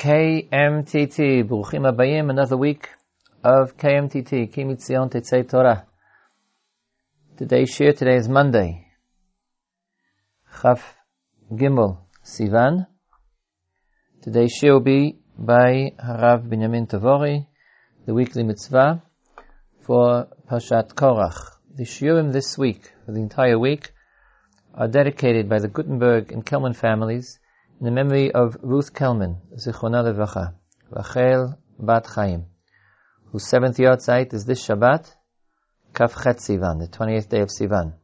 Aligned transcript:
KMTT, 0.00 1.44
Bruchim 1.46 1.84
Abayim, 1.84 2.30
another 2.30 2.56
week 2.56 2.88
of 3.44 3.76
KMTT, 3.76 4.50
Kimitzion 4.50 5.10
Tetzei 5.10 5.46
Torah. 5.46 5.84
Today's 7.36 7.68
shir, 7.68 7.92
today 7.92 8.16
is 8.16 8.26
Monday, 8.26 8.86
Chaf 10.62 10.96
Gimel 11.52 11.98
Sivan. 12.24 12.86
Today's 14.22 14.52
shir 14.58 14.72
will 14.72 14.80
be 14.80 15.18
by 15.36 15.92
Harav 16.02 16.48
Binyamin 16.48 16.88
Tavori, 16.88 17.46
the 18.06 18.14
weekly 18.14 18.42
mitzvah 18.42 19.02
for 19.82 20.28
Pashat 20.50 20.94
Korach. 20.94 21.58
The 21.74 21.84
shiurim 21.84 22.32
this 22.32 22.56
week, 22.56 22.90
for 23.04 23.12
the 23.12 23.20
entire 23.20 23.58
week, 23.58 23.92
are 24.72 24.88
dedicated 24.88 25.50
by 25.50 25.58
the 25.58 25.68
Gutenberg 25.68 26.32
and 26.32 26.46
Kelman 26.46 26.72
families 26.72 27.38
in 27.80 27.86
the 27.86 27.92
memory 27.92 28.30
of 28.30 28.58
Ruth 28.60 28.92
Kelman, 28.92 29.38
Zichronah 29.56 30.04
Levacha, 30.04 30.54
Rachel 30.90 31.58
Bat 31.78 32.06
Chaim, 32.14 32.44
whose 33.32 33.48
seventh 33.48 33.78
yahrzeit 33.78 34.34
is 34.34 34.44
this 34.44 34.66
Shabbat, 34.66 35.10
Kafchet 35.94 36.36
Sivan, 36.36 36.78
the 36.78 36.88
20th 36.88 37.30
day 37.30 37.40
of 37.40 37.48
Sivan. 37.48 37.94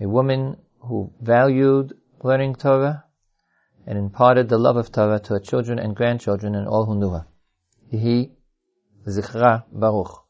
A 0.00 0.08
woman 0.08 0.56
who 0.80 1.12
valued 1.20 1.92
learning 2.24 2.56
Torah 2.56 3.04
and 3.86 3.96
imparted 3.96 4.48
the 4.48 4.58
love 4.58 4.76
of 4.76 4.90
Torah 4.90 5.20
to 5.20 5.34
her 5.34 5.40
children 5.40 5.78
and 5.78 5.94
grandchildren 5.94 6.56
and 6.56 6.66
all 6.66 6.84
who 6.84 6.98
knew 6.98 7.10
her. 7.10 7.26
He, 7.90 8.32
Zichra 9.06 9.64
Baruch. 9.70 10.24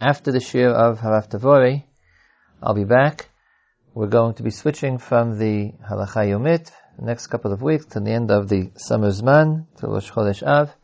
After 0.00 0.32
the 0.32 0.40
shir 0.40 0.70
of 0.70 0.98
Harav 0.98 1.28
Tavori, 1.28 1.84
I'll 2.60 2.74
be 2.74 2.84
back 2.84 3.28
we're 3.94 4.06
going 4.06 4.34
to 4.34 4.42
be 4.42 4.50
switching 4.50 4.96
from 4.98 5.38
the 5.38 5.72
Halacha 5.88 6.26
Yomit 6.26 6.70
next 6.98 7.26
couple 7.26 7.52
of 7.52 7.60
weeks 7.60 7.84
to 7.86 8.00
the 8.00 8.10
end 8.10 8.30
of 8.30 8.48
the 8.48 8.70
summer 8.76 9.08
Zman, 9.08 9.66
to 9.78 9.86
Rosh 9.86 10.10
Chodesh 10.10 10.42
Av. 10.42 10.74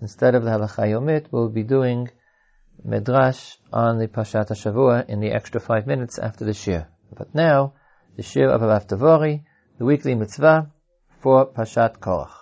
Instead 0.00 0.34
of 0.34 0.42
the 0.42 0.50
Halacha 0.50 0.88
Yomit, 0.88 1.26
we'll 1.30 1.48
be 1.48 1.62
doing 1.62 2.10
Medrash 2.84 3.56
on 3.72 3.98
the 3.98 4.08
Pashat 4.08 4.48
HaShavua 4.48 5.08
in 5.08 5.20
the 5.20 5.30
extra 5.30 5.60
five 5.60 5.86
minutes 5.86 6.18
after 6.18 6.44
the 6.44 6.54
Shir. 6.54 6.88
But 7.16 7.34
now, 7.34 7.74
the 8.16 8.22
Shir 8.22 8.48
of 8.48 8.60
Harav 8.60 8.88
Tavori, 8.88 9.44
the 9.78 9.84
weekly 9.84 10.14
mitzvah 10.14 10.70
for 11.20 11.46
Pashat 11.46 11.98
Korach. 11.98 12.32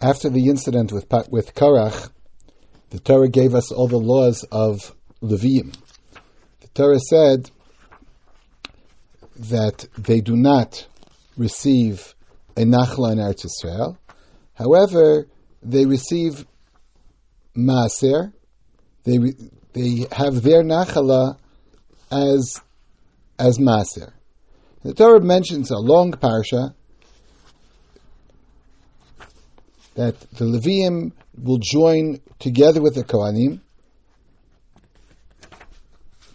After 0.00 0.28
the 0.28 0.48
incident 0.48 0.92
with 0.92 1.06
with 1.30 1.54
Korach, 1.54 2.10
the 2.90 2.98
Torah 2.98 3.28
gave 3.28 3.54
us 3.54 3.72
all 3.72 3.88
the 3.88 3.96
laws 3.98 4.44
of 4.52 4.94
Levium. 5.22 5.74
The 6.60 6.68
Torah 6.68 7.00
said 7.00 7.50
that 9.38 9.86
they 9.96 10.20
do 10.20 10.36
not 10.36 10.86
receive 11.36 12.14
a 12.56 12.62
nachla 12.62 13.12
in 13.12 13.18
Eretz 13.18 13.44
Yisrael. 13.44 13.98
However, 14.54 15.26
they 15.62 15.84
receive 15.84 16.46
maaser. 17.56 18.32
They 19.04 19.18
they 19.72 20.06
have 20.12 20.42
their 20.42 20.62
nachala 20.62 21.38
as 22.10 22.60
as 23.38 23.58
maaser. 23.58 24.12
The 24.82 24.94
Torah 24.94 25.20
mentions 25.20 25.70
a 25.70 25.78
long 25.78 26.12
parsha 26.12 26.74
that 29.94 30.18
the 30.32 30.44
Levium 30.44 31.12
will 31.42 31.58
join 31.58 32.20
together 32.38 32.80
with 32.80 32.94
the 32.94 33.04
Kohanim 33.04 33.60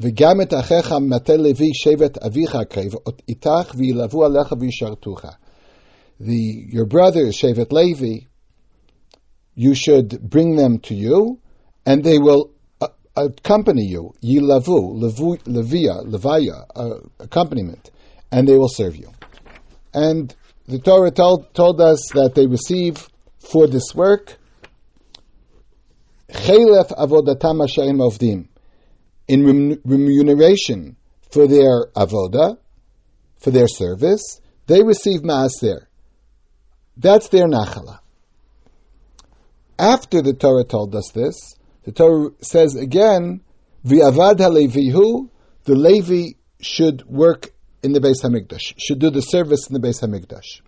וגם 0.01 0.41
את 0.43 0.55
אחיך 0.55 0.93
מטה 0.93 1.37
לוי 1.37 1.71
שבט 1.75 2.19
אביך 2.19 2.55
הקרב, 2.55 2.93
איתך 3.29 3.75
וילבו 3.77 4.25
עליך 4.25 4.55
וישרתוך. 4.61 5.21
The, 6.21 6.73
your 6.73 6.87
brothers, 6.87 7.37
Shevet 7.37 7.73
Levi, 7.73 8.27
you 9.55 9.75
should 9.75 10.19
bring 10.23 10.57
them 10.57 10.79
to 10.79 10.95
you, 10.95 11.39
and 11.85 12.03
they 12.03 12.19
will 12.19 12.53
uh, 12.81 12.89
accompany 13.17 13.85
you. 13.85 14.15
Yilavu, 14.25 14.99
Levia, 14.99 16.07
Levaya, 16.07 16.65
uh, 16.75 17.01
accompaniment, 17.21 17.91
and 18.33 18.49
they 18.49 18.57
will 18.57 18.71
serve 18.71 18.97
you. 18.97 19.11
And 19.93 20.35
the 20.67 20.79
Torah 20.79 21.11
told, 21.11 21.53
told 21.53 21.83
us 21.83 22.01
that 22.15 22.35
they 22.35 22.47
receive 22.47 23.07
for 23.39 23.67
this 23.67 23.95
work, 23.95 24.39
Chelef 26.31 26.89
avodatam 26.97 27.61
asherim 27.63 28.01
ovdim 28.01 28.49
in 29.32 29.80
remuneration 29.86 30.98
for 31.32 31.48
their 31.48 31.88
avoda, 31.96 32.58
for 33.38 33.52
their 33.52 33.68
service, 33.68 34.42
they 34.68 34.84
receive 34.84 35.22
maaser. 35.22 35.86
That's 36.98 37.30
their 37.30 37.48
nachala. 37.48 38.00
After 39.80 40.22
the 40.22 40.34
Torah 40.34 40.66
told 40.66 40.94
us 40.96 41.12
this, 41.14 41.56
the 41.84 41.94
Torah 41.94 42.32
says 42.42 42.76
again, 42.76 43.40
"V'avad 43.86 44.36
halevihu," 44.36 45.30
the 45.64 45.76
Levi 45.76 46.34
should 46.60 47.06
work 47.08 47.54
in 47.82 47.94
the 47.94 48.02
Beis 48.02 48.22
Hamikdash, 48.22 48.74
should 48.78 49.00
do 49.00 49.10
the 49.10 49.22
service 49.22 49.70
in 49.70 49.74
the 49.74 49.88
Beis 49.88 50.02
Hamikdash. 50.02 50.62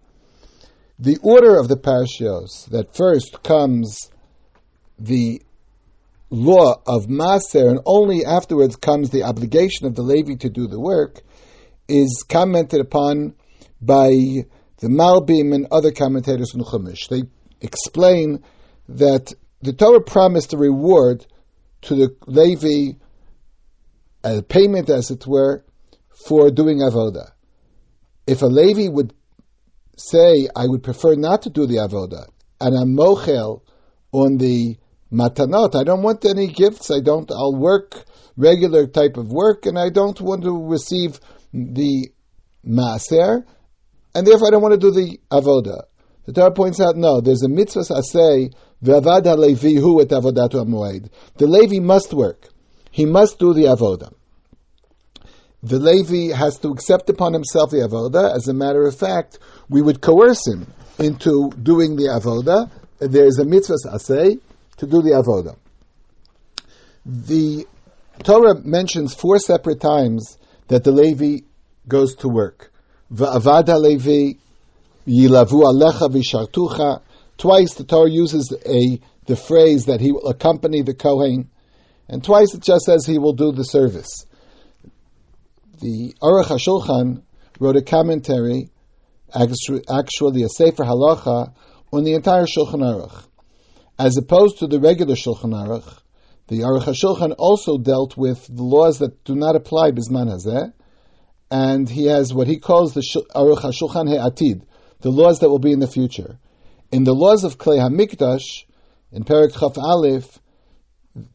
The 0.99 1.17
order 1.21 1.59
of 1.59 1.67
the 1.67 1.75
parashos 1.75 2.69
that 2.69 2.95
first 2.95 3.43
comes 3.43 4.09
the 4.97 5.41
law 6.33 6.81
of 6.87 7.05
Maser, 7.05 7.69
and 7.69 7.79
only 7.85 8.25
afterwards 8.25 8.75
comes 8.75 9.09
the 9.09 9.23
obligation 9.23 9.85
of 9.85 9.95
the 9.95 10.01
Levi 10.01 10.35
to 10.35 10.49
do 10.49 10.67
the 10.67 10.79
work, 10.79 11.21
is 11.87 12.25
commented 12.27 12.81
upon 12.81 13.35
by 13.79 14.09
the 14.09 14.87
Malbim 14.87 15.53
and 15.53 15.67
other 15.71 15.91
commentators 15.91 16.53
in 16.55 16.63
Chumash. 16.63 17.07
They 17.07 17.23
explain 17.61 18.43
that 18.89 19.31
the 19.61 19.73
Torah 19.73 20.01
promised 20.01 20.53
a 20.53 20.57
reward 20.57 21.25
to 21.83 21.95
the 21.95 22.15
Levi, 22.25 22.97
a 24.23 24.41
payment, 24.41 24.89
as 24.89 25.11
it 25.11 25.27
were, 25.27 25.63
for 26.09 26.49
doing 26.49 26.79
avoda. 26.79 27.31
If 28.25 28.41
a 28.41 28.47
Levi 28.47 28.87
would 28.89 29.13
say, 29.97 30.47
"I 30.55 30.65
would 30.65 30.81
prefer 30.81 31.15
not 31.15 31.43
to 31.43 31.49
do 31.49 31.67
the 31.67 31.77
avoda," 31.77 32.27
and 32.59 32.75
I'm 32.75 32.95
mochel 32.95 33.61
on 34.11 34.37
the 34.37 34.77
matanot. 35.13 35.75
I 35.75 35.83
don't 35.83 36.01
want 36.01 36.25
any 36.25 36.47
gifts. 36.47 36.91
I 36.91 36.99
don't. 36.99 37.31
I'll 37.31 37.55
work 37.55 38.05
regular 38.35 38.87
type 38.87 39.17
of 39.17 39.31
work, 39.31 39.65
and 39.65 39.77
I 39.77 39.89
don't 39.89 40.19
want 40.19 40.43
to 40.43 40.67
receive 40.67 41.19
the 41.53 42.09
maaser, 42.67 43.45
and 44.15 44.27
therefore 44.27 44.47
I 44.47 44.51
don't 44.51 44.61
want 44.61 44.73
to 44.73 44.79
do 44.79 44.91
the 44.91 45.19
avoda. 45.31 45.83
The 46.25 46.33
Torah 46.33 46.51
points 46.51 46.79
out, 46.79 46.95
no, 46.95 47.21
there's 47.21 47.43
a 47.43 47.49
mitzvah 47.49 47.81
asay 47.81 48.53
v'avad 48.83 49.37
levi 49.37 49.79
hu 49.79 50.01
et 50.01 50.07
avodatu. 50.07 51.09
The 51.35 51.47
Levi 51.47 51.79
must 51.79 52.13
work. 52.13 52.47
He 52.91 53.05
must 53.05 53.39
do 53.39 53.53
the 53.53 53.63
avoda. 53.63 54.13
The 55.61 55.79
Levi 55.79 56.35
has 56.35 56.57
to 56.59 56.69
accept 56.69 57.09
upon 57.09 57.33
himself 57.33 57.71
the 57.71 57.77
avoda. 57.77 58.33
As 58.33 58.47
a 58.47 58.53
matter 58.53 58.87
of 58.87 58.95
fact, 58.95 59.39
we 59.69 59.81
would 59.81 60.01
coerce 60.01 60.47
him 60.47 60.67
into 60.97 61.51
doing 61.61 61.95
the 61.97 62.03
avoda. 62.03 62.71
There 62.99 63.25
is 63.25 63.39
a 63.39 63.45
mitzvah 63.45 63.75
asay 63.93 64.39
to 64.77 64.87
do 64.87 65.01
the 65.01 65.11
avoda. 65.11 65.57
The 67.05 67.67
Torah 68.23 68.59
mentions 68.63 69.13
four 69.13 69.39
separate 69.39 69.81
times 69.81 70.37
that 70.67 70.83
the 70.83 70.91
Levi 70.91 71.45
goes 71.87 72.15
to 72.15 72.29
work. 72.29 72.71
Va'avada 73.11 73.77
Levi, 73.79 74.39
yilavu 75.07 75.63
alecha 75.63 76.09
vishartucha. 76.09 77.01
Twice 77.37 77.73
the 77.73 77.83
Torah 77.83 78.09
uses 78.09 78.53
a 78.65 78.99
the 79.25 79.35
phrase 79.35 79.85
that 79.85 80.01
he 80.01 80.11
will 80.11 80.27
accompany 80.27 80.81
the 80.81 80.93
Kohen, 80.93 81.49
and 82.07 82.23
twice 82.23 82.53
it 82.53 82.61
just 82.61 82.85
says 82.85 83.05
he 83.05 83.17
will 83.17 83.33
do 83.33 83.51
the 83.51 83.63
service. 83.63 84.25
The 85.79 86.13
Aruch 86.21 86.45
HaShulchan 86.45 87.23
wrote 87.59 87.75
a 87.75 87.81
commentary, 87.81 88.69
actually 89.33 90.43
a 90.43 90.49
Sefer 90.49 90.83
Halacha, 90.83 91.53
on 91.91 92.03
the 92.03 92.13
entire 92.13 92.45
Shulchan 92.45 92.81
Aruch. 92.81 93.23
As 93.97 94.17
opposed 94.17 94.57
to 94.59 94.67
the 94.67 94.79
regular 94.79 95.13
Shulchan 95.13 95.53
Aruch, 95.53 95.99
the 96.47 96.61
Aruch 96.61 96.85
HaShulchan 96.85 97.35
also 97.37 97.77
dealt 97.77 98.17
with 98.17 98.47
the 98.47 98.63
laws 98.63 98.97
that 98.99 99.23
do 99.23 99.35
not 99.35 99.55
apply 99.55 99.91
Bisman 99.91 100.31
Hazeh, 100.31 100.73
and 101.51 101.87
he 101.87 102.05
has 102.05 102.33
what 102.33 102.47
he 102.47 102.57
calls 102.57 102.95
the 102.95 103.01
Aruch 103.35 103.59
HaShulchan 103.59 104.09
He'atid, 104.09 104.65
the 105.01 105.11
laws 105.11 105.39
that 105.39 105.49
will 105.49 105.59
be 105.59 105.71
in 105.71 105.79
the 105.79 105.87
future. 105.87 106.39
In 106.91 107.03
the 107.03 107.13
laws 107.13 107.43
of 107.43 107.59
Klei 107.59 107.77
HaMikdash, 107.77 108.65
in 109.11 109.25
Perak 109.25 109.53
Chaf 109.53 109.77
Aleph, 109.77 110.39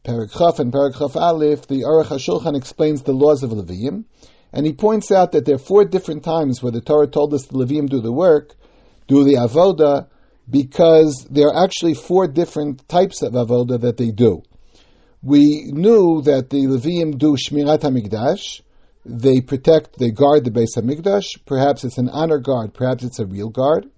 Perak 0.03 0.31
Chaf 0.31 0.59
and 0.59 0.73
Perak 0.73 0.95
Chaf 0.97 1.15
Aleph, 1.15 1.65
the 1.65 1.83
Aruch 1.83 2.07
HaShulchan 2.07 2.57
explains 2.57 3.03
the 3.03 3.13
laws 3.13 3.41
of 3.41 3.51
Levium, 3.51 4.03
and 4.51 4.65
he 4.65 4.73
points 4.73 5.11
out 5.11 5.31
that 5.31 5.45
there 5.45 5.55
are 5.55 5.59
four 5.59 5.85
different 5.85 6.25
times 6.25 6.61
where 6.61 6.73
the 6.73 6.81
Torah 6.81 7.07
told 7.07 7.33
us 7.33 7.45
the 7.45 7.57
Levium 7.57 7.87
do 7.87 8.01
the 8.01 8.11
work, 8.11 8.57
do 9.07 9.23
the 9.23 9.35
Avoda, 9.35 10.07
because 10.49 11.27
there 11.29 11.47
are 11.47 11.63
actually 11.63 11.93
four 11.93 12.27
different 12.27 12.87
types 12.87 13.21
of 13.21 13.33
avoda 13.33 13.79
that 13.81 13.97
they 13.97 14.11
do. 14.11 14.41
We 15.21 15.71
knew 15.73 16.21
that 16.23 16.49
the 16.49 16.65
Levium 16.65 17.17
do 17.17 17.35
Shmirat 17.35 17.81
HaMikdash, 17.81 18.61
they 19.05 19.41
protect, 19.41 19.97
they 19.99 20.11
guard 20.11 20.45
the 20.45 20.51
Beis 20.51 20.77
HaMikdash, 20.77 21.45
perhaps 21.45 21.83
it's 21.83 21.97
an 21.97 22.09
honor 22.09 22.39
guard, 22.39 22.73
perhaps 22.73 23.03
it's 23.03 23.19
a 23.19 23.25
real 23.25 23.49
guard. 23.49 23.89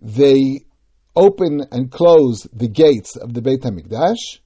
they 0.00 0.60
open 1.16 1.66
and 1.72 1.90
close 1.90 2.46
the 2.52 2.68
gates 2.68 3.16
of 3.16 3.34
the 3.34 3.42
Beit 3.42 3.62
HaMikdash. 3.62 4.38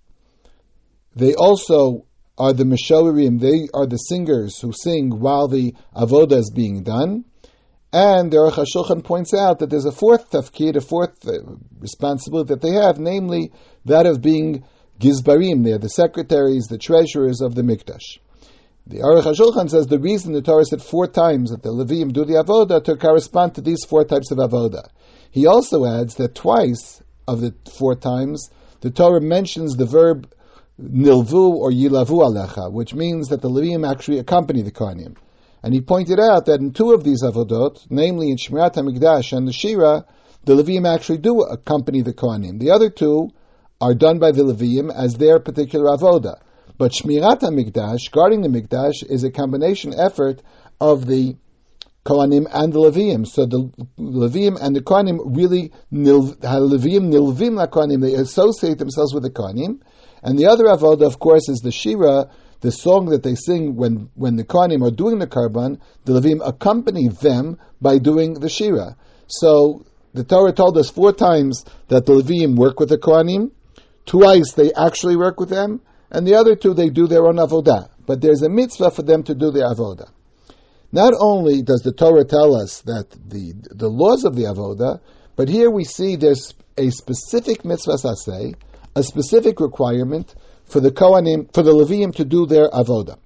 They 1.15 1.35
also 1.35 2.07
are 2.39 2.55
the 2.55 2.65
Meshorim, 2.65 3.39
they 3.41 3.69
are 3.75 3.87
the 3.87 3.99
singers 3.99 4.59
who 4.59 4.73
sing 4.73 5.11
while 5.11 5.49
the 5.49 5.75
Avodah 5.95 6.39
is 6.39 6.51
being 6.55 6.83
done. 6.83 7.27
And 7.93 8.33
the 8.33 8.39
Aruch 8.39 8.65
HaShulchan 8.65 9.05
points 9.05 9.35
out 9.35 9.59
that 9.59 9.69
there's 9.69 9.85
a 9.85 9.93
fourth 9.93 10.31
tafkid, 10.31 10.77
a 10.77 10.81
fourth 10.81 11.29
uh, 11.29 11.33
responsibility 11.79 12.55
that 12.55 12.63
they 12.63 12.73
have, 12.73 12.99
namely 12.99 13.53
that 13.85 14.07
of 14.07 14.23
being 14.23 14.65
Gizbarim. 14.99 15.63
They're 15.63 15.79
the 15.79 15.91
secretaries, 15.91 16.69
the 16.69 16.79
treasurers 16.79 17.43
of 17.43 17.55
the 17.55 17.63
Mikdash. 17.63 18.19
The 18.87 19.01
Aruch 19.01 19.25
HaShulchan 19.25 19.69
says 19.69 19.87
the 19.87 19.99
reason 19.99 20.33
the 20.33 20.41
Torah 20.41 20.65
said 20.65 20.83
four 20.83 21.07
times 21.07 21.51
that 21.51 21.63
the 21.63 21.69
Levim 21.69 22.13
do 22.13 22.25
the 22.25 22.43
Avodah 22.43 22.83
to 22.85 22.97
correspond 22.97 23.57
to 23.57 23.61
these 23.61 23.85
four 23.85 24.05
types 24.05 24.31
of 24.31 24.39
Avodah. 24.39 24.89
He 25.31 25.47
also 25.47 25.85
adds 25.85 26.15
that 26.15 26.35
twice 26.35 27.03
of 27.29 27.41
the 27.43 27.55
four 27.79 27.95
times 27.95 28.51
the 28.81 28.91
Torah 28.91 29.21
mentions 29.21 29.77
the 29.77 29.87
verb 29.87 30.33
nilvu 30.81 31.51
or 31.51 31.71
yilavu 31.71 32.23
alecha, 32.23 32.73
which 32.73 32.95
means 32.95 33.29
that 33.29 33.43
the 33.43 33.51
Levim 33.51 33.89
actually 33.89 34.19
accompany 34.19 34.63
the 34.63 34.73
Kohanim. 34.73 35.17
And 35.63 35.73
he 35.73 35.81
pointed 35.81 36.19
out 36.19 36.47
that 36.47 36.61
in 36.61 36.73
two 36.73 36.93
of 36.93 37.05
these 37.05 37.23
avodot, 37.23 37.87
namely 37.89 38.31
in 38.31 38.37
Shmirat 38.37 38.75
HaMikdash 38.75 39.37
and 39.37 39.47
the 39.47 39.53
Shira, 39.53 40.05
the 40.45 40.55
Levim 40.55 40.93
actually 40.93 41.19
do 41.19 41.43
accompany 41.43 42.03
the 42.03 42.13
Kohanim. 42.13 42.59
The 42.59 42.73
other 42.73 42.91
two 42.91 43.31
are 43.81 43.95
done 43.95 44.19
by 44.19 44.33
the 44.33 44.43
Levim 44.43 44.93
as 44.93 45.15
their 45.15 45.39
particular 45.39 45.97
avodah. 45.97 46.41
But 46.79 46.93
Shmirat 46.93 47.41
HaMikdash, 47.41 48.11
guarding 48.11 48.43
the 48.43 48.49
Mikdash, 48.49 49.09
is 49.09 49.23
a 49.23 49.31
combination 49.31 49.95
effort 49.97 50.43
of 50.81 51.07
the 51.07 51.37
Kohanim 52.05 52.49
and 52.53 52.73
the 52.73 52.81
Levim. 52.81 53.25
So 53.25 53.47
the 53.47 53.71
Levim 53.99 54.59
and 54.61 54.75
the 54.75 54.81
Kohanim 54.81 55.21
really, 55.37 55.73
Levim 55.93 57.13
nilvim 57.13 57.55
la 57.55 57.69
Kohanim, 57.69 58.01
they 58.01 58.15
associate 58.15 58.79
themselves 58.79 59.15
with 59.15 59.23
the 59.23 59.31
Kohanim. 59.31 59.81
And 60.25 60.37
the 60.37 60.47
other 60.47 60.65
avodah, 60.65 61.07
of 61.07 61.21
course, 61.21 61.49
is 61.49 61.61
the 61.61 61.71
Shira, 61.71 62.31
the 62.63 62.71
song 62.71 63.07
that 63.07 63.23
they 63.23 63.35
sing 63.35 63.77
when, 63.77 64.09
when 64.15 64.37
the 64.37 64.45
Kohanim 64.45 64.87
are 64.87 64.95
doing 64.95 65.19
the 65.19 65.27
Karban, 65.27 65.81
the 66.05 66.19
Levim 66.19 66.41
accompany 66.47 67.09
them 67.09 67.59
by 67.81 67.99
doing 67.99 68.35
the 68.35 68.49
Shira. 68.49 68.97
So 69.27 69.85
the 70.15 70.25
Torah 70.25 70.53
told 70.53 70.79
us 70.79 70.89
four 70.89 71.13
times 71.13 71.65
that 71.89 72.07
the 72.07 72.13
Levim 72.13 72.57
work 72.57 72.79
with 72.79 72.89
the 72.89 72.99
Kohanim, 72.99 73.51
twice 74.07 74.53
they 74.53 74.73
actually 74.73 75.17
work 75.17 75.41
with 75.41 75.49
them, 75.49 75.81
and 76.11 76.27
the 76.27 76.37
other 76.37 76.55
two 76.55 76.73
they 76.73 76.89
do 76.89 77.09
their 77.09 77.27
own 77.27 77.37
avodah. 77.37 77.91
But 78.07 78.21
there's 78.21 78.43
a 78.43 78.49
mitzvah 78.49 78.93
for 78.93 79.03
them 79.03 79.25
to 79.25 79.35
do 79.35 79.51
their 79.51 79.67
avodah. 79.67 80.11
Not 80.93 81.15
only 81.19 81.63
does 81.63 81.81
the 81.83 81.93
Torah 81.93 82.25
tell 82.25 82.55
us 82.55 82.83
that 82.83 83.11
the, 83.11 83.55
the 83.71 83.89
laws 83.89 84.25
of 84.25 84.37
the 84.37 84.43
avodah, 84.43 85.01
but 85.35 85.49
here 85.49 85.71
we 85.71 85.85
see 85.85 86.15
there's 86.15 86.55
a 86.79 86.91
specific 86.91 87.65
mitzvah 87.65 87.97
saseh, 87.97 88.55
a 88.95 89.03
specific 89.03 89.59
requirement 89.59 90.35
for 90.73 90.81
the 90.81 90.91
Kohanim, 90.91 91.53
for 91.53 91.63
the 91.63 91.73
Levium 91.73 92.15
to 92.17 92.25
do 92.25 92.47
their 92.47 92.71
avoda. 92.71 93.19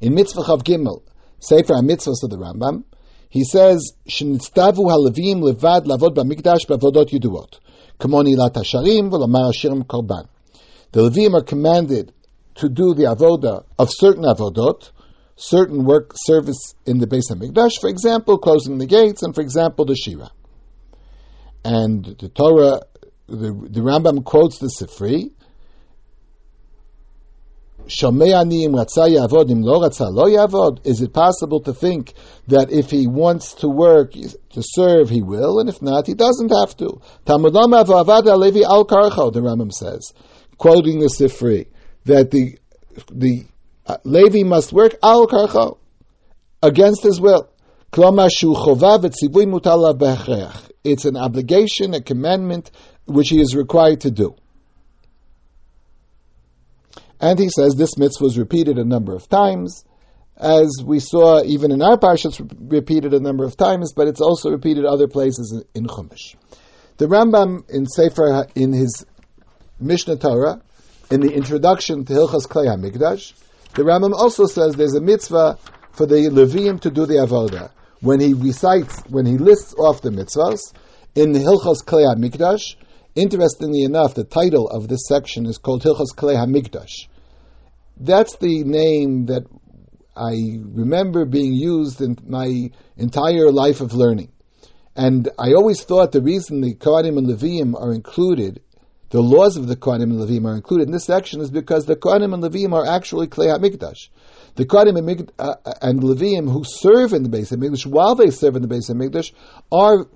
In 0.00 0.14
Mitzvah 0.14 0.42
Chav 0.42 0.62
Gimel, 0.64 1.02
Sefer 1.38 1.74
HaMitzvahs 1.74 2.24
of 2.24 2.30
the 2.30 2.36
Rambam, 2.36 2.82
he 3.28 3.44
says, 3.44 3.92
"Shnitztavu 4.08 4.84
haLevim 4.90 5.40
levad 5.40 5.84
lavod 5.84 6.16
b'mikdash 6.16 6.66
b'avodot 6.66 7.10
yuduot, 7.10 7.60
kamoni 8.00 8.36
lat 8.36 8.54
hasharim 8.54 9.10
v'lamar 9.10 9.52
hashirim 9.52 9.86
korban." 9.86 10.26
The 10.92 11.08
Levim 11.08 11.34
are 11.34 11.42
commanded 11.42 12.12
to 12.56 12.68
do 12.68 12.94
the 12.94 13.04
avoda 13.04 13.64
of 13.78 13.90
certain 13.92 14.24
avodot, 14.24 14.90
certain 15.36 15.84
work 15.84 16.12
service 16.16 16.74
in 16.86 16.98
the 16.98 17.06
Beis 17.06 17.30
HaMikdash, 17.30 17.80
for 17.80 17.88
example, 17.88 18.38
closing 18.38 18.78
the 18.78 18.86
gates, 18.86 19.22
and 19.22 19.34
for 19.34 19.42
example, 19.42 19.84
the 19.84 19.94
Shira. 19.94 20.30
And 21.64 22.04
the 22.04 22.28
Torah, 22.28 22.80
the, 23.26 23.52
the 23.70 23.80
Rambam 23.80 24.24
quotes 24.24 24.58
the 24.58 24.68
Sifri, 24.68 25.30
is 30.84 31.00
it 31.00 31.12
possible 31.12 31.60
to 31.60 31.72
think 31.72 32.14
that 32.48 32.70
if 32.70 32.90
he 32.90 33.06
wants 33.06 33.54
to 33.54 33.68
work, 33.68 34.12
to 34.12 34.62
serve, 34.62 35.08
he 35.10 35.22
will, 35.22 35.60
and 35.60 35.68
if 35.68 35.80
not, 35.80 36.06
he 36.06 36.14
doesn't 36.14 36.50
have 36.50 36.76
to? 36.78 37.00
The 37.24 37.32
Rambam 39.40 39.72
says, 39.72 40.12
quoting 40.58 40.98
the 41.00 41.06
Sifri, 41.06 41.66
that 42.04 42.30
the, 42.30 42.58
the 43.12 43.46
uh, 43.86 43.98
Levi 44.04 44.42
must 44.42 44.72
work 44.72 44.96
al 45.02 45.26
karcho, 45.26 45.78
against 46.62 47.02
his 47.02 47.20
will. 47.20 47.48
It's 50.84 51.04
an 51.04 51.16
obligation, 51.16 51.94
a 51.94 52.00
commandment, 52.00 52.70
which 53.06 53.28
he 53.28 53.40
is 53.40 53.54
required 53.54 54.00
to 54.02 54.10
do. 54.10 54.36
And 57.20 57.38
he 57.38 57.48
says 57.48 57.74
this 57.74 57.96
mitzvah 57.96 58.24
was 58.24 58.38
repeated 58.38 58.78
a 58.78 58.84
number 58.84 59.14
of 59.14 59.28
times, 59.28 59.84
as 60.36 60.82
we 60.84 61.00
saw 61.00 61.42
even 61.42 61.72
in 61.72 61.80
our 61.80 61.96
parsha, 61.96 62.26
it's 62.26 62.40
repeated 62.58 63.14
a 63.14 63.20
number 63.20 63.44
of 63.44 63.56
times, 63.56 63.92
but 63.94 64.06
it's 64.06 64.20
also 64.20 64.50
repeated 64.50 64.84
other 64.84 65.08
places 65.08 65.62
in 65.74 65.86
Chumash. 65.86 66.36
The 66.98 67.06
Rambam 67.06 67.68
in 67.70 67.86
Sefer, 67.86 68.46
in 68.54 68.72
his 68.72 69.06
Mishnah 69.80 70.16
Torah, 70.16 70.60
in 71.10 71.20
the 71.20 71.32
introduction 71.32 72.04
to 72.04 72.12
Hilchas 72.12 72.46
Klei 72.46 72.66
HaMikdash, 72.66 73.32
the 73.74 73.82
Rambam 73.82 74.12
also 74.12 74.46
says 74.46 74.74
there's 74.74 74.94
a 74.94 75.00
mitzvah 75.00 75.58
for 75.92 76.06
the 76.06 76.28
Levium 76.30 76.80
to 76.80 76.90
do 76.90 77.06
the 77.06 77.14
Avodah. 77.14 77.70
When 78.00 78.20
he 78.20 78.34
recites, 78.34 79.00
when 79.08 79.24
he 79.24 79.38
lists 79.38 79.74
off 79.78 80.02
the 80.02 80.10
mitzvahs, 80.10 80.60
in 81.14 81.32
the 81.32 81.38
Hilchas 81.38 81.82
Klei 81.82 82.04
HaMikdash, 82.14 82.76
Interestingly 83.16 83.82
enough, 83.82 84.12
the 84.12 84.24
title 84.24 84.68
of 84.68 84.88
this 84.88 85.08
section 85.08 85.46
is 85.46 85.56
called 85.56 85.82
Hilchas 85.82 86.14
Klei 86.14 86.36
Hamikdash. 86.36 87.08
That's 87.98 88.36
the 88.36 88.62
name 88.62 89.26
that 89.26 89.44
I 90.14 90.60
remember 90.62 91.24
being 91.24 91.54
used 91.54 92.02
in 92.02 92.18
my 92.26 92.70
entire 92.98 93.50
life 93.50 93.80
of 93.80 93.94
learning. 93.94 94.32
And 94.94 95.30
I 95.38 95.54
always 95.54 95.82
thought 95.82 96.12
the 96.12 96.20
reason 96.20 96.60
the 96.60 96.74
Kohanim 96.74 97.16
and 97.16 97.26
Levium 97.26 97.74
are 97.74 97.94
included, 97.94 98.60
the 99.08 99.22
laws 99.22 99.56
of 99.56 99.66
the 99.66 99.76
Kohanim 99.76 100.10
and 100.10 100.20
Levium 100.20 100.46
are 100.46 100.54
included 100.54 100.88
in 100.88 100.92
this 100.92 101.06
section 101.06 101.40
is 101.40 101.50
because 101.50 101.86
the 101.86 101.96
Kohanim 101.96 102.34
and 102.34 102.42
Levium 102.42 102.74
are 102.74 102.86
actually 102.86 103.28
Klei 103.28 103.46
HaMikdash. 103.46 104.08
The 104.56 104.66
Kohanim 104.66 104.98
and, 104.98 105.32
uh, 105.38 105.54
and 105.80 106.02
Levium 106.02 106.52
who 106.52 106.64
serve 106.64 107.14
in 107.14 107.22
the 107.22 107.30
Beis 107.30 107.50
HaMikdash, 107.50 107.86
while 107.86 108.14
they 108.14 108.28
serve 108.28 108.56
in 108.56 108.62
the 108.62 108.68
Beis 108.68 108.90
HaMikdash, 108.90 109.32
are 109.72 110.06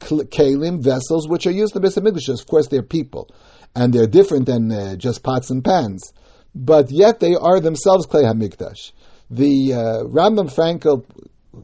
kalim, 0.00 0.82
vessels, 0.82 1.28
which 1.28 1.46
are 1.46 1.52
used 1.52 1.74
in 1.76 1.82
the 1.82 1.88
Beis 1.88 1.98
HaMikdash. 1.98 2.40
Of 2.40 2.46
course, 2.46 2.68
they're 2.68 2.82
people, 2.82 3.30
and 3.74 3.92
they're 3.92 4.06
different 4.06 4.46
than 4.46 4.70
uh, 4.70 4.96
just 4.96 5.22
pots 5.22 5.50
and 5.50 5.64
pans. 5.64 6.12
But 6.54 6.90
yet 6.90 7.20
they 7.20 7.34
are 7.34 7.60
themselves 7.60 8.06
Klei 8.06 8.24
HaMikdash. 8.24 8.92
The 9.30 9.74
uh, 9.74 9.78
Rambam 10.04 10.52
Frankel 10.52 11.04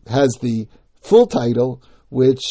has 0.06 0.36
the 0.40 0.68
full 1.00 1.26
title, 1.26 1.82
which 2.10 2.42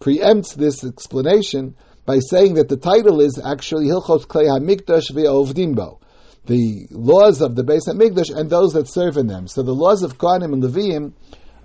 preempts 0.00 0.54
this 0.54 0.84
explanation 0.84 1.76
by 2.04 2.20
saying 2.20 2.54
that 2.54 2.68
the 2.68 2.76
title 2.76 3.20
is 3.20 3.40
actually 3.44 3.86
Hilchot 3.86 4.26
Klei 4.26 4.46
HaMikdash 4.46 5.10
Ve'ovdimbo, 5.10 6.00
the 6.46 6.86
laws 6.90 7.40
of 7.40 7.56
the 7.56 7.64
Beis 7.64 7.88
HaMikdash 7.88 8.34
and 8.34 8.48
those 8.48 8.74
that 8.74 8.88
serve 8.88 9.16
in 9.16 9.26
them. 9.26 9.48
So 9.48 9.62
the 9.62 9.74
laws 9.74 10.02
of 10.02 10.16
Kohanim 10.16 10.52
and 10.52 10.62
Leviim 10.62 11.12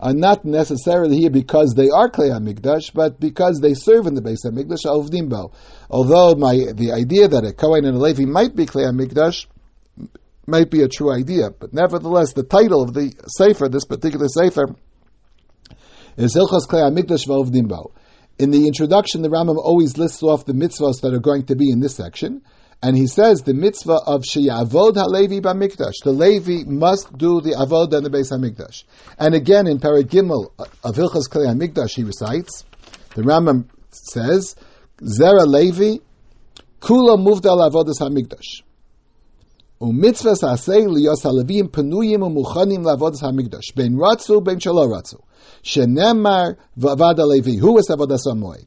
are 0.01 0.13
not 0.13 0.43
necessarily 0.43 1.17
here 1.17 1.29
because 1.29 1.74
they 1.75 1.89
are 1.89 2.10
Klei 2.10 2.31
HaMikdash, 2.31 2.93
but 2.93 3.20
because 3.20 3.60
they 3.60 3.75
serve 3.75 4.08
in 4.08 4.15
the 4.15 4.22
Beis 4.22 4.43
HaMikdash, 4.43 4.86
Avdim 4.86 5.51
Although 5.89 6.36
my, 6.36 6.55
the 6.74 6.91
idea 6.91 7.27
that 7.27 7.46
a 7.46 7.53
Kohen 7.53 7.86
and 7.86 7.96
a 7.96 8.00
Levi 8.00 8.25
might 8.25 8.55
be 8.55 8.65
Klei 8.65 8.91
HaMikdash 8.91 9.46
might 10.48 10.72
be 10.72 10.81
a 10.81 10.88
true 10.88 11.13
idea, 11.13 11.51
but 11.51 11.72
nevertheless, 11.72 12.34
the 12.34 12.43
title 12.43 12.81
of 12.81 12.93
the 12.93 13.13
Sefer, 13.27 13.70
this 13.70 13.86
particular 13.86 14.27
Sefer, 14.27 14.75
is 16.17 16.36
Hilchos 16.36 16.67
Klei 16.67 16.89
HaMikdash 16.89 17.27
V'Avdim 17.27 17.91
In 18.39 18.50
the 18.50 18.65
introduction, 18.65 19.22
the 19.22 19.29
Rambam 19.29 19.58
always 19.58 20.00
lists 20.00 20.24
off 20.24 20.46
the 20.46 20.53
mitzvahs 20.53 21.01
that 21.01 21.13
are 21.13 21.20
going 21.20 21.46
to 21.46 21.55
be 21.55 21.70
in 21.70 21.79
this 21.79 21.96
section, 21.96 22.41
and 22.83 22.97
he 22.97 23.07
says 23.07 23.40
the 23.43 23.55
mitzvah 23.55 24.00
of 24.07 24.23
Sheyavod 24.23 24.95
HaLevi 24.95 25.40
B'Mikdash. 25.40 26.05
The 26.05 26.12
Levi 26.12 26.64
must 26.71 27.16
do 27.16 27.40
the 27.40 27.52
Avod 27.52 27.93
and 27.95 28.05
the 28.05 28.11
Beis 28.11 28.31
HaMikdash. 28.31 28.85
And 29.19 29.35
again, 29.35 29.66
in 29.66 29.78
Parag 29.78 30.05
Gimel 30.05 30.50
of 30.59 30.95
Hilchas 30.95 31.28
Klei 31.28 31.47
HaMikdash, 31.47 31.97
he 31.97 32.05
recites, 32.05 32.64
the 33.14 33.23
Rambam 33.23 33.64
says, 33.90 34.55
Zera 35.00 35.47
Levi, 35.47 35.99
Kula 36.81 37.16
Muvdal 37.16 37.69
Avodas 37.69 38.00
HaMikdash. 38.00 38.62
ומצווה 39.81 40.33
תעשה 40.40 40.76
להיות 40.76 41.25
הלווים 41.25 41.69
פנויים 41.69 42.23
ומוכנים 42.23 42.83
לעבוד 42.83 43.14
את 43.14 43.23
המקדש, 43.23 43.73
בין 43.76 43.99
רצו 44.00 44.40
בין 44.40 44.61
שלא 44.61 44.87
רצו, 44.97 45.19
שנאמר 45.62 46.45
ועבד 46.76 47.14
הלוי, 47.21 47.59
הוא 47.61 47.81
את 47.81 47.90
עבודת 47.90 48.26
המועד 48.31 48.64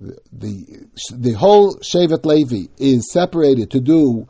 the 0.00 0.86
the 1.12 1.32
whole 1.32 1.76
Shevet 1.76 2.24
Levi 2.24 2.68
is 2.78 3.12
separated 3.12 3.70
to 3.72 3.80
do 3.80 4.28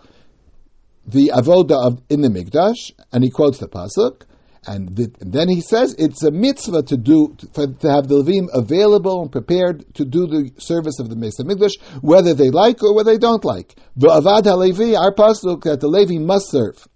the 1.06 1.32
avoda 1.34 1.86
of 1.86 2.02
in 2.08 2.20
the 2.20 2.28
mikdash, 2.28 2.92
and 3.12 3.22
he 3.24 3.30
quotes 3.30 3.58
the 3.58 3.68
pasuk, 3.68 4.22
And, 4.66 4.94
the, 4.94 5.12
and, 5.20 5.32
then 5.32 5.48
he 5.48 5.60
says 5.60 5.94
it's 5.98 6.22
a 6.22 6.30
mitzvah 6.30 6.82
to 6.84 6.96
do 6.96 7.36
for, 7.54 7.66
to 7.66 7.90
have 7.90 8.08
the 8.08 8.22
Levim 8.22 8.48
available 8.52 9.22
and 9.22 9.32
prepared 9.32 9.94
to 9.94 10.04
do 10.04 10.26
the 10.26 10.50
service 10.58 10.98
of 10.98 11.08
the 11.08 11.16
Mesa 11.16 11.44
Mikdash, 11.44 11.80
whether 12.02 12.34
they 12.34 12.50
like 12.50 12.82
or 12.82 12.94
whether 12.94 13.12
they 13.12 13.18
don't 13.18 13.44
like. 13.44 13.76
The 13.96 14.08
Avad 14.08 14.42
HaLevi, 14.42 14.98
our 14.98 15.14
pasuk 15.14 15.62
that 15.62 15.80
the 15.80 15.88
Levi 15.88 16.18
must 16.18 16.50
serve. 16.50 16.86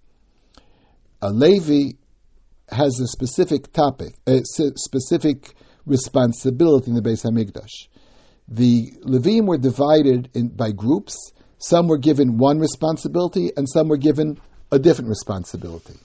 A 1.21 1.31
Levi 1.31 1.97
has 2.69 2.99
a 2.99 3.07
specific 3.07 3.71
topic, 3.71 4.15
a 4.27 4.41
specific 4.43 5.55
responsibility 5.85 6.91
in 6.91 6.95
the 6.95 7.01
Beis 7.01 7.23
Hamikdash. 7.23 7.87
The 8.47 8.91
Levim 9.03 9.47
were 9.47 9.57
divided 9.57 10.29
in, 10.33 10.49
by 10.49 10.71
groups. 10.71 11.31
Some 11.57 11.87
were 11.87 11.97
given 11.97 12.37
one 12.37 12.59
responsibility, 12.59 13.51
and 13.55 13.67
some 13.67 13.87
were 13.87 13.97
given 13.97 14.39
a 14.71 14.79
different 14.79 15.09
responsibility 15.09 15.95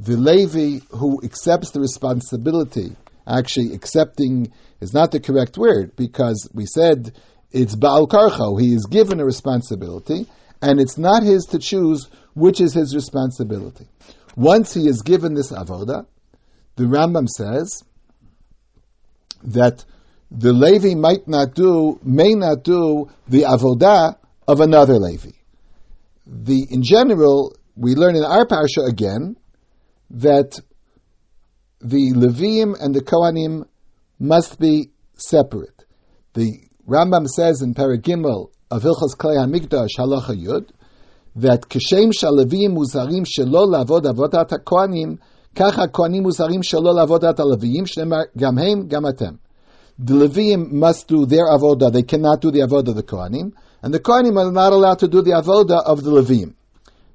the 0.00 0.16
Levi 0.16 0.84
who 0.96 1.20
accepts 1.22 1.70
the 1.72 1.80
responsibility, 1.80 2.96
actually 3.26 3.74
accepting 3.74 4.50
is 4.80 4.94
not 4.94 5.10
the 5.10 5.20
correct 5.20 5.58
word 5.58 5.94
because 5.94 6.48
we 6.54 6.64
said 6.64 7.12
it's 7.52 7.74
Baal 7.74 8.06
Karcho. 8.08 8.58
He 8.58 8.72
is 8.72 8.86
given 8.86 9.20
a 9.20 9.24
responsibility, 9.26 10.26
and 10.62 10.80
it's 10.80 10.96
not 10.96 11.22
his 11.22 11.44
to 11.46 11.58
choose 11.58 12.08
which 12.34 12.62
is 12.62 12.72
his 12.72 12.94
responsibility. 12.94 13.86
Once 14.36 14.72
he 14.72 14.88
is 14.88 15.02
given 15.02 15.34
this 15.34 15.52
avoda, 15.52 16.06
the 16.76 16.84
Rambam 16.84 17.28
says 17.28 17.82
that 19.42 19.84
the 20.30 20.52
Levi 20.52 20.94
might 20.94 21.26
not 21.26 21.54
do, 21.54 21.98
may 22.02 22.34
not 22.34 22.62
do 22.62 23.10
the 23.28 23.42
avodah 23.42 24.16
of 24.46 24.60
another 24.60 24.94
Levi. 24.98 25.30
The 26.26 26.66
in 26.70 26.82
general, 26.82 27.56
we 27.76 27.94
learn 27.94 28.14
in 28.14 28.24
our 28.24 28.46
parsha 28.46 28.86
again 28.88 29.36
that 30.10 30.60
the 31.80 32.12
Levim 32.12 32.76
and 32.80 32.94
the 32.94 33.00
Kohanim 33.00 33.66
must 34.18 34.60
be 34.60 34.90
separate. 35.14 35.84
The 36.34 36.60
Rambam 36.86 37.26
says 37.26 37.62
in 37.62 37.74
Paragimel 37.74 38.50
of 38.70 38.82
Hilchos 38.82 39.16
Klei 39.16 39.36
Hamikdash 39.36 39.98
Halacha 39.98 40.36
Yud 40.36 40.70
that 41.36 41.62
Keshem 41.62 42.12
Shalevim 42.12 42.76
Muzarim 42.76 43.26
Shelo 43.26 43.66
Lavod 43.66 44.02
Avodat 44.02 44.50
HaKohanim 44.50 45.18
Kach 45.54 45.72
HaKohanim 45.72 46.22
Muzarim 46.22 46.62
Shelo 46.62 46.94
Lavodat 46.94 47.36
HaLevim 47.36 47.86
Shnemar 47.86 48.26
Gam 48.36 48.56
Hem. 48.56 49.40
The 50.02 50.14
Levim 50.14 50.72
must 50.72 51.08
do 51.08 51.26
their 51.26 51.44
avoda; 51.44 51.92
they 51.92 52.02
cannot 52.02 52.40
do 52.40 52.50
the 52.50 52.60
avoda 52.60 52.88
of 52.88 52.94
the 52.94 53.02
Kohanim, 53.02 53.52
and 53.82 53.92
the 53.92 54.00
Kohanim 54.00 54.38
are 54.38 54.50
not 54.50 54.72
allowed 54.72 55.00
to 55.00 55.08
do 55.08 55.20
the 55.20 55.32
avoda 55.32 55.82
of 55.84 56.02
the 56.02 56.10
Levim. 56.10 56.54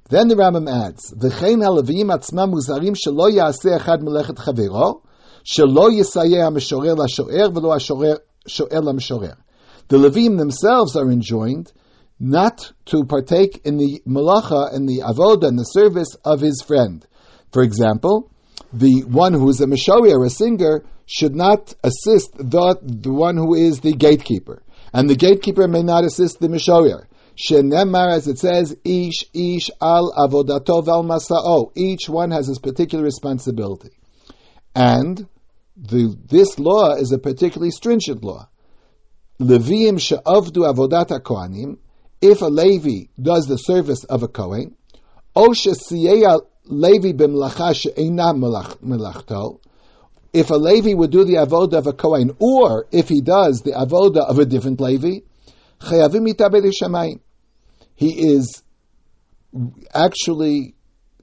Then 0.09 0.27
the 0.27 0.35
Rambam 0.35 0.69
adds, 0.69 1.11
"V'chein 1.17 1.63
haLevim 1.65 2.13
atzmam 2.13 2.53
muzarim 2.53 2.95
shelo 2.95 3.31
yaseh 3.31 3.79
echad 3.79 4.03
melechet 4.03 4.35
chavero, 4.35 5.01
shelo 5.43 5.89
yisayeh 5.89 6.43
ha'meshorer 6.43 6.95
la'shoer 6.95 7.51
v'lo 7.51 7.73
ha'shoer 7.73 8.19
la'meshorer." 8.69 9.35
The 9.87 9.97
Levim 9.97 10.37
themselves 10.37 10.95
are 10.95 11.09
enjoined 11.09 11.73
not 12.19 12.71
to 12.85 13.03
partake 13.03 13.61
in 13.65 13.77
the 13.77 14.03
malacha 14.07 14.71
and 14.75 14.87
the 14.87 14.99
avoda 14.99 15.47
and 15.47 15.57
the 15.57 15.63
service 15.63 16.15
of 16.23 16.39
his 16.39 16.61
friend. 16.61 17.03
For 17.51 17.63
example, 17.63 18.29
the 18.71 19.05
one 19.05 19.33
who 19.33 19.49
is 19.49 19.59
a 19.59 19.65
meshoyer, 19.65 20.23
a 20.23 20.29
singer, 20.29 20.83
should 21.05 21.35
not 21.35 21.73
assist 21.83 22.35
the, 22.37 22.77
the 22.81 23.11
one 23.11 23.37
who 23.37 23.53
is 23.53 23.79
the 23.79 23.93
gatekeeper. 23.93 24.63
And 24.93 25.09
the 25.09 25.15
gatekeeper 25.15 25.67
may 25.67 25.83
not 25.83 26.03
assist 26.03 26.39
the 26.39 26.47
meshoyer. 26.47 27.05
Shenemar, 27.35 28.13
as 28.13 28.27
it 28.27 28.39
says, 28.39 28.75
ish 28.83 29.25
ish 29.33 29.69
al 29.81 30.13
avodato 30.17 30.83
val 30.85 31.03
masao. 31.03 31.71
Each 31.75 32.07
one 32.07 32.31
has 32.31 32.47
his 32.47 32.59
particular 32.59 33.03
responsibility, 33.03 33.91
and 34.73 35.27
the, 35.75 36.17
this 36.25 36.57
law 36.57 36.93
is 36.95 37.11
a 37.11 37.17
particularly 37.17 37.71
stringent 37.71 38.23
law. 38.23 38.47
Leviim 39.39 39.99
she'avdu 39.99 40.63
avodat 40.73 41.09
kohanim. 41.21 41.77
If 42.21 42.41
a 42.41 42.45
Levi 42.45 43.09
does 43.21 43.47
the 43.47 43.57
service 43.57 44.05
of 44.05 44.23
a 44.23 44.29
Kohen, 44.29 44.75
o 45.35 45.53
she'siyeya 45.53 46.39
Levi 46.63 47.11
b'mlacha 47.11 47.75
she'ena 47.75 48.33
melachto, 48.33 49.59
if 50.35 50.49
a 50.49 50.55
Levi 50.55 50.93
would 50.93 51.11
do 51.11 51.23
the 51.23 51.35
avoda 51.35 51.77
of 51.77 51.87
a 51.87 51.93
Kohen, 51.93 52.35
or 52.39 52.87
if 52.91 53.07
he 53.07 53.21
does 53.21 53.61
the 53.61 53.71
avoda 53.71 54.29
of 54.29 54.37
a 54.37 54.45
different 54.45 54.81
Levi, 54.81 55.19
he 57.95 58.09
is 58.33 58.63
actually 59.93 60.75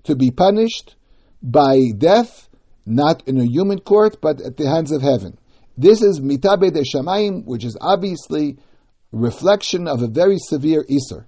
to 0.04 0.16
be 0.16 0.30
punished 0.30 0.96
by 1.42 1.78
death, 1.98 2.48
not 2.86 3.28
in 3.28 3.38
a 3.38 3.44
human 3.44 3.80
court, 3.80 4.16
but 4.22 4.40
at 4.40 4.56
the 4.56 4.66
hands 4.66 4.92
of 4.92 5.02
heaven. 5.02 5.36
This 5.76 6.00
is 6.00 6.18
mitabe 6.18 6.72
de 6.72 6.82
shamayim, 6.82 7.44
which 7.44 7.66
is 7.66 7.76
obviously 7.78 8.56
reflection 9.12 9.88
of 9.88 10.00
a 10.00 10.08
very 10.08 10.38
severe 10.38 10.86
isur. 10.88 11.26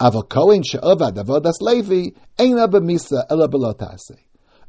A 0.00 0.10
Kohen 0.24 0.64
Levi 1.60 2.10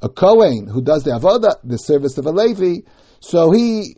A 0.01 0.09
Kohen 0.09 0.67
who 0.67 0.81
does 0.81 1.03
the 1.03 1.11
avodah, 1.11 1.55
the 1.63 1.77
service 1.77 2.17
of 2.17 2.25
a 2.25 2.31
Levi, 2.31 2.81
so 3.19 3.51
he 3.51 3.97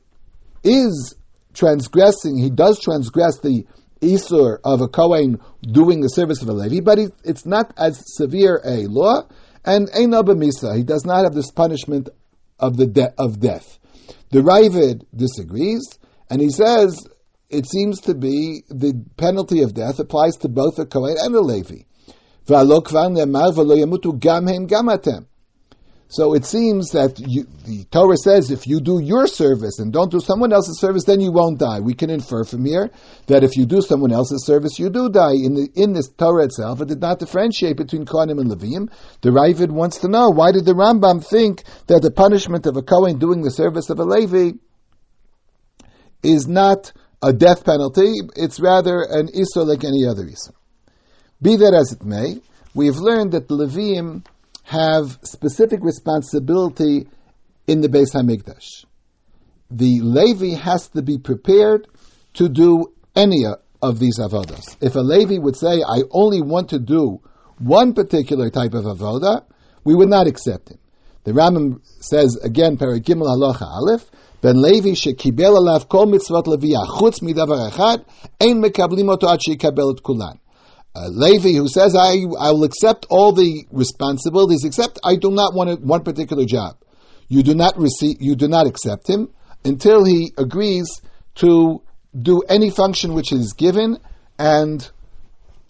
is 0.63 1.15
transgressing, 1.53 2.37
he 2.37 2.49
does 2.49 2.79
transgress 2.79 3.39
the 3.39 3.65
Isur 4.01 4.59
of 4.63 4.81
a 4.81 4.87
Kohen 4.87 5.39
doing 5.61 5.99
the 5.99 6.07
service 6.07 6.41
of 6.41 6.47
a 6.47 6.53
Levi, 6.53 6.79
but 6.79 6.99
it's 7.23 7.45
not 7.45 7.73
as 7.77 8.01
severe 8.15 8.61
a 8.63 8.87
law, 8.87 9.27
and 9.65 9.89
Ein 9.93 10.11
Misa, 10.11 10.75
he 10.75 10.83
does 10.83 11.05
not 11.05 11.25
have 11.25 11.33
this 11.33 11.51
punishment 11.51 12.09
of 12.59 12.77
the 12.77 12.87
de- 12.87 13.13
of 13.17 13.39
death. 13.39 13.77
The 14.31 14.39
Raavad 14.39 15.03
disagrees, 15.13 15.99
and 16.29 16.41
he 16.41 16.49
says 16.49 17.05
it 17.49 17.67
seems 17.67 18.01
to 18.01 18.13
be 18.15 18.63
the 18.69 19.03
penalty 19.17 19.63
of 19.63 19.73
death 19.73 19.99
applies 19.99 20.37
to 20.37 20.49
both 20.49 20.79
a 20.79 20.85
Kohen 20.85 21.15
and 21.19 21.35
a 21.35 21.41
Levi. 21.41 21.83
So 26.11 26.33
it 26.33 26.43
seems 26.43 26.89
that 26.93 27.19
you, 27.19 27.45
the 27.67 27.83
Torah 27.91 28.17
says 28.17 28.49
if 28.49 28.65
you 28.65 28.81
do 28.81 28.99
your 28.99 29.27
service 29.27 29.77
and 29.77 29.93
don't 29.93 30.09
do 30.09 30.19
someone 30.19 30.51
else's 30.51 30.79
service, 30.79 31.03
then 31.03 31.21
you 31.21 31.31
won't 31.31 31.59
die. 31.59 31.81
We 31.81 31.93
can 31.93 32.09
infer 32.09 32.43
from 32.45 32.65
here 32.65 32.89
that 33.27 33.43
if 33.43 33.55
you 33.55 33.67
do 33.67 33.79
someone 33.83 34.11
else's 34.11 34.43
service, 34.43 34.79
you 34.79 34.89
do 34.89 35.09
die. 35.09 35.33
In 35.33 35.53
the 35.53 35.69
in 35.75 35.93
this 35.93 36.09
Torah 36.09 36.45
itself, 36.45 36.81
it 36.81 36.87
did 36.87 36.99
not 36.99 37.19
differentiate 37.19 37.77
between 37.77 38.05
Kohanim 38.05 38.41
and 38.41 38.49
Levim. 38.49 38.91
The 39.21 39.29
Raavad 39.29 39.69
wants 39.69 39.99
to 39.99 40.07
know 40.07 40.29
why 40.29 40.51
did 40.51 40.65
the 40.65 40.73
Rambam 40.73 41.23
think 41.23 41.63
that 41.85 42.01
the 42.01 42.09
punishment 42.09 42.65
of 42.65 42.75
a 42.75 42.81
Kohen 42.81 43.19
doing 43.19 43.43
the 43.43 43.51
service 43.51 43.91
of 43.91 43.99
a 43.99 44.03
Levi 44.03 44.53
is 46.23 46.47
not 46.47 46.91
a 47.21 47.33
death 47.33 47.63
penalty; 47.63 48.13
it's 48.35 48.59
rather 48.59 49.03
an 49.07 49.27
isur 49.27 49.63
like 49.63 49.83
any 49.83 50.07
other 50.07 50.23
isur. 50.23 50.53
Be 51.39 51.57
that 51.57 51.75
as 51.75 51.93
it 51.93 52.03
may, 52.03 52.41
we 52.73 52.87
have 52.87 52.97
learned 52.97 53.33
that 53.33 53.47
the 53.47 53.55
Levim 53.55 54.23
have 54.69 55.17
specific 55.23 55.79
responsibility 55.81 57.07
in 57.65 57.81
the 57.81 57.89
Beis 57.89 58.13
Hamikdash. 58.13 58.85
The 59.71 60.01
Levi 60.01 60.55
has 60.55 60.89
to 60.89 61.01
be 61.01 61.17
prepared 61.17 61.88
to 62.35 62.47
do 62.49 62.93
any 63.15 63.45
of 63.81 63.97
these 63.97 64.19
avodas. 64.19 64.77
If 64.79 64.95
a 64.95 64.99
Levi 64.99 65.39
would 65.39 65.55
say, 65.55 65.81
"I 65.81 66.03
only 66.11 66.43
want 66.43 66.69
to 66.69 66.77
do 66.77 67.19
one 67.57 67.93
particular 67.93 68.51
type 68.51 68.75
of 68.75 68.85
avoda," 68.85 69.41
we 69.83 69.95
would 69.95 70.09
not 70.09 70.27
accept 70.27 70.69
him. 70.69 70.77
The 71.23 71.31
Rambam 71.31 71.81
says 71.99 72.38
again, 72.43 72.77
Paragimel 72.77 73.25
Halacha 73.25 73.63
Aleph, 73.63 74.05
Ben 74.41 74.61
Levi 74.61 74.91
shekibel 74.91 75.57
alav 75.57 75.89
kol 75.89 76.05
mitzvot 76.05 76.45
leviyah 76.45 76.85
chutz 76.85 77.21
midavar 77.21 77.71
echad, 77.71 78.05
ein 78.39 78.61
mekablim 78.61 79.09
oto 79.09 79.27
ad 79.27 79.39
et 79.47 80.03
kulan 80.03 80.39
uh, 80.99 81.07
Levi 81.09 81.53
who 81.53 81.69
says, 81.69 81.95
I, 81.95 82.25
I 82.39 82.51
will 82.51 82.65
accept 82.65 83.05
all 83.09 83.31
the 83.31 83.65
responsibilities, 83.71 84.65
except 84.65 84.99
I 85.03 85.15
do 85.15 85.31
not 85.31 85.53
want 85.53 85.69
a, 85.69 85.75
one 85.75 86.03
particular 86.03 86.45
job. 86.45 86.77
You 87.29 87.41
do 87.41 87.55
not 87.55 87.77
receive, 87.77 88.17
you 88.19 88.35
do 88.35 88.47
not 88.47 88.67
accept 88.67 89.09
him 89.09 89.29
until 89.63 90.03
he 90.03 90.33
agrees 90.37 91.01
to 91.35 91.81
do 92.19 92.41
any 92.49 92.69
function 92.69 93.13
which 93.13 93.31
is 93.31 93.53
given, 93.53 93.97
and 94.37 94.89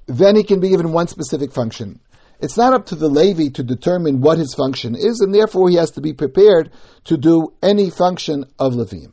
then 0.07 0.36
he 0.36 0.43
can 0.43 0.59
be 0.59 0.69
given 0.69 0.93
one 0.93 1.07
specific 1.07 1.53
function. 1.53 2.00
It's 2.39 2.57
not 2.57 2.74
up 2.74 2.88
to 2.88 2.95
the 2.95 3.09
Levi 3.09 3.50
to 3.50 3.63
determine 3.63 4.21
what 4.21 4.39
his 4.39 4.55
function 4.55 4.95
is, 4.95 5.19
and 5.19 5.36
therefore 5.36 5.69
he 5.69 5.75
has 5.75 5.91
to 5.91 6.01
be 6.01 6.13
prepared 6.13 6.71
to 7.03 7.17
do 7.17 7.53
any 7.62 7.91
function 7.91 8.45
of 8.57 8.74
Levim. 8.74 9.12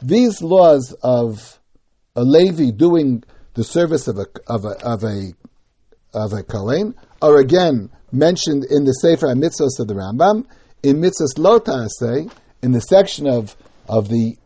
These 0.00 0.42
laws 0.42 0.96
of 1.02 1.60
a 2.16 2.24
Levi 2.24 2.70
doing 2.70 3.22
the 3.53 3.63
service 3.63 4.07
of 4.07 4.17
a 4.17 4.25
of 4.47 4.65
a 4.65 4.85
of 4.85 5.03
a 5.03 5.33
of 6.13 6.33
a 6.33 6.43
kohen 6.43 6.95
are 7.21 7.37
again 7.37 7.89
mentioned 8.11 8.65
in 8.69 8.85
the 8.85 8.93
Sefer 8.93 9.27
Mitzvos 9.27 9.79
of 9.79 9.87
the 9.87 9.93
Rambam 9.93 10.45
in 10.83 10.97
Mitzvos 10.97 11.37
Lotase 11.37 12.31
in 12.61 12.71
the 12.71 12.81
section 12.81 13.27
of 13.27 13.55
of 13.87 14.09
the 14.09 14.37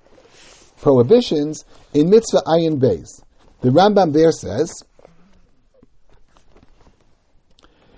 prohibitions 0.81 1.63
in 1.93 2.09
Mitzvah 2.09 2.43
Ayin 2.45 2.79
Beis. 2.79 3.21
The 3.61 3.69
Rambam 3.69 4.13
there 4.13 4.31
says. 4.31 4.83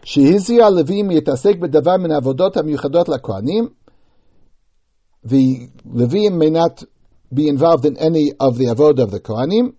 שהזיע 0.05 0.65
הלווים 0.65 1.11
יתעסק 1.11 1.57
בדבר 1.57 1.97
מן 1.97 2.11
העבודות 2.11 2.57
המיוחדות 2.57 3.09
לכהנים, 3.09 3.69
the 5.25 5.69
Levim 5.87 6.33
may 6.37 6.49
not 6.49 6.83
be 7.33 7.47
involved 7.47 7.85
in 7.85 7.97
any 7.97 8.33
of 8.37 8.57
the 8.57 8.65
avodah 8.65 9.03
of 9.03 9.11
the 9.11 9.21
Kohanim, 9.21 9.73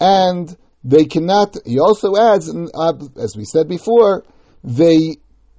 and 0.00 0.56
they 0.82 1.04
cannot, 1.04 1.56
he 1.64 1.78
also 1.78 2.16
adds, 2.16 2.48
as 2.48 3.36
we 3.36 3.44
said 3.44 3.68
before, 3.68 4.24
they 4.64 5.16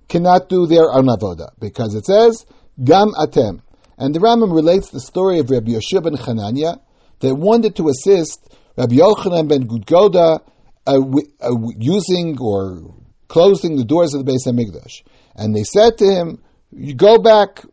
cannot 0.07 0.49
do 0.49 0.65
their 0.65 0.91
own 0.91 1.05
avodah, 1.05 1.51
because 1.59 1.93
it 1.95 2.05
says, 2.05 2.45
Gam 2.83 3.11
atem. 3.11 3.61
And 3.97 4.15
the 4.15 4.19
Rambam 4.19 4.53
relates 4.53 4.89
the 4.89 4.99
story 4.99 5.39
of 5.39 5.51
Rabbi 5.51 5.71
Yoshua 5.71 6.03
ben 6.03 6.15
Chananya, 6.15 6.81
that 7.19 7.35
wanted 7.35 7.75
to 7.75 7.87
assist 7.89 8.41
Rabbi 8.75 8.95
Yochanan 8.95 9.47
ben 9.47 9.67
Gudgoda 9.67 10.39
uh, 10.87 10.99
uh, 11.39 11.55
using 11.77 12.37
or 12.41 12.95
closing 13.27 13.77
the 13.77 13.85
doors 13.85 14.15
of 14.15 14.25
the 14.25 14.31
Beis 14.31 14.47
Hamikdash. 14.47 15.03
And 15.35 15.55
they 15.55 15.63
said 15.63 15.99
to 15.99 16.05
him, 16.05 16.41
you 16.71 16.95
go 16.95 17.19
back, 17.19 17.63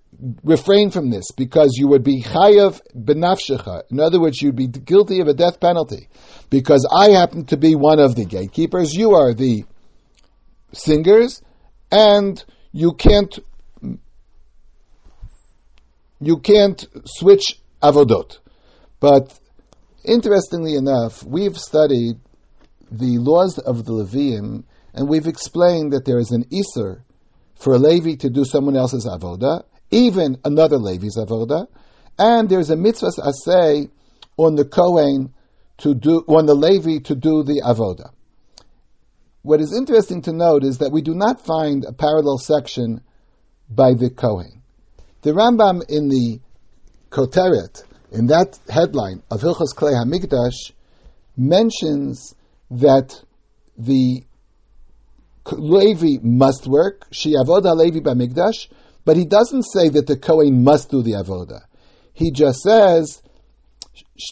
refrain 0.42 0.90
from 0.90 1.10
this, 1.10 1.30
because 1.36 1.76
you 1.76 1.88
would 1.88 2.02
be 2.02 2.22
chayav 2.22 2.80
benafshecha. 2.96 3.82
In 3.90 4.00
other 4.00 4.20
words, 4.20 4.40
you'd 4.42 4.56
be 4.56 4.66
guilty 4.66 5.20
of 5.20 5.28
a 5.28 5.34
death 5.34 5.60
penalty. 5.60 6.08
Because 6.50 6.88
I 6.90 7.10
happen 7.10 7.44
to 7.46 7.56
be 7.56 7.74
one 7.74 8.00
of 8.00 8.14
the 8.14 8.24
gatekeepers, 8.24 8.94
you 8.94 9.14
are 9.14 9.34
the 9.34 9.64
singers, 10.72 11.42
and 11.90 12.42
you 12.72 12.92
can't 12.92 13.38
you 16.20 16.38
can't 16.38 16.84
switch 17.04 17.60
avodot. 17.80 18.38
But 19.00 19.38
interestingly 20.04 20.74
enough, 20.74 21.22
we've 21.22 21.56
studied 21.56 22.16
the 22.90 23.18
laws 23.18 23.58
of 23.58 23.84
the 23.84 23.92
Levium, 23.92 24.64
and 24.94 25.08
we've 25.08 25.28
explained 25.28 25.92
that 25.92 26.04
there 26.04 26.18
is 26.18 26.32
an 26.32 26.44
Isser 26.50 27.02
for 27.56 27.74
a 27.74 27.78
Levi 27.78 28.16
to 28.16 28.30
do 28.30 28.44
someone 28.44 28.76
else's 28.76 29.06
avoda, 29.06 29.62
even 29.90 30.38
another 30.44 30.76
Levi's 30.76 31.16
avoda, 31.16 31.66
and 32.18 32.48
there's 32.48 32.70
a 32.70 32.76
mitzvah 32.76 33.10
asay 33.18 33.90
on 34.36 34.54
the 34.54 34.64
Kohen 34.64 35.34
to 35.78 35.94
do, 35.94 36.24
on 36.28 36.46
the 36.46 36.54
Levi 36.54 36.98
to 37.04 37.14
do 37.14 37.42
the 37.42 37.62
avoda. 37.64 38.10
What 39.42 39.60
is 39.60 39.74
interesting 39.76 40.22
to 40.22 40.32
note 40.32 40.64
is 40.64 40.78
that 40.78 40.92
we 40.92 41.02
do 41.02 41.14
not 41.14 41.44
find 41.44 41.84
a 41.84 41.92
parallel 41.92 42.38
section 42.38 43.00
by 43.70 43.94
the 43.94 44.10
Kohen. 44.10 44.62
The 45.22 45.32
Rambam 45.32 45.82
in 45.88 46.08
the 46.08 46.40
Koteret, 47.10 47.84
in 48.12 48.26
that 48.26 48.58
headline 48.68 49.22
of 49.30 49.40
Hilchos 49.40 49.74
Klei 49.74 49.94
Hamikdash, 49.94 50.72
mentions 51.36 52.34
that 52.70 53.22
the 53.76 54.24
Levi 55.50 56.18
must 56.22 56.66
work, 56.66 57.06
She 57.10 57.34
Avoda 57.34 57.74
Levi 57.74 58.00
Bamikdash, 58.00 58.68
but 59.08 59.16
he 59.16 59.24
doesn't 59.24 59.62
say 59.62 59.88
that 59.88 60.06
the 60.06 60.18
Kohen 60.18 60.62
must 60.62 60.90
do 60.90 61.02
the 61.02 61.12
Avoda. 61.12 61.62
He 62.12 62.30
just 62.30 62.60
says, 62.60 63.22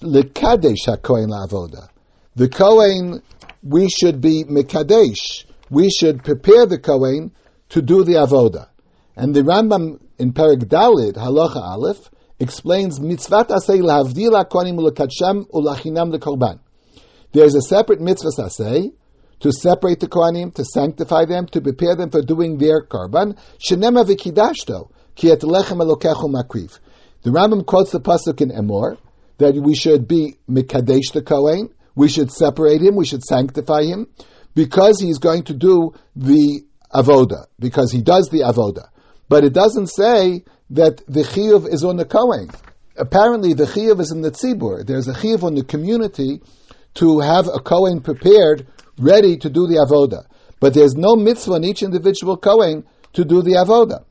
Lekadesh 0.03 0.85
HaKohen 0.87 1.31
LaAvoda. 1.31 1.89
The 2.35 2.51
Kohen, 2.51 3.23
we 3.63 3.89
should 3.89 4.21
be 4.21 4.45
Mekadesh. 4.45 5.47
We 5.71 5.89
should 5.89 6.23
prepare 6.23 6.67
the 6.67 6.79
Kohen 6.79 7.33
to 7.71 7.81
do 7.81 8.05
the 8.05 8.17
Avoda. 8.17 8.69
And 9.17 9.35
the 9.35 9.41
Rambam 9.41 9.99
in 10.19 10.35
Perek 10.35 10.67
Dalid, 10.67 11.15
Halacha 11.15 11.57
Aleph, 11.57 12.11
explains 12.39 13.01
mitzvat 13.01 13.47
asay 13.47 13.81
lahavdil 13.81 14.33
hakonim 14.45 14.77
ulakatsham 14.79 15.49
ulachinam 15.53 16.15
lekorban. 16.15 16.59
There's 17.33 17.55
a 17.55 17.63
separate 17.63 18.03
mitzvah 18.03 18.43
asay 18.43 18.93
to 19.41 19.53
separate 19.53 20.01
the 20.01 20.09
kohanim, 20.09 20.55
to 20.55 20.65
sanctify 20.65 21.25
them, 21.25 21.47
to 21.49 21.61
prepare 21.61 21.95
them 21.97 22.11
for 22.11 22.23
doing 22.23 22.59
their 22.59 22.83
Karban. 22.83 23.37
Lechem 25.19 25.79
makriv. 26.33 26.79
The 27.23 27.31
Rambam 27.31 27.67
quotes 27.67 27.91
the 27.91 28.01
pasuk 28.01 28.41
in 28.41 28.51
Emor 28.51 28.99
that 29.39 29.55
we 29.55 29.75
should 29.75 30.09
be 30.09 30.37
mikadesh 30.49 31.13
the 31.13 31.23
kohen, 31.23 31.71
we 31.95 32.09
should 32.09 32.31
separate 32.31 32.81
him, 32.81 32.97
we 32.97 33.05
should 33.05 33.23
sanctify 33.23 33.83
him, 33.83 34.07
because 34.55 35.01
he's 35.01 35.19
going 35.19 35.45
to 35.45 35.55
do 35.55 35.93
the 36.15 36.63
avoda, 36.93 37.47
because 37.59 37.93
he 37.93 38.01
does 38.01 38.29
the 38.31 38.41
avoda. 38.41 38.89
But 39.29 39.45
it 39.45 39.53
doesn't 39.53 39.89
say 39.89 40.45
that 40.71 40.99
the 41.07 41.23
chiyuv 41.23 41.73
is 41.73 41.85
on 41.85 41.97
the 41.97 42.05
Kohen. 42.05 42.51
Apparently, 42.97 43.53
the 43.53 43.65
chiyuv 43.65 44.01
is 44.01 44.11
in 44.11 44.23
the 44.23 44.31
tzibur. 44.31 44.87
There's 44.87 45.09
a 45.09 45.13
chiyuv 45.13 45.43
on 45.43 45.55
the 45.55 45.65
community 45.65 46.41
to 46.95 47.21
have 47.21 47.49
a 47.49 47.61
Kohen 47.61 48.01
prepared, 48.01 48.67
ready 48.99 49.37
to 49.39 49.51
do 49.51 49.67
the 49.67 49.77
avoda. 49.77 50.25
But 50.61 50.75
there's 50.75 50.95
no 50.95 51.17
mitzvah 51.17 51.55
on 51.55 51.65
each 51.65 51.83
individual 51.83 52.37
Kohen 52.37 52.85
to 53.15 53.25
do 53.25 53.43
the 53.43 53.53
avoda. 53.53 54.05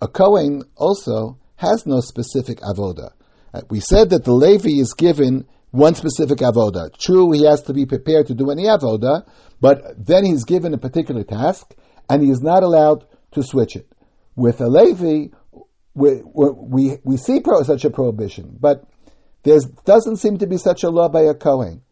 A 0.00 0.08
Kohen 0.08 0.64
also 0.76 1.38
has 1.56 1.86
no 1.86 2.00
specific 2.00 2.58
avoda. 2.60 3.12
Uh, 3.54 3.60
we 3.70 3.80
said 3.80 4.10
that 4.10 4.24
the 4.24 4.32
Levi 4.32 4.80
is 4.80 4.94
given 4.94 5.46
one 5.70 5.94
specific 5.94 6.38
avoda. 6.38 6.96
True, 6.98 7.30
he 7.32 7.44
has 7.44 7.62
to 7.62 7.72
be 7.72 7.86
prepared 7.86 8.26
to 8.26 8.34
do 8.34 8.50
any 8.50 8.64
avoda, 8.64 9.26
but 9.60 10.04
then 10.04 10.24
he's 10.24 10.44
given 10.44 10.74
a 10.74 10.78
particular 10.78 11.22
task, 11.22 11.74
and 12.08 12.22
he 12.22 12.30
is 12.30 12.40
not 12.40 12.62
allowed 12.62 13.04
to 13.32 13.42
switch 13.42 13.76
it. 13.76 13.86
With 14.34 14.60
a 14.60 14.66
Levi, 14.66 15.28
we, 15.94 16.22
we, 16.24 16.98
we 17.04 17.16
see 17.16 17.40
pro, 17.40 17.62
such 17.62 17.84
a 17.84 17.90
prohibition, 17.90 18.56
but 18.58 18.84
there 19.44 19.58
doesn't 19.84 20.16
seem 20.16 20.38
to 20.38 20.46
be 20.46 20.56
such 20.56 20.82
a 20.82 20.90
law 20.90 21.08
by 21.08 21.22
a 21.22 21.34
Kohen. 21.34 21.82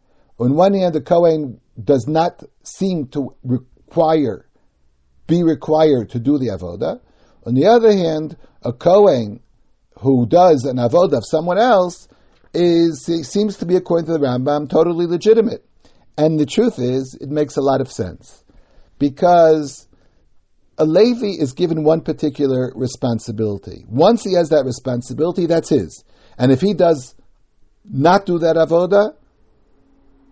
On 0.41 0.55
one 0.55 0.73
hand, 0.73 0.95
the 0.95 1.01
Kohen 1.01 1.61
does 1.81 2.07
not 2.07 2.43
seem 2.63 3.09
to 3.09 3.35
require, 3.43 4.47
be 5.27 5.43
required 5.43 6.09
to 6.09 6.19
do 6.19 6.39
the 6.39 6.47
avoda. 6.47 6.99
On 7.45 7.53
the 7.53 7.67
other 7.67 7.91
hand, 7.91 8.37
a 8.63 8.73
Kohen 8.73 9.41
who 9.99 10.25
does 10.25 10.65
an 10.65 10.77
avoda 10.77 11.17
of 11.17 11.25
someone 11.27 11.59
else 11.59 12.07
is 12.55 13.05
seems 13.29 13.57
to 13.57 13.67
be, 13.67 13.75
according 13.75 14.07
to 14.07 14.13
the 14.13 14.19
Rambam, 14.19 14.67
totally 14.67 15.05
legitimate. 15.05 15.63
And 16.17 16.39
the 16.39 16.47
truth 16.47 16.79
is, 16.79 17.15
it 17.21 17.29
makes 17.29 17.57
a 17.57 17.61
lot 17.61 17.79
of 17.79 17.91
sense 17.91 18.43
because 18.97 19.87
a 20.79 20.85
Levi 20.85 21.39
is 21.39 21.53
given 21.53 21.83
one 21.83 22.01
particular 22.01 22.73
responsibility. 22.75 23.85
Once 23.87 24.23
he 24.23 24.33
has 24.33 24.49
that 24.49 24.65
responsibility, 24.65 25.45
that's 25.45 25.69
his. 25.69 26.03
And 26.35 26.51
if 26.51 26.61
he 26.61 26.73
does 26.73 27.13
not 27.85 28.25
do 28.25 28.39
that 28.39 28.55
avoda, 28.55 29.13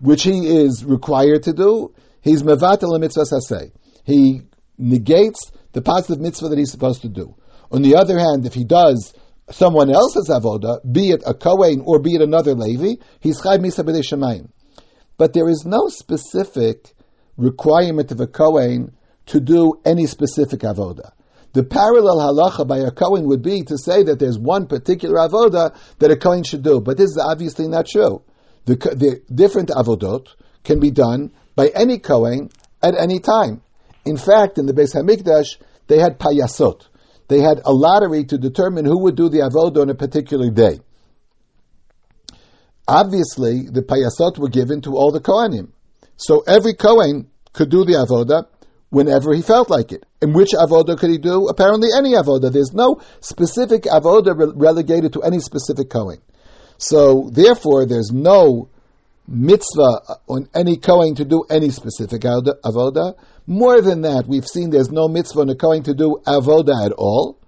which 0.00 0.22
he 0.22 0.46
is 0.46 0.84
required 0.84 1.44
to 1.44 1.52
do, 1.52 1.94
he's 2.22 2.42
mevatel 2.42 2.98
mitzvah 2.98 3.24
saseh. 3.24 3.70
He 4.04 4.42
negates 4.78 5.52
the 5.72 5.82
positive 5.82 6.20
mitzvah 6.20 6.48
that 6.48 6.58
he's 6.58 6.70
supposed 6.70 7.02
to 7.02 7.08
do. 7.08 7.36
On 7.70 7.82
the 7.82 7.96
other 7.96 8.18
hand, 8.18 8.46
if 8.46 8.54
he 8.54 8.64
does 8.64 9.12
someone 9.50 9.90
else's 9.90 10.28
avoda, 10.28 10.80
be 10.90 11.10
it 11.10 11.22
a 11.26 11.34
Kohen 11.34 11.82
or 11.84 12.00
be 12.00 12.14
it 12.14 12.22
another 12.22 12.54
Levi, 12.54 13.02
he's 13.20 13.40
chayv 13.40 13.58
misa 13.58 13.84
shemayim. 13.84 14.50
But 15.16 15.34
there 15.34 15.48
is 15.48 15.64
no 15.66 15.88
specific 15.88 16.94
requirement 17.36 18.10
of 18.10 18.20
a 18.20 18.26
Kohen 18.26 18.96
to 19.26 19.40
do 19.40 19.74
any 19.84 20.06
specific 20.06 20.60
avoda. 20.60 21.12
The 21.52 21.64
parallel 21.64 22.18
halacha 22.18 22.66
by 22.66 22.78
a 22.78 22.90
Kohen 22.90 23.26
would 23.26 23.42
be 23.42 23.62
to 23.64 23.76
say 23.76 24.04
that 24.04 24.18
there's 24.18 24.38
one 24.38 24.66
particular 24.66 25.16
avoda 25.16 25.76
that 25.98 26.10
a 26.10 26.16
Kohen 26.16 26.44
should 26.44 26.62
do, 26.62 26.80
but 26.80 26.96
this 26.96 27.10
is 27.10 27.18
obviously 27.18 27.68
not 27.68 27.86
true. 27.86 28.22
The, 28.64 28.76
the 28.76 29.22
different 29.34 29.70
avodot 29.70 30.26
can 30.64 30.80
be 30.80 30.90
done 30.90 31.32
by 31.56 31.68
any 31.68 31.98
Kohen 31.98 32.50
at 32.82 32.94
any 32.94 33.18
time. 33.18 33.62
In 34.04 34.16
fact, 34.16 34.58
in 34.58 34.66
the 34.66 34.72
Beis 34.72 34.94
Hamikdash, 34.94 35.56
they 35.86 35.98
had 35.98 36.18
payasot. 36.18 36.86
They 37.28 37.40
had 37.40 37.60
a 37.64 37.72
lottery 37.72 38.24
to 38.24 38.38
determine 38.38 38.84
who 38.84 39.02
would 39.04 39.16
do 39.16 39.28
the 39.28 39.38
avodah 39.38 39.82
on 39.82 39.90
a 39.90 39.94
particular 39.94 40.50
day. 40.50 40.80
Obviously, 42.88 43.68
the 43.70 43.82
payasot 43.82 44.38
were 44.38 44.48
given 44.48 44.80
to 44.82 44.96
all 44.96 45.12
the 45.12 45.20
Kohanim. 45.20 45.68
So 46.16 46.40
every 46.46 46.74
Kohen 46.74 47.30
could 47.52 47.70
do 47.70 47.84
the 47.84 47.94
avodah 47.94 48.46
whenever 48.90 49.32
he 49.32 49.42
felt 49.42 49.70
like 49.70 49.92
it. 49.92 50.04
And 50.20 50.34
which 50.34 50.50
avoda 50.50 50.98
could 50.98 51.10
he 51.10 51.18
do? 51.18 51.48
Apparently 51.48 51.88
any 51.96 52.14
avoda. 52.14 52.52
There's 52.52 52.72
no 52.72 53.00
specific 53.20 53.84
avoda 53.84 54.36
re- 54.36 54.52
relegated 54.54 55.12
to 55.14 55.22
any 55.22 55.40
specific 55.40 55.88
Kohen. 55.88 56.20
So 56.80 57.28
therefore, 57.30 57.84
there's 57.84 58.10
no 58.10 58.70
mitzvah 59.28 60.16
on 60.26 60.48
any 60.54 60.78
Kohen 60.78 61.14
to 61.16 61.26
do 61.26 61.44
any 61.50 61.68
specific 61.68 62.22
avoda. 62.22 63.16
More 63.46 63.82
than 63.82 64.00
that, 64.02 64.24
we've 64.26 64.46
seen 64.46 64.70
there's 64.70 64.90
no 64.90 65.06
mitzvah 65.06 65.42
on 65.42 65.50
a 65.50 65.54
Kohen 65.54 65.82
to 65.84 65.94
do 65.94 66.22
avoda 66.26 66.86
at 66.86 66.92
all. 66.92 67.38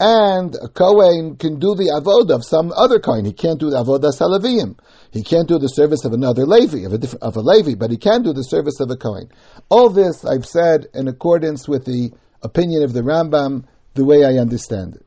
And 0.00 0.54
a 0.54 0.68
Kohen 0.68 1.36
can 1.36 1.58
do 1.58 1.74
the 1.74 1.92
avoda 2.00 2.36
of 2.36 2.44
some 2.44 2.72
other 2.74 3.00
Kohen. 3.00 3.26
He 3.26 3.34
can't 3.34 3.60
do 3.60 3.68
the 3.68 3.84
avoda 3.84 4.16
salavim. 4.16 4.78
He 5.10 5.22
can't 5.22 5.46
do 5.46 5.58
the 5.58 5.68
service 5.68 6.06
of 6.06 6.14
another 6.14 6.46
Levi, 6.46 6.86
of 6.86 6.94
a, 6.94 7.18
of 7.20 7.36
a 7.36 7.40
Levi, 7.40 7.74
but 7.74 7.90
he 7.90 7.98
can 7.98 8.22
do 8.22 8.32
the 8.32 8.44
service 8.44 8.80
of 8.80 8.90
a 8.90 8.96
Kohen. 8.96 9.28
All 9.68 9.90
this 9.90 10.24
I've 10.24 10.46
said 10.46 10.86
in 10.94 11.06
accordance 11.06 11.68
with 11.68 11.84
the 11.84 12.12
opinion 12.42 12.82
of 12.82 12.94
the 12.94 13.02
Rambam, 13.02 13.64
the 13.92 14.06
way 14.06 14.24
I 14.24 14.40
understand 14.40 14.96
it. 14.96 15.04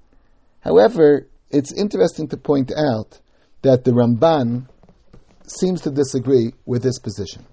However, 0.60 1.28
it's 1.50 1.74
interesting 1.74 2.28
to 2.30 2.38
point 2.38 2.72
out 2.72 3.20
that 3.62 3.84
the 3.84 3.92
Ramban 3.92 4.68
seems 5.48 5.82
to 5.82 5.92
disagree 5.92 6.54
with 6.66 6.84
this 6.84 7.00
position. 7.00 7.46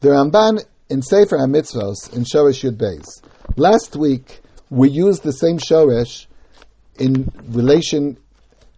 The 0.00 0.10
Ramban 0.10 0.64
in 0.88 1.02
Sefer 1.02 1.36
HaMitzvos 1.36 2.14
in 2.14 2.24
Shoresh 2.24 2.62
Yud 2.62 2.76
Beis. 2.76 3.22
Last 3.56 3.96
week 3.96 4.40
we 4.70 4.90
used 4.90 5.22
the 5.22 5.32
same 5.32 5.58
Shoresh 5.58 6.26
in 6.98 7.30
relation 7.48 8.18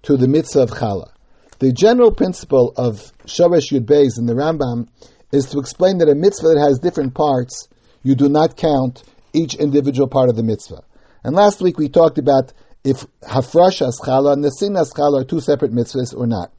to 0.02 0.16
the 0.16 0.28
mitzvah 0.28 0.62
of 0.62 0.70
Challah. 0.70 1.10
The 1.58 1.72
general 1.72 2.12
principle 2.12 2.72
of 2.76 3.12
Shoresh 3.26 3.72
Yud 3.72 3.86
Beis 3.86 4.18
in 4.18 4.26
the 4.26 4.34
Rambam 4.34 4.88
is 5.32 5.46
to 5.46 5.58
explain 5.58 5.98
that 5.98 6.08
a 6.08 6.14
mitzvah 6.14 6.48
that 6.48 6.66
has 6.68 6.78
different 6.78 7.14
parts, 7.14 7.68
you 8.02 8.14
do 8.14 8.28
not 8.28 8.56
count 8.56 9.02
each 9.32 9.54
individual 9.54 10.08
part 10.08 10.28
of 10.28 10.36
the 10.36 10.42
mitzvah. 10.42 10.82
And 11.24 11.34
last 11.34 11.60
week 11.60 11.78
we 11.78 11.88
talked 11.88 12.18
about 12.18 12.52
if 12.86 13.04
hafrashas 13.20 13.94
challah 14.00 14.34
and 14.34 14.44
nesinas 14.44 14.94
challah 14.94 15.22
are 15.22 15.24
two 15.24 15.40
separate 15.40 15.72
mitzvahs 15.72 16.16
or 16.16 16.26
not. 16.28 16.52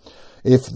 If 0.44 0.68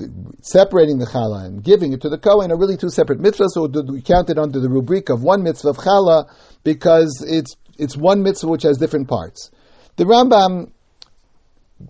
separating 0.41 0.97
the 0.97 1.05
challah 1.05 1.45
and 1.45 1.61
giving 1.61 1.91
it 1.91 2.01
to 2.01 2.09
the 2.09 2.17
kohen 2.17 2.51
are 2.51 2.57
really 2.57 2.77
two 2.77 2.89
separate 2.89 3.19
mitzvahs, 3.19 3.57
or 3.57 3.67
do 3.67 3.83
we 3.91 4.01
count 4.01 4.29
it 4.29 4.37
under 4.37 4.61
the 4.61 4.69
rubric 4.69 5.09
of 5.09 5.23
one 5.23 5.43
mitzvah 5.43 5.69
of 5.69 5.77
challah 5.77 6.29
because 6.63 7.23
it's 7.27 7.57
it's 7.77 7.97
one 7.97 8.23
mitzvah 8.23 8.47
which 8.47 8.63
has 8.63 8.77
different 8.77 9.09
parts. 9.09 9.51
The 9.97 10.05
Rambam 10.05 10.71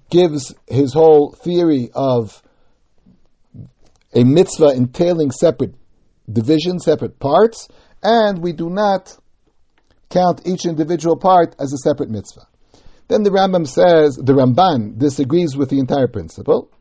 gives 0.09 0.55
his 0.67 0.93
whole 0.93 1.31
theory 1.31 1.91
of 1.93 2.41
a 4.13 4.23
mitzvah 4.23 4.69
entailing 4.69 5.29
separate 5.29 5.75
divisions, 6.31 6.85
separate 6.85 7.19
parts, 7.19 7.67
and 8.01 8.39
we 8.39 8.53
do 8.53 8.71
not 8.71 9.15
count 10.09 10.41
each 10.45 10.65
individual 10.65 11.15
part 11.15 11.55
as 11.59 11.71
a 11.73 11.77
separate 11.77 12.09
mitzvah. 12.09 12.47
Then 13.11 13.23
the 13.23 13.29
Rambam 13.29 13.67
says, 13.67 14.15
the 14.15 14.31
Ramban 14.31 14.97
disagrees 14.97 15.57
with 15.57 15.69
the 15.69 15.79
entire 15.79 16.07
principle. 16.07 16.71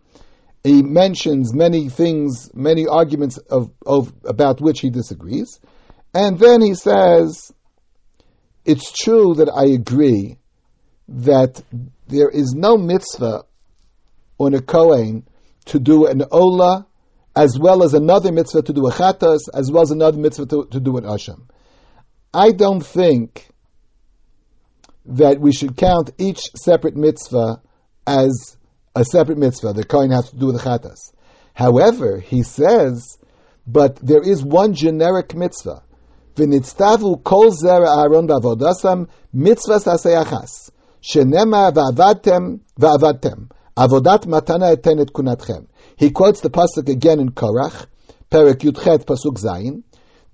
He 0.63 0.81
mentions 0.81 1.53
many 1.53 1.89
things, 1.89 2.53
many 2.55 2.87
arguments 2.87 3.39
of, 3.39 3.73
of, 3.85 4.13
about 4.25 4.61
which 4.61 4.79
he 4.79 4.91
disagrees. 4.91 5.59
And 6.15 6.39
then 6.39 6.63
he 6.63 6.75
says, 6.75 7.51
it's 8.65 8.93
true 8.93 9.35
that 9.39 9.49
I 9.49 9.75
agree 9.75 10.39
that 11.09 11.61
there 12.07 12.29
is 12.29 12.55
no 12.55 12.77
mitzvah 12.77 13.43
on 14.39 14.55
a 14.55 14.63
Kohen 14.63 15.27
to 15.65 15.81
do 15.81 16.07
an 16.07 16.23
Ola, 16.31 16.87
as 17.35 17.59
well 17.59 17.83
as 17.83 17.93
another 17.93 18.31
mitzvah 18.31 18.63
to 18.63 18.73
do 18.73 18.87
a 18.87 18.93
Chatas, 18.93 19.49
as 19.53 19.69
well 19.73 19.83
as 19.83 19.91
another 19.91 20.19
mitzvah 20.19 20.47
to, 20.47 20.69
to 20.71 20.79
do 20.79 20.97
an 20.97 21.03
Asham. 21.03 21.49
I 22.33 22.53
don't 22.53 22.87
think 22.87 23.50
that 25.07 25.41
we 25.41 25.53
should 25.53 25.77
count 25.77 26.11
each 26.19 26.41
separate 26.57 26.97
mitzvah 26.97 27.61
as 28.07 28.57
a 28.95 29.05
separate 29.05 29.39
mitzvah. 29.39 29.73
The 29.73 29.85
Kohen 29.85 30.11
has 30.11 30.31
to 30.31 30.37
do 30.37 30.47
with 30.47 30.57
the 30.57 30.63
Chatas. 30.63 31.13
However, 31.55 32.19
he 32.19 32.43
says, 32.43 33.19
but 33.67 33.97
there 33.97 34.23
is 34.23 34.43
one 34.43 34.75
generic 34.75 35.35
mitzvah. 35.35 35.83
V'nitztavu 36.35 37.23
kol 37.23 37.51
zera 37.51 37.99
Aaron 37.99 38.27
b'avodasam 38.27 39.09
mitzvah 39.33 39.79
saseyachas. 39.81 40.71
Shenema 41.03 41.73
v'avadtem 41.73 42.61
v'avadtem. 42.79 43.51
Avodat 43.77 44.27
matana 44.27 44.77
etenet 44.77 45.11
kunatchem. 45.11 45.67
He 45.97 46.11
quotes 46.11 46.41
the 46.41 46.51
pasuk 46.51 46.89
again 46.89 47.21
in 47.21 47.31
Korach, 47.31 47.87
Perek 48.31 48.61
Yudchet 48.61 49.05
Pasuk 49.05 49.39
Zayin, 49.39 49.83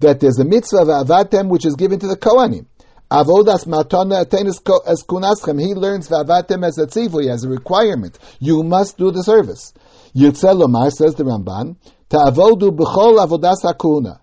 that 0.01 0.21
there's 0.21 0.39
a 0.39 0.45
mitzvah 0.45 0.85
v'avatem 0.85 1.49
which 1.49 1.67
is 1.67 1.75
given 1.75 1.99
to 1.99 2.07
the 2.07 2.17
Kohanim. 2.17 2.67
Avodas 3.11 3.67
matana 3.67 4.25
atenis 4.25 4.61
as 4.87 5.05
kunaschem. 5.05 5.61
He 5.61 5.75
learns 5.75 6.09
v'avatem 6.09 6.67
as 6.67 6.77
a 6.79 6.87
tzivui, 6.87 7.31
as 7.31 7.45
a 7.45 7.49
requirement. 7.49 8.19
You 8.41 8.63
must 8.65 8.99
do 8.99 9.13
the 9.13 9.23
service. 9.23 9.73
Yitzel 10.15 10.63
Lomar, 10.63 10.91
says 10.91 11.15
the 11.15 11.25
Ramban, 11.25 11.77
ta'avodu 12.11 12.77
b'chol 12.77 13.25
avodas 13.25 13.63
hakuna. 13.63 14.19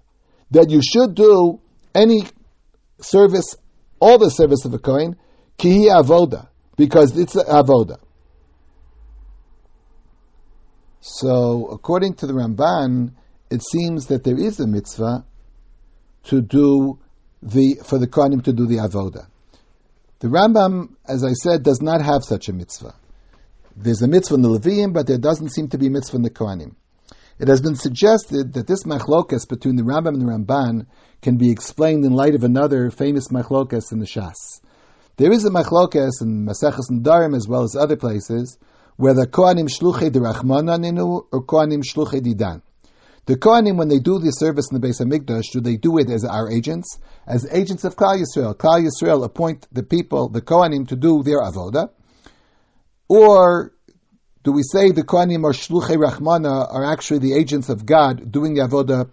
That 0.52 0.70
you 0.70 0.82
should 0.84 1.16
do 1.16 1.62
any 1.96 2.24
service, 3.00 3.56
all 4.00 4.18
the 4.18 4.30
service 4.30 4.66
of 4.66 4.74
a 4.74 4.80
Kohen, 4.80 5.16
kihi 5.58 5.86
avoda, 5.86 6.50
because 6.76 7.18
it's 7.18 7.36
avoda. 7.36 7.98
So, 11.00 11.68
according 11.68 12.16
to 12.16 12.28
the 12.28 12.34
Ramban, 12.34 13.14
it 13.50 13.62
seems 13.64 14.08
that 14.08 14.24
there 14.24 14.38
is 14.38 14.60
a 14.60 14.68
mitzvah 14.68 15.26
to 16.26 16.42
do 16.42 17.00
the 17.44 17.76
for 17.84 17.98
the 17.98 18.08
Kohanim 18.08 18.44
to 18.46 18.54
do 18.54 18.66
the 18.66 18.78
avoda. 18.78 19.28
The 20.20 20.30
Rambam, 20.30 20.96
as 21.06 21.24
I 21.24 21.34
said, 21.34 21.64
does 21.64 21.82
not 21.82 22.02
have 22.02 22.24
such 22.24 22.48
a 22.48 22.54
mitzvah. 22.54 22.96
There's 23.76 24.02
a 24.02 24.08
mitzvah 24.08 24.36
in 24.36 24.42
the 24.42 24.50
Levium, 24.50 24.94
but 24.94 25.08
there 25.08 25.18
doesn't 25.18 25.50
seem 25.50 25.68
to 25.70 25.78
be 25.78 25.88
a 25.88 25.90
mitzvah 25.90 26.18
in 26.18 26.22
the 26.22 26.30
Kohanim. 26.30 26.76
It 27.40 27.48
has 27.48 27.62
been 27.62 27.76
suggested 27.76 28.54
that 28.54 28.68
this 28.68 28.84
machlokas 28.84 29.48
between 29.48 29.76
the 29.76 29.84
Rambam 29.84 30.10
and 30.10 30.22
the 30.22 30.26
Ramban 30.26 30.86
can 31.22 31.38
be 31.38 31.52
explained 31.52 32.06
in 32.06 32.14
light 32.14 32.36
of 32.36 32.44
another 32.44 32.90
famous 32.92 33.28
machlokas 33.30 33.92
in 33.92 34.00
the 34.00 34.06
Shas. 34.06 34.62
There 35.18 35.32
is 35.32 35.44
a 35.44 35.50
machlokas 35.50 36.22
in 36.22 36.46
Maseches 36.46 36.90
Nedarim 36.90 37.36
as 37.36 37.48
well 37.48 37.64
as 37.64 37.76
other 37.76 37.98
places 37.98 38.58
where 38.96 39.14
the 39.14 39.28
Kohanim 39.28 39.68
shluchei 39.68 40.10
derachmana 40.10 40.80
ninu 40.80 41.26
or 41.32 41.44
Kohanim 41.44 41.84
shluchei 41.84 42.22
didan. 42.22 42.62
The 43.26 43.38
Kohanim, 43.38 43.78
when 43.78 43.88
they 43.88 44.00
do 44.00 44.20
the 44.20 44.32
service 44.32 44.70
in 44.70 44.80
the 44.80 44.86
Beis 44.86 45.02
Hamikdash, 45.02 45.52
do 45.54 45.62
they 45.62 45.78
do 45.78 45.98
it 45.98 46.10
as 46.10 46.26
our 46.26 46.52
agents, 46.52 47.00
as 47.26 47.48
agents 47.52 47.86
of 47.86 47.96
Klal 47.96 48.22
Yisrael? 48.22 48.54
Klal 48.54 48.86
Yisrael 48.86 49.24
appoint 49.24 49.66
the 49.72 49.84
people, 49.84 50.28
the 50.28 50.42
Kohanim, 50.42 50.88
to 50.90 50.98
do 50.98 51.24
their 51.24 51.40
avoda, 51.40 51.90
or 53.08 53.74
do 54.44 54.52
we 54.52 54.62
say 54.64 54.92
the 54.92 55.04
Kohanim 55.04 55.44
or 55.46 55.54
Shluchei 55.54 55.96
Rachmana 55.96 56.68
are 56.70 56.92
actually 56.92 57.20
the 57.20 57.34
agents 57.34 57.70
of 57.70 57.86
God 57.86 58.30
doing 58.30 58.56
the 58.56 58.62
avoda, 58.62 59.10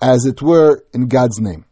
as 0.00 0.26
it 0.26 0.40
were, 0.40 0.84
in 0.94 1.08
God's 1.08 1.40
name? 1.40 1.64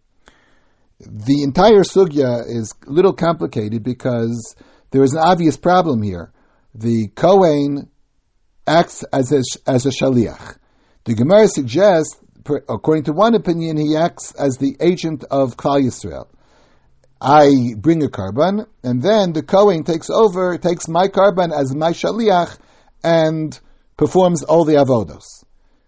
The 0.99 1.45
entire 1.45 1.85
sugya 1.85 2.45
is 2.45 2.75
a 2.85 2.91
little 2.91 3.13
complicated 3.13 3.85
because 3.85 4.57
there 4.91 5.05
is 5.05 5.13
an 5.13 5.21
obvious 5.21 5.57
problem 5.57 6.03
here. 6.03 6.33
The 6.75 7.07
Kohen 7.15 7.89
acts 8.67 9.05
as 9.13 9.31
a, 9.31 9.43
as 9.65 9.87
a 9.87 9.91
shaliach. 9.91 10.57
The 11.05 11.15
Gemara 11.15 11.49
suggests, 11.49 12.17
according 12.69 13.05
to 13.05 13.13
one 13.13 13.35
opinion, 13.35 13.77
he 13.77 13.97
acts 13.97 14.33
as 14.33 14.57
the 14.57 14.77
agent 14.81 15.25
of 15.31 15.57
Klal 15.57 15.83
Yisrael. 15.83 16.27
I 17.21 17.75
bring 17.77 18.03
a 18.03 18.09
korban, 18.09 18.67
and 18.83 19.03
then 19.03 19.33
the 19.33 19.43
Kohen 19.43 19.85
takes 19.85 20.11
over, 20.11 20.57
takes 20.59 20.87
my 20.89 21.09
korban 21.09 21.53
as 21.53 21.75
my 21.75 21.91
shaliach, 21.93 22.59
and 23.03 23.59
performs 23.97 24.43
all 24.43 24.65
the 24.65 24.75
avodos. 24.75 25.45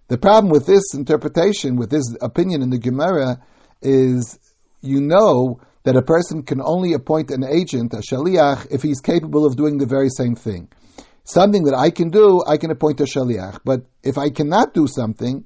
The 0.09 0.19
problem 0.19 0.51
with 0.51 0.67
this 0.67 0.95
interpretation, 0.95 1.77
with 1.77 1.91
this 1.91 2.17
opinion 2.21 2.63
in 2.63 2.71
the 2.71 2.79
Gemara, 2.79 3.41
is 3.81 4.39
you 4.81 5.01
know 5.01 5.61
that 5.85 5.97
a 5.97 6.03
person 6.03 6.43
can 6.43 6.61
only 6.61 6.95
appoint 6.95 7.31
an 7.31 7.45
agent, 7.45 7.95
a 7.95 7.99
shaliach, 7.99 8.67
if 8.71 8.83
he's 8.83 9.01
capable 9.01 9.47
of 9.47 9.57
doing 9.57 9.79
the 9.79 9.87
very 9.87 10.09
same 10.09 10.35
thing 10.35 10.69
something 11.33 11.65
that 11.65 11.75
I 11.75 11.91
can 11.91 12.11
do, 12.11 12.43
I 12.47 12.57
can 12.57 12.71
appoint 12.71 13.01
a 13.01 13.05
shaliach. 13.05 13.61
But 13.65 13.87
if 14.03 14.19
I 14.19 14.31
cannot 14.31 14.75
do 14.75 14.87
something, 14.87 15.45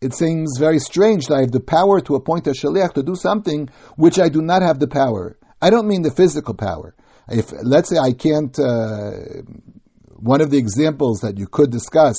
it 0.00 0.14
seems 0.14 0.58
very 0.58 0.78
strange 0.78 1.26
that 1.26 1.36
I 1.36 1.40
have 1.42 1.52
the 1.52 1.60
power 1.60 2.00
to 2.00 2.16
appoint 2.16 2.46
a 2.48 2.50
shaliach 2.50 2.94
to 2.94 3.02
do 3.02 3.14
something 3.14 3.68
which 3.96 4.18
I 4.18 4.28
do 4.28 4.42
not 4.42 4.62
have 4.62 4.78
the 4.78 4.88
power. 4.88 5.38
I 5.60 5.70
don't 5.70 5.86
mean 5.86 6.02
the 6.02 6.10
physical 6.10 6.54
power. 6.54 6.94
If 7.28 7.52
let's 7.62 7.88
say 7.88 7.98
I 7.98 8.12
can't, 8.12 8.58
uh, 8.58 9.10
one 10.16 10.40
of 10.40 10.50
the 10.50 10.58
examples 10.58 11.20
that 11.20 11.38
you 11.38 11.46
could 11.46 11.70
discuss 11.70 12.16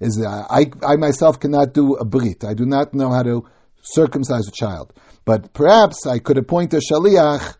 is 0.00 0.24
I, 0.24 0.66
I 0.86 0.96
myself 0.96 1.38
cannot 1.38 1.74
do 1.74 1.94
a 1.94 2.06
brit. 2.06 2.42
I 2.44 2.54
do 2.54 2.64
not 2.64 2.94
know 2.94 3.10
how 3.10 3.22
to 3.22 3.46
circumcise 3.82 4.48
a 4.48 4.52
child, 4.52 4.94
but 5.26 5.52
perhaps 5.52 6.06
I 6.06 6.18
could 6.20 6.38
appoint 6.38 6.72
a 6.72 6.80
shaliach 6.80 7.56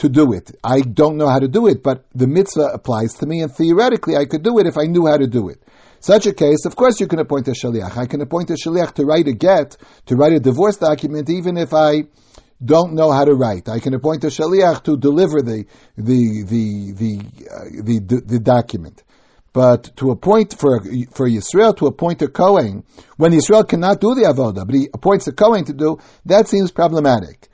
to 0.00 0.08
do 0.08 0.32
it. 0.32 0.50
I 0.64 0.80
don't 0.80 1.16
know 1.18 1.28
how 1.28 1.38
to 1.38 1.48
do 1.48 1.66
it, 1.66 1.82
but 1.82 2.04
the 2.14 2.26
mitzvah 2.26 2.70
applies 2.72 3.14
to 3.14 3.26
me, 3.26 3.42
and 3.42 3.54
theoretically 3.54 4.16
I 4.16 4.24
could 4.24 4.42
do 4.42 4.58
it 4.58 4.66
if 4.66 4.78
I 4.78 4.84
knew 4.84 5.06
how 5.06 5.18
to 5.18 5.26
do 5.26 5.48
it. 5.50 5.62
Such 6.00 6.26
a 6.26 6.32
case, 6.32 6.64
of 6.64 6.74
course, 6.74 6.98
you 7.00 7.06
can 7.06 7.18
appoint 7.18 7.48
a 7.48 7.50
shaliach. 7.50 7.98
I 7.98 8.06
can 8.06 8.22
appoint 8.22 8.48
a 8.48 8.54
shaliach 8.54 8.94
to 8.94 9.04
write 9.04 9.28
a 9.28 9.34
get, 9.34 9.76
to 10.06 10.16
write 10.16 10.32
a 10.32 10.40
divorce 10.40 10.78
document, 10.78 11.28
even 11.28 11.58
if 11.58 11.74
I 11.74 12.04
don't 12.64 12.94
know 12.94 13.10
how 13.10 13.26
to 13.26 13.34
write. 13.34 13.68
I 13.68 13.78
can 13.78 13.92
appoint 13.92 14.24
a 14.24 14.28
shaliach 14.28 14.84
to 14.84 14.96
deliver 14.96 15.42
the 15.42 15.66
the 15.98 16.44
the 16.44 16.92
the 16.92 17.12
uh, 17.50 17.82
the, 17.84 17.98
the, 17.98 18.20
the, 18.26 18.38
document. 18.38 19.02
But 19.52 19.94
to 19.96 20.10
appoint 20.12 20.58
for 20.58 20.80
for 21.12 21.28
Yisrael 21.28 21.76
to 21.76 21.86
appoint 21.86 22.22
a 22.22 22.28
Kohen 22.28 22.84
when 23.18 23.32
Yisrael 23.32 23.68
cannot 23.68 24.00
do 24.00 24.14
the 24.14 24.22
avodah, 24.22 24.64
but 24.64 24.74
he 24.74 24.88
appoints 24.94 25.26
a 25.26 25.32
Kohen 25.32 25.66
to 25.66 25.74
do 25.74 25.98
that 26.24 26.48
seems 26.48 26.70
problematic. 26.70 27.49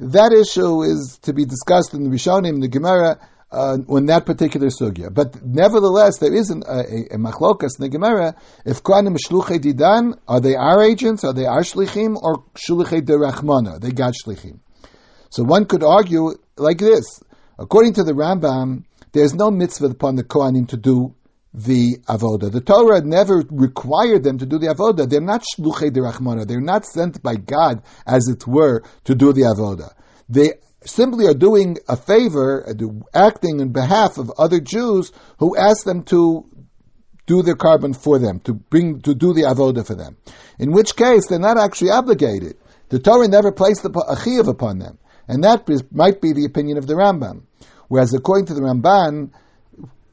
That 0.00 0.32
issue 0.32 0.82
is 0.82 1.18
to 1.24 1.34
be 1.34 1.44
discussed 1.44 1.92
in 1.92 2.04
the 2.04 2.08
Rishonim, 2.08 2.62
the 2.62 2.68
Gemara, 2.68 3.18
uh, 3.52 3.76
on 3.86 4.06
that 4.06 4.24
particular 4.24 4.68
sugya. 4.68 5.12
But 5.12 5.44
nevertheless, 5.44 6.16
there 6.18 6.32
is 6.32 6.48
an, 6.48 6.62
a, 6.66 6.78
a, 6.78 7.16
a 7.16 7.18
machlokas 7.18 7.78
in 7.78 7.82
the 7.82 7.88
Gemara. 7.90 8.34
If 8.64 8.82
Kohanim 8.82 9.18
shluchei 9.18 9.58
didan, 9.58 10.18
are 10.26 10.40
they 10.40 10.56
our 10.56 10.82
agents? 10.82 11.22
Are 11.22 11.34
they 11.34 11.44
our 11.44 11.60
shlichim 11.60 12.16
or 12.16 12.44
shluchei 12.54 13.02
derachmana? 13.02 13.78
They 13.78 13.90
got 13.90 14.14
shlichim. 14.14 14.60
So 15.28 15.42
one 15.42 15.66
could 15.66 15.84
argue 15.84 16.32
like 16.56 16.78
this: 16.78 17.22
according 17.58 17.92
to 17.94 18.02
the 18.02 18.12
Rambam, 18.12 18.84
there's 19.12 19.34
no 19.34 19.50
mitzvah 19.50 19.88
upon 19.88 20.16
the 20.16 20.24
Kohanim 20.24 20.68
to 20.68 20.78
do 20.78 21.14
the 21.52 21.98
avoda. 22.08 22.50
The 22.50 22.60
Torah 22.60 23.00
never 23.00 23.42
required 23.50 24.22
them 24.22 24.38
to 24.38 24.46
do 24.46 24.58
the 24.58 24.68
avoda. 24.68 25.08
They're 25.08 25.20
not 25.20 25.42
shluchei 25.42 25.90
derachmana. 25.90 26.46
They're 26.46 26.60
not 26.60 26.86
sent 26.86 27.22
by 27.22 27.36
God, 27.36 27.82
as 28.06 28.28
it 28.28 28.46
were, 28.46 28.82
to 29.04 29.14
do 29.14 29.32
the 29.32 29.42
avoda. 29.42 29.92
They 30.28 30.54
simply 30.84 31.26
are 31.26 31.34
doing 31.34 31.78
a 31.88 31.96
favor, 31.96 32.66
uh, 32.68 32.72
acting 33.12 33.60
on 33.60 33.70
behalf 33.70 34.18
of 34.18 34.30
other 34.38 34.60
Jews 34.60 35.12
who 35.38 35.56
ask 35.56 35.84
them 35.84 36.04
to 36.04 36.46
do 37.26 37.42
their 37.42 37.56
korban 37.56 37.96
for 37.96 38.18
them, 38.18 38.40
to 38.40 38.54
bring, 38.54 39.00
to 39.02 39.14
do 39.14 39.32
the 39.32 39.42
avoda 39.42 39.86
for 39.86 39.94
them. 39.94 40.16
In 40.58 40.72
which 40.72 40.96
case, 40.96 41.26
they're 41.28 41.38
not 41.38 41.58
actually 41.58 41.90
obligated. 41.90 42.56
The 42.88 42.98
Torah 42.98 43.28
never 43.28 43.52
placed 43.52 43.84
a 43.84 43.88
chiyuv 43.90 44.48
upon 44.48 44.78
them. 44.78 44.98
And 45.28 45.44
that 45.44 45.68
might 45.92 46.20
be 46.20 46.32
the 46.32 46.44
opinion 46.44 46.76
of 46.76 46.86
the 46.86 46.94
Rambam. 46.94 47.42
Whereas 47.86 48.12
according 48.14 48.46
to 48.46 48.54
the 48.54 48.62
Ramban, 48.62 49.30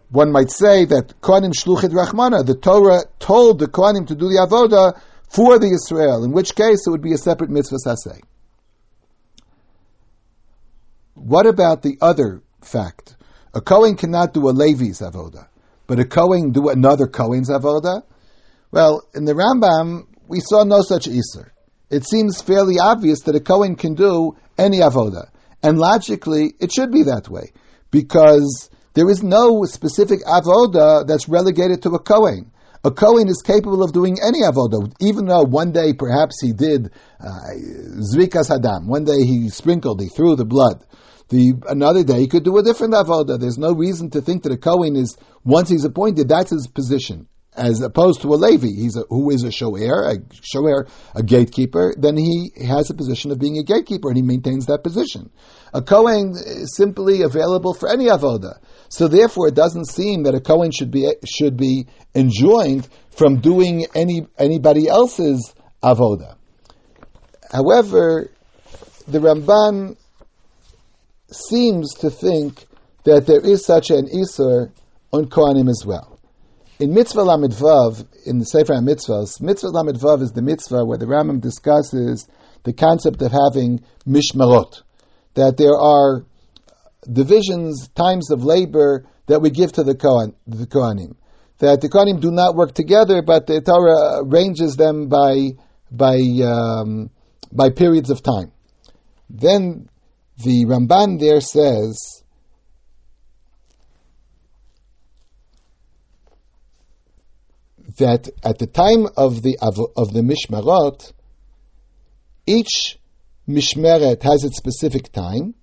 one 0.10 0.32
might 0.32 0.52
say 0.52 0.86
that 0.86 1.20
Kohanim 1.22 1.54
Shluchit 1.54 1.92
Rachmana, 1.92 2.46
the 2.46 2.56
Torah 2.56 3.04
told 3.20 3.60
the 3.60 3.68
Kohanim 3.68 4.08
to 4.08 4.16
do 4.16 4.28
the 4.28 4.48
Avoda 4.48 5.00
for 5.30 5.60
the 5.60 5.68
Israel, 5.68 6.24
in 6.24 6.32
which 6.32 6.56
case 6.56 6.88
it 6.88 6.90
would 6.90 7.02
be 7.02 7.14
a 7.14 7.18
separate 7.18 7.50
mitzvah 7.50 7.78
saseh. 7.86 8.22
What 11.14 11.46
about 11.46 11.82
the 11.82 11.98
other 12.00 12.42
fact? 12.62 13.16
A 13.54 13.60
Kohen 13.60 13.96
cannot 13.96 14.34
do 14.34 14.50
a 14.50 14.52
Levi's 14.52 15.00
Avoda, 15.00 15.48
but 15.88 16.00
a 16.00 16.06
Kohen 16.06 16.52
do 16.52 16.70
another 16.70 17.08
Kohen's 17.08 17.50
Avoda? 17.50 18.04
Well, 18.72 19.02
in 19.14 19.26
the 19.26 19.34
Rambam, 19.34 20.08
we 20.28 20.40
saw 20.40 20.64
no 20.64 20.82
such 20.82 21.08
Isser. 21.08 21.50
It 21.90 22.06
seems 22.06 22.42
fairly 22.42 22.80
obvious 22.80 23.22
that 23.22 23.36
a 23.36 23.40
Kohen 23.40 23.76
can 23.76 23.96
do 23.96 24.38
any 24.58 24.80
Avoda. 24.80 25.30
And 25.64 25.80
logically, 25.80 26.54
it 26.60 26.72
should 26.72 26.92
be 26.92 27.04
that 27.04 27.30
way, 27.30 27.52
because 27.90 28.70
there 28.98 29.12
is 29.12 29.22
no 29.22 29.64
specific 29.66 30.22
avoda 30.26 31.06
that's 31.06 31.30
relegated 31.30 31.84
to 31.84 31.92
a 31.92 32.00
Kohen. 32.00 32.52
A 32.84 32.90
Kohen 32.90 33.28
is 33.28 33.44
capable 33.44 33.84
of 33.84 33.94
doing 33.94 34.18
any 34.26 34.42
avoda, 34.42 34.92
even 35.00 35.28
though 35.28 35.44
one 35.44 35.72
day 35.72 35.94
perhaps 35.94 36.42
he 36.42 36.52
did 36.52 36.90
uh, 37.20 37.54
zrikas 38.12 38.50
hadam. 38.50 38.88
One 38.88 39.04
day 39.04 39.24
he 39.24 39.50
sprinkled, 39.50 40.02
he 40.02 40.08
threw 40.08 40.36
the 40.36 40.46
blood. 40.46 40.84
The 41.30 41.54
another 41.70 42.04
day 42.04 42.22
he 42.22 42.28
could 42.28 42.44
do 42.44 42.58
a 42.58 42.64
different 42.64 42.96
avoda. 42.96 43.40
There's 43.40 43.60
no 43.60 43.72
reason 43.72 44.10
to 44.12 44.22
think 44.22 44.42
that 44.44 44.52
a 44.52 44.58
Kohen 44.58 44.96
is 44.96 45.16
once 45.44 45.70
he's 45.70 45.86
appointed, 45.86 46.28
that's 46.28 46.50
his 46.50 46.66
position 46.66 47.28
as 47.58 47.82
opposed 47.82 48.22
to 48.22 48.34
a 48.34 48.36
Levi, 48.36 48.68
he's 48.68 48.96
a, 48.96 49.04
who 49.10 49.32
is 49.32 49.44
a 49.44 49.52
shoer, 49.52 50.12
a 50.12 50.18
shoer, 50.44 50.88
a 51.16 51.24
gatekeeper, 51.24 51.94
then 51.98 52.16
he 52.16 52.52
has 52.66 52.90
a 52.90 52.94
position 52.94 53.32
of 53.32 53.40
being 53.40 53.58
a 53.58 53.64
gatekeeper 53.64 54.10
and 54.10 54.16
he 54.16 54.22
maintains 54.22 54.68
that 54.68 54.84
position. 54.84 55.32
A 55.74 55.82
Kohen 55.82 56.34
is 56.36 56.76
simply 56.76 57.24
available 57.24 57.74
for 57.74 57.90
any 57.90 58.06
avoda. 58.06 58.60
So 58.90 59.08
therefore 59.08 59.48
it 59.48 59.56
doesn't 59.56 59.90
seem 59.90 60.24
that 60.24 60.36
a 60.36 60.40
Kohen 60.40 60.72
should 60.72 60.92
be, 60.92 61.12
should 61.26 61.58
be 61.58 61.88
enjoined 62.16 62.88
from 63.12 63.40
doing 63.40 63.86
any, 63.94 64.28
anybody 64.38 64.88
else's 64.88 65.54
avoda. 65.84 66.36
However, 67.52 68.32
the 69.08 69.20
Ramban 69.20 69.98
seems 71.32 71.94
to 71.96 72.10
think 72.10 72.66
that 73.04 73.26
there 73.26 73.42
is 73.42 73.66
such 73.66 73.90
an 73.90 74.08
Isur 74.08 74.72
on 75.12 75.26
Kohanim 75.26 75.70
as 75.70 75.84
well. 75.86 76.20
In 76.80 76.94
Mitzvah 76.94 77.24
Lamed 77.24 77.54
Vav, 77.54 78.06
in 78.26 78.38
the 78.38 78.46
Sefer 78.46 78.74
HaMitzvahs, 78.74 79.42
Mitzvah 79.42 79.70
Lamed 79.70 79.98
Vav 79.98 80.22
is 80.22 80.32
the 80.32 80.44
mitzvah 80.44 80.86
where 80.86 80.98
the 80.98 81.08
Rambam 81.08 81.42
discusses 81.42 82.28
the 82.64 82.74
concept 82.74 83.22
of 83.22 83.32
having 83.32 83.84
mishmarot, 84.06 84.84
that 85.34 85.58
there 85.58 85.76
are 85.76 86.24
divisions, 87.12 87.88
times 87.90 88.32
of 88.32 88.44
labor 88.44 89.06
that 89.28 89.42
we 89.42 89.50
give 89.50 89.72
to 89.74 89.84
the, 89.84 89.96
Kohen, 89.96 90.36
the 90.46 90.68
Kohanim. 90.68 91.16
That 91.60 91.82
the 91.82 91.90
Kohanim 91.90 92.20
do 92.22 92.32
not 92.32 92.56
work 92.56 92.74
together, 92.74 93.22
but 93.22 93.48
the 93.48 93.62
Torah 93.62 94.24
arranges 94.24 94.76
them 94.76 95.08
by, 95.08 95.52
by, 95.92 96.18
um, 96.44 97.10
by 97.52 97.70
periods 97.70 98.10
of 98.10 98.22
time. 98.22 98.52
Then 99.30 99.90
the 100.38 100.66
Ramban 100.66 101.20
there 101.20 101.42
says 101.42 102.24
that 107.98 108.30
at 108.44 108.60
the 108.60 108.68
time 108.68 109.08
of 109.18 109.42
the 109.42 109.58
of 109.62 110.14
the 110.14 110.22
mishmarot, 110.22 111.12
each 112.46 113.00
mishmeret 113.48 114.22
has 114.24 114.44
its 114.44 114.58
specific 114.58 115.12
time, 115.12 115.56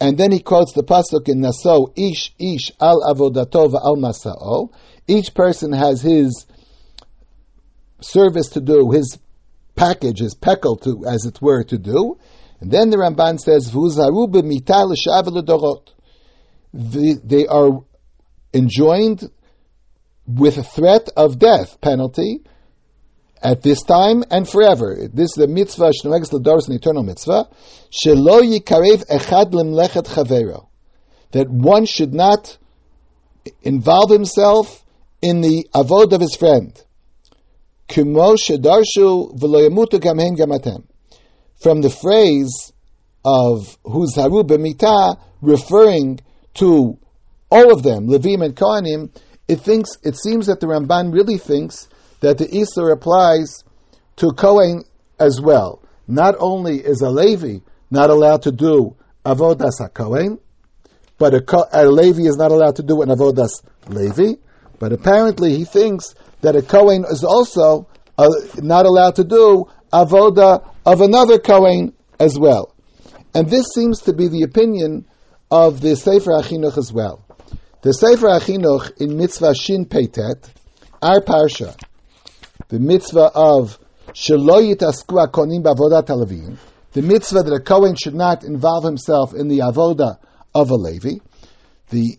and 0.00 0.16
then 0.16 0.32
he 0.32 0.40
quotes 0.40 0.72
the 0.72 0.82
pasuk 0.82 1.28
in 1.28 1.40
Naso, 1.40 1.92
Ish 1.94 2.34
Ish 2.38 2.72
al 2.80 3.02
avodato 3.02 3.74
al 3.74 3.96
masao. 3.96 4.72
Each 5.06 5.34
person 5.34 5.72
has 5.72 6.00
his 6.00 6.46
service 8.00 8.48
to 8.50 8.60
do, 8.60 8.90
his 8.90 9.18
package, 9.76 10.20
his 10.20 10.34
pekel 10.34 10.80
to, 10.82 11.04
as 11.06 11.26
it 11.26 11.42
were, 11.42 11.64
to 11.64 11.76
do. 11.76 12.18
And 12.60 12.70
then 12.70 12.88
the 12.88 12.96
Ramban 12.96 13.38
says, 13.38 13.70
V'uzaru 13.70 14.30
b'mita 14.30 14.86
They 17.22 17.46
are 17.46 17.84
enjoined 18.54 19.30
with 20.26 20.56
a 20.56 20.62
threat 20.62 21.08
of 21.16 21.38
death 21.38 21.80
penalty 21.80 22.42
at 23.42 23.62
this 23.62 23.82
time 23.82 24.22
and 24.30 24.48
forever. 24.48 25.08
This 25.12 25.30
is 25.30 25.34
the 25.36 25.48
mitzvah, 25.48 25.90
shnoeges 25.90 26.32
l'doros, 26.32 26.68
an 26.68 26.74
eternal 26.74 27.02
mitzvah. 27.02 27.48
Shelo 27.90 28.42
yikarev 28.42 29.06
echad 29.06 29.52
lemlechet 29.52 30.06
chavero. 30.06 30.68
That 31.32 31.48
one 31.48 31.86
should 31.86 32.12
not 32.12 32.58
involve 33.62 34.10
himself 34.10 34.84
in 35.22 35.40
the 35.40 35.66
avod 35.74 36.12
of 36.12 36.20
his 36.20 36.36
friend. 36.36 36.78
Kumo 37.88 38.34
shedarshu 38.36 39.38
v'lo 39.38 39.68
yamutu 39.68 40.00
gamhen 40.00 40.36
gamatem. 40.36 40.84
From 41.60 41.80
the 41.80 41.90
phrase 41.90 42.72
of 43.24 43.78
huzaru 43.84 44.44
b'mita, 44.44 45.20
referring 45.40 46.20
to 46.54 46.98
all 47.50 47.72
of 47.72 47.82
them, 47.82 48.06
Levim 48.06 48.44
and 48.44 48.54
Kohanim, 48.54 49.10
it 49.48 49.60
thinks 49.60 49.98
it 50.04 50.16
seems 50.16 50.46
that 50.46 50.60
the 50.60 50.66
Ramban 50.66 51.12
really 51.12 51.38
thinks 51.38 51.88
that 52.20 52.38
the 52.38 52.46
Isur 52.46 52.92
applies 52.92 53.64
to 54.16 54.32
Kohen 54.32 54.84
as 55.18 55.40
well. 55.40 55.82
Not 56.06 56.34
only 56.38 56.78
is 56.78 57.00
a 57.00 57.10
Levi 57.10 57.58
not 57.90 58.10
allowed 58.10 58.42
to 58.42 58.52
do 58.52 58.96
avodas 59.24 59.84
a 59.84 59.88
Kohen, 59.88 60.38
but 61.18 61.34
a, 61.34 61.68
a, 61.72 61.84
Levi 61.86 62.22
is 62.22 62.36
not 62.36 62.50
allowed 62.50 62.76
to 62.76 62.82
do 62.82 63.02
an 63.02 63.08
avodas 63.08 63.62
Levi. 63.88 64.34
But 64.78 64.92
apparently, 64.92 65.56
he 65.56 65.64
thinks 65.64 66.14
that 66.40 66.56
a 66.56 66.62
Kohen 66.62 67.04
is 67.04 67.24
also 67.24 67.88
uh, 68.16 68.28
not 68.56 68.86
allowed 68.86 69.16
to 69.16 69.24
do 69.24 69.66
avoda 69.92 70.66
of 70.86 71.00
another 71.00 71.38
Kohen 71.38 71.94
as 72.18 72.38
well. 72.38 72.74
And 73.34 73.48
this 73.48 73.66
seems 73.74 74.00
to 74.02 74.12
be 74.12 74.28
the 74.28 74.42
opinion 74.42 75.06
of 75.50 75.80
the 75.80 75.96
Sefer 75.96 76.30
Achinuch 76.30 76.78
as 76.78 76.92
well. 76.92 77.24
The 77.82 77.92
Sefer 77.92 78.26
Achinuch 78.26 79.00
in 79.00 79.16
Mitzvah 79.16 79.54
Shin 79.54 79.86
Peitet, 79.86 80.48
our 81.02 81.20
Parsha, 81.20 81.78
the 82.70 82.78
mitzvah 82.78 83.30
of 83.34 83.78
the 86.92 87.02
mitzvah 87.02 87.42
that 87.42 87.52
a 87.52 87.60
Kohen 87.60 87.96
should 87.96 88.14
not 88.14 88.44
involve 88.44 88.84
himself 88.84 89.34
in 89.34 89.48
the 89.48 89.58
avoda 89.58 90.18
of 90.54 90.70
a 90.70 90.74
Levi, 90.74 91.18
the 91.90 92.18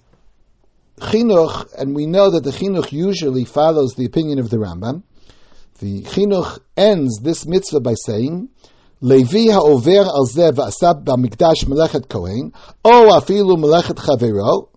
Chinuch, 0.99 1.73
and 1.77 1.95
we 1.95 2.05
know 2.05 2.31
that 2.31 2.43
the 2.43 2.51
Chinuch 2.51 2.91
usually 2.91 3.45
follows 3.45 3.95
the 3.95 4.05
opinion 4.05 4.39
of 4.39 4.49
the 4.49 4.57
Rambam, 4.57 5.03
the 5.79 6.03
Chinuch 6.03 6.59
ends 6.77 7.19
this 7.21 7.45
mitzvah 7.45 7.79
by 7.79 7.95
saying, 7.95 8.49
Levi 8.99 9.51
ha'over 9.51 10.01
al 10.01 10.27
zeh 10.27 10.51
v'asab 10.51 11.03
ba'mikdash 11.05 11.65
melechet 11.65 12.07
Kohen, 12.07 12.53
o 12.85 13.19
afilu 13.19 13.57
melechet 13.57 13.97
chavero, 13.97 14.69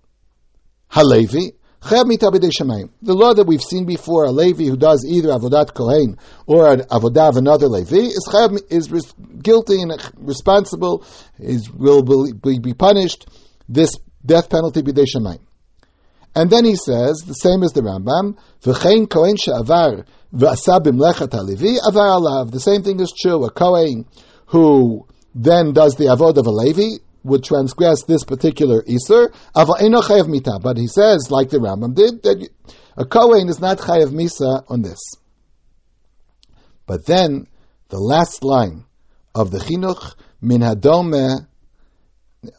Halevi, 0.89 1.53
the 1.85 2.89
law 3.03 3.35
that 3.35 3.45
we've 3.47 3.63
seen 3.63 3.85
before, 3.85 4.25
a 4.25 4.31
Levi 4.31 4.65
who 4.65 4.77
does 4.77 5.05
either 5.09 5.29
Avodat 5.29 5.75
Kohen 5.75 6.19
or 6.47 6.73
an 6.73 6.81
Avodah 6.81 7.29
of 7.29 7.37
another 7.37 7.69
Levi, 7.69 8.09
is, 8.09 8.91
is 8.91 9.15
guilty 9.43 9.83
and 9.83 9.93
responsible, 10.17 11.05
is, 11.39 11.71
will 11.71 12.03
be, 12.03 12.59
be 12.59 12.75
punished, 12.75 13.29
this 13.69 13.91
death 14.25 14.49
penalty 14.49 14.83
b'dei 14.83 15.05
Shemayim. 15.05 15.41
And 16.35 16.51
then 16.51 16.65
he 16.65 16.75
says, 16.75 17.19
the 17.27 17.35
same 17.35 17.63
as 17.63 17.73
the 17.73 17.83
Rambam, 17.83 18.37
v'chein 18.63 19.09
Kohen 19.09 19.37
she'avar 19.37 20.07
v'asa 20.35 20.81
b'mlechat 20.81 21.33
halevi 21.33 21.77
avar 21.87 22.21
alav. 22.21 22.51
The 22.51 22.61
same 22.61 22.83
thing 22.83 22.99
is 23.01 23.13
true. 23.13 23.45
A 23.45 23.51
Kohen 23.51 24.07
who 24.47 25.07
then 25.35 25.73
does 25.73 25.97
the 25.97 26.05
avod 26.05 26.39
of 26.39 26.47
a 26.47 26.51
Levi 26.51 26.99
would 27.25 27.43
transgress 27.43 28.05
this 28.05 28.23
particular 28.23 28.85
mita. 28.87 30.61
But 30.63 30.77
he 30.77 30.87
says, 30.87 31.31
like 31.31 31.51
the 31.51 31.59
Rambam 31.59 31.95
did, 31.95 32.23
that 32.23 32.49
a 32.97 33.05
Kohen 33.05 33.49
is 33.49 33.59
not 33.59 33.79
chayav 33.79 34.11
misa 34.13 34.65
on 34.69 34.83
this. 34.83 35.01
But 36.87 37.07
then, 37.07 37.49
the 37.89 37.99
last 37.99 38.45
line 38.45 38.85
of 39.35 39.51
the 39.51 39.59
Chinuch, 39.59 40.15
min 40.41 40.61
hadome, 40.61 41.47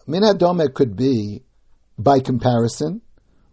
min 0.08 0.23
hadome 0.23 0.73
could 0.73 0.95
be 0.95 1.43
by 1.97 2.19
comparison, 2.19 3.01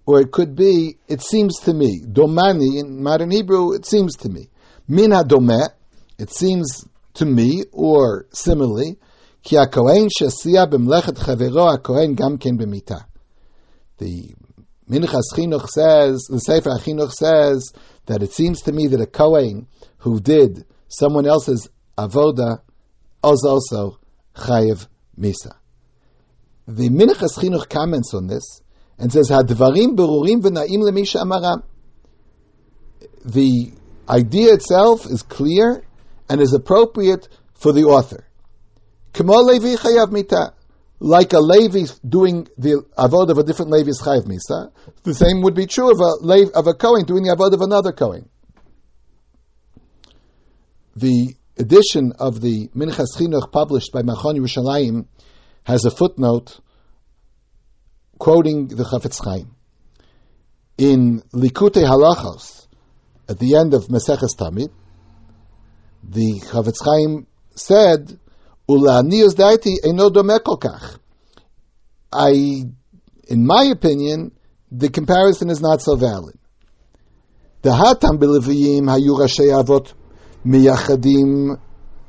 or 0.06 0.20
it 0.20 0.32
could 0.32 0.56
be, 0.56 0.98
it 1.08 1.22
seems 1.22 1.58
to 1.60 1.74
me. 1.74 2.00
Domani, 2.00 2.80
in 2.80 3.02
modern 3.02 3.30
Hebrew, 3.30 3.74
it 3.74 3.86
seems 3.86 4.16
to 4.16 4.28
me. 4.28 4.48
Min 4.88 5.10
domeh, 5.10 5.68
it 6.18 6.30
seems 6.30 6.84
to 7.14 7.24
me, 7.24 7.64
or 7.70 8.26
similarly, 8.32 8.98
The 9.44 9.58
Minchas 14.88 15.22
Chinuch 15.34 15.68
says, 15.68 16.26
the 16.30 16.38
Sefer 16.38 16.70
Chinuch 16.70 17.12
says 17.12 17.72
that 18.06 18.22
it 18.22 18.32
seems 18.32 18.62
to 18.62 18.72
me 18.72 18.86
that 18.88 19.00
a 19.00 19.06
Kohen 19.06 19.66
who 19.98 20.20
did 20.20 20.64
someone 20.88 21.26
else's 21.26 21.68
avoda 21.98 22.60
was 23.22 23.44
also 23.44 23.98
chayiv 24.34 24.86
misa. 25.18 25.54
The 26.68 26.88
Minchas 26.88 27.36
Chinuch 27.36 27.68
comments 27.68 28.14
on 28.14 28.28
this 28.28 28.62
and 28.98 29.12
says, 29.12 29.28
"Hadvarim 29.28 29.96
berurim 29.96 30.42
v'na'im 30.42 30.82
lemisha 30.82 31.20
amaram." 31.22 31.64
The 33.24 33.72
idea 34.08 34.54
itself 34.54 35.06
is 35.06 35.22
clear 35.22 35.82
and 36.28 36.40
is 36.40 36.52
appropriate 36.52 37.28
for 37.54 37.72
the 37.72 37.84
author. 37.84 38.24
Kamo 38.24 38.28
levi 38.28 38.28
chayav 38.28 38.28
mita 38.28 39.01
like 41.02 41.32
a 41.32 41.38
Levi 41.40 41.86
doing 42.08 42.48
the 42.56 42.84
avod 42.96 43.30
of 43.30 43.38
a 43.38 43.42
different 43.42 43.70
Levi 43.72 43.90
is 43.90 44.00
chayiv 44.00 44.24
misa. 44.24 44.70
The 45.02 45.14
same 45.14 45.42
would 45.42 45.54
be 45.54 45.66
true 45.66 45.90
of 45.90 45.98
a 46.00 46.24
Levi, 46.24 46.52
of 46.54 46.66
a 46.66 46.74
Kohen 46.74 47.04
doing 47.04 47.24
the 47.24 47.34
avod 47.34 47.52
of 47.52 47.60
another 47.60 47.92
Kohen. 47.92 48.28
The 50.94 51.34
edition 51.58 52.12
of 52.18 52.40
the 52.40 52.68
Minchas 52.68 53.16
Chinuch 53.16 53.50
published 53.50 53.92
by 53.92 54.02
Machon 54.02 54.38
Yerushalayim 54.38 55.06
has 55.64 55.84
a 55.84 55.90
footnote 55.90 56.60
quoting 58.18 58.68
the 58.68 58.84
Chafetz 58.84 59.22
Chaim. 59.24 59.54
In 60.78 61.22
Likutei 61.32 61.84
Halachos, 61.84 62.66
at 63.28 63.38
the 63.38 63.56
end 63.56 63.74
of 63.74 63.88
Maseches 63.88 64.36
Tamid, 64.38 64.70
the 66.04 66.40
Chafetz 66.40 66.78
Chaim 66.84 67.26
said 67.54 68.18
Ulanius 68.68 69.34
daiti 69.34 69.76
enodomekokach. 69.84 70.98
I, 72.12 72.64
in 73.28 73.46
my 73.46 73.64
opinion, 73.72 74.32
the 74.70 74.88
comparison 74.88 75.50
is 75.50 75.60
not 75.60 75.82
so 75.82 75.96
valid. 75.96 76.38
The 77.62 77.70
hatam 77.70 78.18
b'leviyim 78.18 78.88
hayu 78.88 79.16
rashi 79.18 79.50
avot 79.52 79.92
miyachadim 80.44 81.58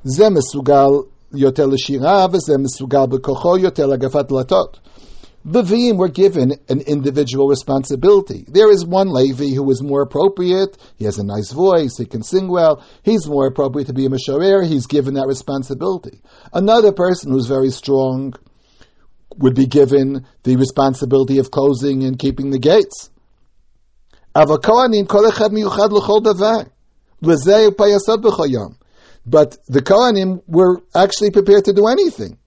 zem 0.06 0.36
esugal 0.36 1.08
yoter 1.34 1.68
l'shirav 1.68 2.36
ze 2.40 2.54
esugal 2.54 3.08
b'kocho 3.08 3.60
yoter 3.60 3.88
l'agafat 3.88 4.30
latot. 4.30 4.80
Levim 5.46 5.98
were 5.98 6.10
given 6.10 6.54
an 6.70 6.80
individual 6.82 7.50
responsibility. 7.50 8.46
There 8.48 8.72
is 8.72 8.86
one 8.86 9.12
Levi 9.12 9.54
who 9.54 9.70
is 9.72 9.84
more 9.84 10.02
appropriate. 10.02 10.78
He 10.96 11.04
has 11.06 11.18
a 11.18 11.26
nice 11.26 11.52
voice. 11.52 11.98
He 11.98 12.06
can 12.06 12.24
sing 12.24 12.48
well. 12.48 12.82
He's 13.04 13.28
more 13.28 13.48
appropriate 13.48 13.88
to 13.88 13.94
be 13.94 14.06
a 14.06 14.10
Mesharer. 14.10 14.66
He's 14.66 14.88
given 14.88 15.16
that 15.16 15.28
responsibility. 15.28 16.22
Another 16.54 16.94
person 16.94 17.32
who's 17.32 17.48
very 17.48 17.72
strong 17.72 18.34
would 19.38 19.56
be 19.56 19.66
given 19.66 20.26
the 20.44 20.56
responsibility 20.56 21.40
of 21.40 21.52
closing 21.52 22.04
and 22.04 22.18
keeping 22.18 22.52
the 22.52 22.60
gates. 22.60 23.10
But 24.34 24.48
the 24.50 24.60
Kohanim 29.82 30.42
were 30.48 30.82
actually 30.96 31.32
prepared 31.32 31.66
to 31.66 31.74
do 31.74 31.88
anything. 31.88 32.38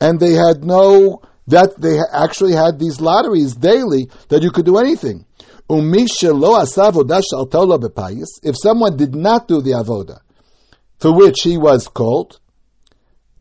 And 0.00 0.20
they 0.20 0.34
had 0.34 0.62
no 0.62 1.22
that 1.48 1.80
they 1.80 1.98
actually 2.12 2.52
had 2.52 2.78
these 2.78 3.00
lotteries 3.00 3.54
daily 3.54 4.10
that 4.28 4.42
you 4.42 4.50
could 4.50 4.66
do 4.66 4.78
anything. 4.78 5.24
If 8.42 8.56
someone 8.62 8.96
did 8.96 9.14
not 9.14 9.48
do 9.48 9.60
the 9.60 9.72
avoda 9.72 10.20
for 10.98 11.14
which 11.14 11.42
he 11.42 11.58
was 11.58 11.88
called, 11.88 12.40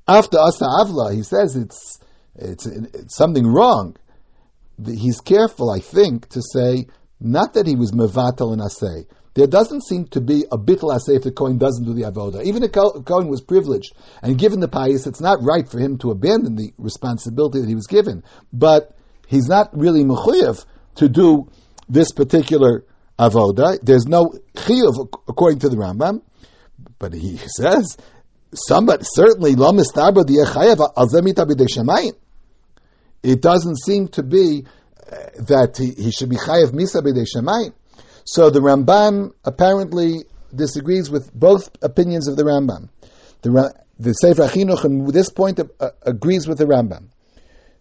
after 0.07 0.37
asa 0.39 0.65
avla, 0.65 1.13
he 1.13 1.23
says 1.23 1.55
it's, 1.55 1.99
it's, 2.35 2.65
it's 2.65 3.15
something 3.15 3.45
wrong. 3.45 3.95
He's 4.85 5.21
careful, 5.21 5.69
I 5.69 5.79
think, 5.79 6.29
to 6.29 6.41
say 6.41 6.87
not 7.19 7.53
that 7.55 7.67
he 7.67 7.75
was 7.75 7.91
mevatel 7.91 8.53
and 8.53 8.61
asay, 8.61 9.07
there 9.38 9.45
doesn't 9.45 9.84
seem 9.84 10.08
to 10.08 10.19
be 10.19 10.45
a 10.52 10.58
bittul 10.58 10.89
asay 10.89 11.17
if 11.17 11.21
the 11.21 11.32
Kohen 11.32 11.60
doesn't 11.60 11.86
do 11.86 11.93
the 11.93 12.02
avoda. 12.10 12.43
Even 12.43 12.63
if 12.63 12.71
the 12.71 13.04
Kohen 13.06 13.28
was 13.28 13.39
privileged 13.39 13.93
and 14.23 14.36
given 14.36 14.60
the 14.60 14.67
pious, 14.67 15.06
it's 15.06 15.21
not 15.21 15.43
right 15.43 15.69
for 15.69 15.78
him 15.78 16.00
to 16.00 16.10
abandon 16.10 16.56
the 16.56 16.73
responsibility 16.80 17.60
that 17.60 17.67
he 17.67 17.76
was 17.76 17.86
given. 17.86 18.23
But 18.52 18.97
he's 19.28 19.47
not 19.47 19.69
really 19.78 20.04
mechuyev 20.04 20.65
to 20.95 21.08
do 21.08 21.52
this 21.88 22.12
particular 22.13 22.84
avoda. 23.19 23.78
There's 23.80 24.08
no 24.08 24.34
chiyuv 24.56 25.08
according 25.28 25.60
to 25.60 25.69
the 25.69 25.76
Rambam, 25.76 26.23
but 26.97 27.13
he 27.13 27.38
says 27.45 27.95
somebody 28.56 29.04
certainly 29.06 29.54
lo 29.54 29.71
mistarba 29.71 30.26
the 30.26 32.15
It 33.21 33.41
doesn't 33.43 33.78
seem 33.86 34.08
to 34.08 34.23
be 34.23 34.65
uh, 35.00 35.15
that 35.41 35.78
he, 35.78 35.91
he 35.91 36.10
should 36.10 36.30
be 36.30 36.38
chayav 36.38 36.71
misa 36.71 37.04
b'dei. 37.04 37.71
So 38.29 38.49
the 38.49 38.59
Ramban 38.59 39.31
apparently 39.45 40.25
disagrees 40.53 41.09
with 41.09 41.33
both 41.33 41.69
opinions 41.81 42.27
of 42.27 42.35
the 42.35 42.43
Rambam. 42.43 42.89
The, 43.41 43.73
the 43.97 44.11
Sefer 44.11 44.49
Chinuch, 44.49 44.83
at 45.07 45.13
this 45.13 45.29
point, 45.29 45.61
uh, 45.61 45.91
agrees 46.01 46.45
with 46.45 46.57
the 46.57 46.65
Rambam. 46.65 47.07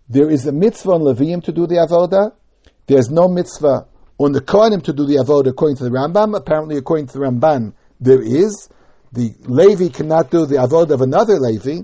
There 0.09 0.30
is 0.30 0.46
a 0.46 0.52
mitzvah 0.52 0.92
on 0.92 1.00
Levium 1.00 1.42
to 1.46 1.52
do 1.52 1.66
the 1.66 1.74
avodah. 1.74 2.32
There's 2.87 3.11
no 3.11 3.26
mitzvah 3.26 3.88
on 4.18 4.30
the 4.30 4.40
Kohanim 4.40 4.85
to 4.85 4.92
do 4.92 5.04
the 5.04 5.16
avodah 5.16 5.48
according 5.48 5.78
to 5.78 5.85
the 5.85 5.90
Rambam. 5.90 6.37
Apparently, 6.37 6.76
according 6.76 7.09
to 7.09 7.14
the 7.14 7.24
Ramban, 7.24 7.72
there 7.98 8.22
is. 8.22 8.68
The 9.12 9.35
Levi 9.40 9.88
cannot 9.88 10.30
do 10.30 10.46
the 10.46 10.56
avodah 10.56 10.92
of 10.92 11.00
another 11.00 11.40
Levi, 11.40 11.80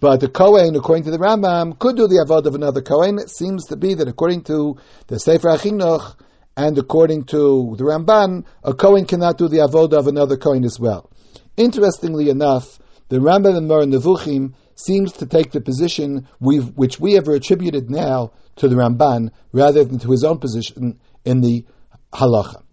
but 0.00 0.18
the 0.18 0.28
Kohen, 0.28 0.74
according 0.74 1.04
to 1.04 1.12
the 1.12 1.18
Rambam, 1.18 1.78
could 1.78 1.96
do 1.96 2.08
the 2.08 2.24
avodah 2.26 2.46
of 2.46 2.56
another 2.56 2.82
Kohen. 2.82 3.20
It 3.20 3.30
seems 3.30 3.66
to 3.66 3.76
be 3.76 3.94
that 3.94 4.08
according 4.08 4.42
to 4.44 4.78
the 5.06 5.20
Sefer 5.20 5.50
Chinuch, 5.50 6.16
and 6.58 6.76
according 6.76 7.22
to 7.22 7.76
the 7.78 7.84
Ramban, 7.84 8.44
a 8.64 8.74
Kohen 8.74 9.06
cannot 9.06 9.38
do 9.38 9.46
the 9.46 9.58
avoda 9.58 9.96
of 9.96 10.08
another 10.08 10.36
Kohen 10.36 10.64
as 10.64 10.78
well. 10.80 11.08
Interestingly 11.56 12.30
enough, 12.30 12.80
the 13.10 13.18
Rambam 13.18 13.56
and 13.56 13.68
Moreh 13.68 13.86
Nevuchim 13.86 14.54
seems 14.74 15.12
to 15.12 15.26
take 15.26 15.52
the 15.52 15.60
position 15.60 16.26
which 16.40 16.98
we 16.98 17.12
have 17.12 17.28
attributed 17.28 17.88
now 17.88 18.32
to 18.56 18.66
the 18.66 18.74
Ramban 18.74 19.30
rather 19.52 19.84
than 19.84 20.00
to 20.00 20.10
his 20.10 20.24
own 20.24 20.38
position 20.38 20.98
in 21.24 21.42
the 21.42 21.64
Halacha. 22.12 22.64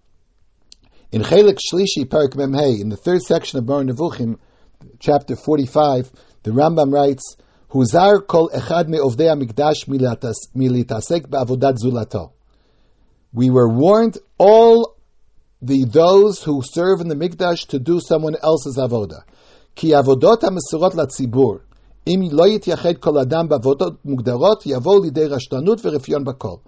In 1.11 1.21
Chelik 1.21 1.59
Shlishi 1.71 2.05
Parak 2.05 2.31
Memhei, 2.33 2.81
in 2.81 2.89
the 2.89 2.97
third 2.97 3.21
section 3.21 3.59
of 3.59 3.67
Moreh 3.67 3.85
Nevuchim, 3.85 4.39
chapter 4.97 5.35
45, 5.35 6.11
the 6.41 6.49
Rambam 6.49 6.91
writes, 6.91 7.37
Huzar 7.69 8.25
kol 8.25 8.49
echad 8.49 8.87
me 8.87 8.97
ovdei 8.97 9.39
mikdash 9.39 9.85
militasek 9.85 11.27
ba'avodat 11.27 11.77
zulato 11.77 12.34
we 13.35 13.49
were 13.49 13.67
warned 13.67 14.17
all 14.37 14.95
the 15.61 15.83
those 15.83 16.41
who 16.41 16.61
serve 16.63 17.01
in 17.01 17.09
the 17.09 17.15
mikdash 17.15 17.67
to 17.67 17.79
do 17.79 17.99
someone 17.99 18.35
else's 18.41 18.77
avoda. 18.77 19.23
Ki 19.75 19.91
avodot 19.91 20.41
ha-mesurot 20.41 20.93
latzibur. 20.93 21.61
Im 22.05 22.21
lo 22.21 22.45
yityahed 22.45 23.01
kol 23.01 23.19
adam 23.19 23.49
ba'avodot 23.49 23.97
mugdarot, 24.05 24.63
yavo 24.63 25.03
lidei 25.03 25.27
rashtanut 25.27 25.81
v'refyon 25.81 26.23
bakol. 26.23 26.61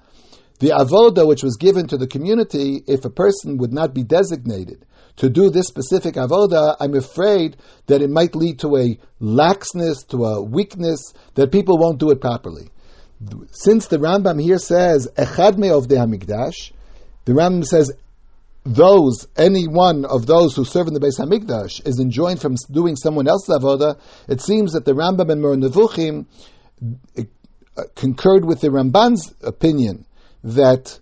The 0.59 0.69
avoda 0.69 1.25
which 1.25 1.41
was 1.41 1.55
given 1.55 1.87
to 1.87 1.97
the 1.97 2.07
community, 2.07 2.83
if 2.85 3.05
a 3.05 3.09
person 3.09 3.57
would 3.59 3.71
not 3.71 3.93
be 3.93 4.03
designated 4.03 4.85
to 5.17 5.29
do 5.29 5.49
this 5.49 5.67
specific 5.67 6.15
avoda, 6.15 6.75
I'm 6.81 6.95
afraid 6.95 7.55
that 7.85 8.01
it 8.01 8.09
might 8.09 8.35
lead 8.35 8.59
to 8.59 8.75
a 8.75 8.99
laxness, 9.21 10.05
to 10.09 10.25
a 10.25 10.43
weakness, 10.43 11.13
that 11.35 11.53
people 11.53 11.77
won't 11.77 11.99
do 11.99 12.09
it 12.09 12.19
properly 12.19 12.71
since 13.51 13.87
the 13.87 13.97
Rambam 13.97 14.41
here 14.41 14.59
says 14.59 15.07
Echad 15.17 15.57
me 15.57 15.69
of 15.69 15.87
the 15.87 15.95
Hamikdash, 15.95 16.71
the 17.25 17.33
Rambam 17.33 17.65
says 17.65 17.91
those, 18.63 19.27
any 19.37 19.67
one 19.67 20.05
of 20.05 20.25
those 20.25 20.55
who 20.55 20.65
serve 20.65 20.87
in 20.87 20.93
the 20.93 20.99
Beis 20.99 21.19
Hamikdash 21.19 21.85
is 21.87 21.99
enjoined 21.99 22.41
from 22.41 22.55
doing 22.69 22.95
someone 22.95 23.27
else's 23.27 23.55
avoda. 23.55 23.97
It 24.27 24.41
seems 24.41 24.73
that 24.73 24.85
the 24.85 24.93
Rambam 24.93 25.31
and 25.31 25.41
Moreh 25.41 25.57
Nevuchim 25.57 26.25
uh, 27.77 27.83
concurred 27.95 28.43
with 28.43 28.61
the 28.61 28.69
Ramban's 28.69 29.33
opinion 29.41 30.05
that 30.43 30.99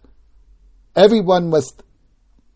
everyone 0.96 1.50
must 1.50 1.82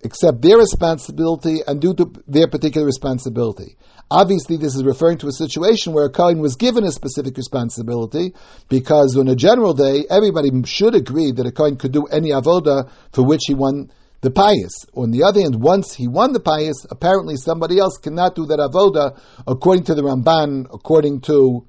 accept 0.04 0.42
their 0.42 0.58
responsibility 0.58 1.60
and 1.68 1.82
due 1.82 1.94
to 1.94 2.12
their 2.28 2.48
particular 2.48 2.86
responsibility. 2.86 3.76
Obviously, 4.12 4.58
this 4.58 4.76
is 4.76 4.84
referring 4.84 5.20
to 5.20 5.28
a 5.28 5.32
situation 5.32 5.94
where 5.94 6.06
a 6.06 6.10
Kohen 6.10 6.40
was 6.40 6.56
given 6.56 6.84
a 6.84 6.92
specific 6.92 7.38
responsibility, 7.38 8.34
because 8.68 9.16
on 9.18 9.28
a 9.28 9.36
general 9.36 9.74
day, 9.74 10.06
everybody 10.10 10.50
should 10.66 10.96
agree 10.96 11.32
that 11.32 11.46
a 11.46 11.52
Kohen 11.52 11.76
could 11.76 11.92
do 11.92 12.06
any 12.06 12.32
avoda 12.32 12.90
for 13.12 13.24
which 13.24 13.42
he 13.46 13.54
won 13.54 13.92
the 14.22 14.32
pious. 14.32 14.86
On 14.96 15.12
the 15.12 15.24
other 15.24 15.42
hand, 15.42 15.62
once 15.62 15.94
he 15.94 16.08
won 16.08 16.34
the 16.34 16.40
pious, 16.40 16.86
apparently 16.90 17.36
somebody 17.36 17.78
else 17.80 17.98
cannot 17.98 18.36
do 18.36 18.46
that 18.48 18.60
avoda 18.60 19.20
according 19.48 19.84
to 19.86 19.96
the 19.96 20.02
Ramban, 20.02 20.66
according 20.74 21.22
to 21.22 21.66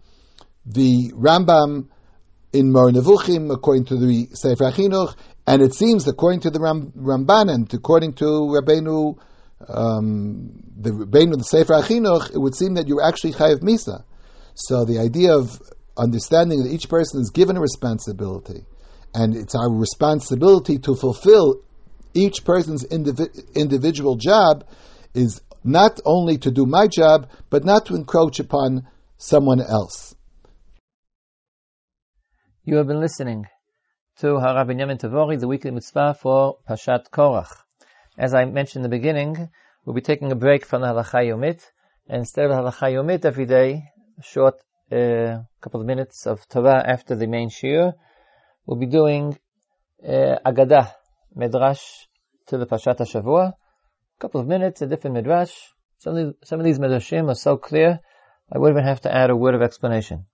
the 0.64 1.12
Rambam 1.14 1.89
in 2.53 2.72
Moreh 2.72 2.93
Nevuchim, 2.93 3.53
according 3.53 3.85
to 3.87 3.97
the 3.97 4.28
Sefer 4.33 4.72
Chinuch, 4.72 5.14
And 5.47 5.62
it 5.62 5.74
seems, 5.74 6.07
according 6.07 6.41
to 6.41 6.51
the 6.51 6.61
Ram, 6.61 6.93
Ramban 6.97 7.53
and 7.53 7.72
according 7.74 8.14
to 8.14 8.24
Rabbeinu, 8.24 9.18
um, 9.68 10.62
the 10.76 10.91
Rabbeinu, 10.91 11.38
the 11.38 11.45
Sefer 11.45 11.74
Achinuch, 11.74 12.30
it 12.30 12.38
would 12.38 12.55
seem 12.55 12.74
that 12.74 12.88
you're 12.88 13.03
actually 13.03 13.32
Chayiv 13.32 13.61
Misa. 13.61 14.05
So 14.55 14.84
the 14.84 14.99
idea 14.99 15.36
of 15.36 15.61
understanding 15.97 16.62
that 16.62 16.72
each 16.72 16.88
person 16.88 17.20
is 17.20 17.30
given 17.30 17.57
a 17.57 17.61
responsibility, 17.61 18.64
and 19.14 19.36
it's 19.36 19.55
our 19.55 19.70
responsibility 19.70 20.78
to 20.80 20.95
fulfill 20.95 21.62
each 22.14 22.45
person's 22.45 22.84
indivi- 22.84 23.55
individual 23.55 24.16
job 24.16 24.64
is 25.14 25.41
not 25.62 26.01
only 26.05 26.38
to 26.38 26.51
do 26.51 26.66
my 26.66 26.86
job, 26.86 27.28
but 27.51 27.64
not 27.64 27.86
to 27.86 27.95
encroach 27.95 28.41
upon 28.41 28.86
someone 29.18 29.61
else. 29.61 30.14
You 32.64 32.76
have 32.76 32.86
been 32.86 33.01
listening 33.01 33.47
to 34.18 34.26
Harav 34.26 34.66
Binyamin 34.66 34.98
Tabory, 34.98 35.38
the 35.38 35.48
weekly 35.48 35.70
mitzvah 35.70 36.14
for 36.14 36.58
Pashat 36.68 37.08
Korach. 37.11 37.52
As 38.18 38.34
I 38.34 38.44
mentioned 38.44 38.84
in 38.84 38.90
the 38.90 38.96
beginning, 38.96 39.48
we'll 39.84 39.94
be 39.94 40.02
taking 40.02 40.30
a 40.30 40.34
break 40.34 40.66
from 40.66 40.82
the 40.82 40.88
Halacha 40.88 41.24
Yomit, 41.26 41.62
and 42.08 42.18
instead 42.18 42.50
of 42.50 42.52
Halacha 42.52 42.92
Yomit 42.92 43.24
every 43.24 43.46
day, 43.46 43.84
a 44.18 44.22
short 44.22 44.56
uh, 44.92 45.38
couple 45.61 45.80
of 45.80 45.86
minutes 45.86 46.26
of 46.26 46.46
Torah 46.48 46.84
after 46.86 47.14
the 47.14 47.26
main 47.26 47.48
shiur, 47.48 47.94
we'll 48.66 48.78
be 48.78 48.86
doing 48.86 49.38
uh, 50.06 50.36
Agadah, 50.44 50.92
Midrash 51.34 52.06
to 52.48 52.58
the 52.58 52.66
Pashat 52.66 52.98
HaShavua. 52.98 53.52
A 53.52 53.54
couple 54.18 54.40
of 54.40 54.46
minutes, 54.46 54.82
a 54.82 54.86
different 54.86 55.16
Midrash. 55.16 55.54
Some 55.98 56.16
of, 56.16 56.26
these, 56.26 56.34
some 56.44 56.58
of 56.61 56.66
these 56.66 56.78
Midrashim 56.78 57.30
are 57.30 57.34
so 57.34 57.56
clear, 57.56 58.00
I 58.52 58.58
wouldn't 58.58 58.76
even 58.76 58.88
have 58.88 59.02
to 59.02 59.14
add 59.14 59.30
a 59.30 59.36
word 59.36 59.54
of 59.54 59.62
explanation. 59.62 60.26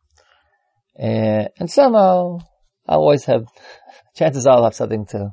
Uh, 0.98 1.48
and 1.58 1.70
somehow, 1.70 1.98
I'll 1.98 2.55
always 2.94 3.24
have, 3.24 3.44
chances 4.16 4.46
are 4.46 4.56
I'll 4.56 4.64
have 4.64 4.74
something 4.74 5.06
to, 5.06 5.30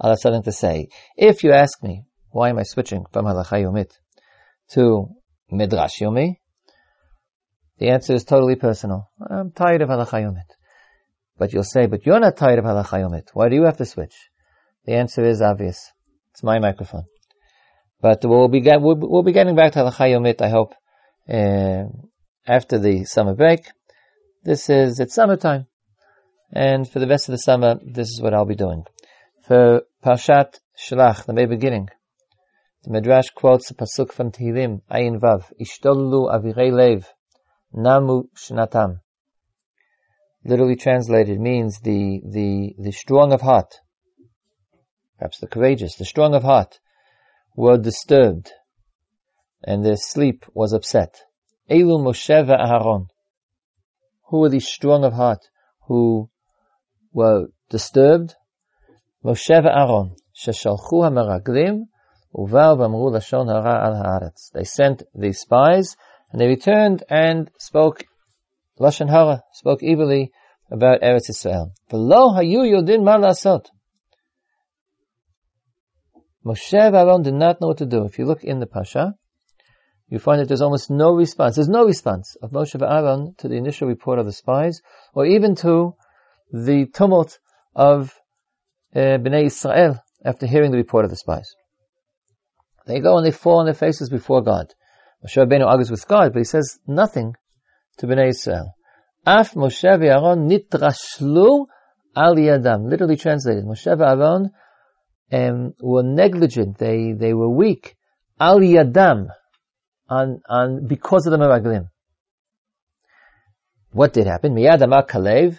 I'll 0.00 0.10
have 0.10 0.20
something 0.20 0.42
to 0.44 0.52
say. 0.52 0.88
If 1.16 1.44
you 1.44 1.52
ask 1.52 1.82
me, 1.82 2.04
why 2.30 2.50
am 2.50 2.58
I 2.58 2.64
switching 2.64 3.04
from 3.12 3.24
Halacha 3.24 3.62
Yomit 3.62 3.92
to 4.72 5.08
Midrash 5.50 6.00
Yomi? 6.00 6.36
The 7.78 7.88
answer 7.88 8.14
is 8.14 8.24
totally 8.24 8.56
personal. 8.56 9.10
I'm 9.20 9.52
tired 9.52 9.82
of 9.82 9.88
Halacha 9.88 10.22
Yomit. 10.22 10.50
But 11.38 11.52
you'll 11.52 11.64
say, 11.64 11.86
but 11.86 12.06
you're 12.06 12.20
not 12.20 12.36
tired 12.36 12.58
of 12.58 12.64
Halacha 12.64 13.00
Yomit. 13.00 13.28
Why 13.34 13.48
do 13.48 13.56
you 13.56 13.64
have 13.64 13.76
to 13.78 13.84
switch? 13.84 14.14
The 14.86 14.94
answer 14.94 15.24
is 15.24 15.42
obvious. 15.42 15.92
It's 16.32 16.42
my 16.42 16.58
microphone. 16.58 17.04
But 18.00 18.20
we'll 18.24 18.48
be, 18.48 18.60
get, 18.60 18.80
we'll, 18.80 18.96
we'll, 18.98 19.22
be 19.22 19.32
getting 19.32 19.56
back 19.56 19.72
to 19.72 19.80
Halacha 19.80 20.10
Yomit, 20.12 20.40
I 20.40 20.48
hope, 20.48 20.74
uh, 21.28 21.84
after 22.46 22.78
the 22.78 23.04
summer 23.04 23.34
break. 23.34 23.66
This 24.44 24.70
is, 24.70 25.00
it's 25.00 25.14
summertime. 25.14 25.66
And 26.52 26.88
for 26.88 27.00
the 27.00 27.08
rest 27.08 27.28
of 27.28 27.32
the 27.32 27.38
summer, 27.38 27.76
this 27.84 28.08
is 28.08 28.20
what 28.22 28.32
I'll 28.32 28.44
be 28.44 28.54
doing. 28.54 28.84
For 29.46 29.82
Parshat 30.04 30.60
Shlach, 30.78 31.24
the 31.26 31.32
very 31.32 31.46
beginning, 31.46 31.88
the 32.84 32.92
Midrash 32.92 33.30
quotes 33.30 33.70
a 33.70 33.74
pasuk 33.74 34.12
from 34.12 34.30
Tehillim, 34.30 34.82
Ayin 34.90 35.20
Vav, 35.20 35.52
Ishtollu 35.60 36.32
avirei 36.32 36.72
lev, 36.72 37.08
namu 37.72 38.28
shnatam. 38.36 39.00
Literally 40.44 40.76
translated 40.76 41.40
means 41.40 41.80
the, 41.80 42.20
the, 42.24 42.74
the 42.78 42.92
strong 42.92 43.32
of 43.32 43.40
heart, 43.40 43.80
perhaps 45.18 45.40
the 45.40 45.48
courageous, 45.48 45.96
the 45.96 46.04
strong 46.04 46.34
of 46.34 46.44
heart, 46.44 46.78
were 47.56 47.76
disturbed, 47.76 48.52
and 49.64 49.84
their 49.84 49.96
sleep 49.96 50.44
was 50.54 50.72
upset. 50.72 51.22
Elu 51.68 51.98
Moshe 52.00 52.46
Aharon. 52.46 53.08
Who 54.28 54.40
were 54.40 54.48
these 54.48 54.68
strong 54.68 55.04
of 55.04 55.12
heart 55.12 55.40
who 55.86 56.30
were 57.16 57.46
disturbed? 57.70 58.34
Moshe 59.24 59.50
Aaron, 59.50 60.14
sheshalchu 60.40 60.98
hameraglim, 61.06 61.84
uvar 62.36 62.76
v'amru 62.78 63.10
lashon 63.16 63.46
hara 63.48 63.76
al 63.86 63.96
haaretz. 64.04 64.52
They 64.52 64.64
sent 64.64 65.02
the 65.14 65.32
spies, 65.32 65.96
and 66.30 66.40
they 66.40 66.46
returned 66.46 67.02
and 67.08 67.50
spoke 67.58 68.04
lashon 68.78 69.08
hara, 69.08 69.42
spoke 69.54 69.82
evilly 69.82 70.30
about 70.70 71.00
Eretz 71.00 71.30
Israel. 71.30 71.72
V'lo 71.90 72.36
hayu 72.36 72.62
yodin 72.70 73.02
ma 73.02 73.16
lasot. 73.16 73.64
Moshe 76.44 76.74
Aaron 76.74 77.22
did 77.22 77.34
not 77.34 77.60
know 77.60 77.68
what 77.68 77.78
to 77.78 77.86
do. 77.86 78.04
If 78.04 78.18
you 78.18 78.26
look 78.26 78.44
in 78.44 78.60
the 78.60 78.66
Pasha, 78.66 79.14
you 80.08 80.18
find 80.18 80.40
that 80.40 80.48
there's 80.48 80.60
almost 80.60 80.90
no 80.90 81.12
response. 81.12 81.56
There's 81.56 81.68
no 81.68 81.84
response 81.84 82.36
of 82.42 82.50
Moshe 82.50 82.80
Aaron 82.80 83.34
to 83.38 83.48
the 83.48 83.56
initial 83.56 83.88
report 83.88 84.18
of 84.18 84.26
the 84.26 84.32
spies, 84.32 84.82
or 85.14 85.24
even 85.24 85.54
to 85.56 85.94
the 86.52 86.86
tumult 86.86 87.38
of 87.74 88.14
uh, 88.94 89.18
Bnei 89.18 89.46
Israel 89.46 90.02
after 90.24 90.46
hearing 90.46 90.70
the 90.70 90.76
report 90.76 91.04
of 91.04 91.10
the 91.10 91.16
spies. 91.16 91.54
They 92.86 93.00
go 93.00 93.16
and 93.16 93.26
they 93.26 93.32
fall 93.32 93.58
on 93.58 93.66
their 93.66 93.74
faces 93.74 94.08
before 94.08 94.42
God. 94.42 94.72
Moshe 95.24 95.36
Rabbeinu 95.36 95.66
argues 95.66 95.90
with 95.90 96.06
God, 96.06 96.32
but 96.32 96.38
he 96.38 96.44
says 96.44 96.78
nothing 96.86 97.34
to 97.98 98.06
Bnei 98.06 98.28
Israel. 98.28 98.74
Af 99.26 99.54
Moshe 99.54 99.84
Aaron 99.84 100.48
nitrashlu 100.48 101.66
al 102.14 102.36
yadam. 102.36 102.88
Literally 102.88 103.16
translated, 103.16 103.64
Moshe 103.64 103.86
Aaron 103.86 104.50
um, 105.32 105.74
were 105.80 106.04
negligent. 106.04 106.78
They 106.78 107.12
they 107.12 107.34
were 107.34 107.50
weak. 107.50 107.96
Al 108.38 108.60
yadam, 108.60 109.28
on 110.08 110.40
on 110.48 110.86
because 110.86 111.26
of 111.26 111.32
the 111.32 111.38
meraglim. 111.38 111.88
What 113.90 114.12
did 114.12 114.26
happen? 114.26 114.54
Miyad 114.54 114.80
Kalev 115.08 115.58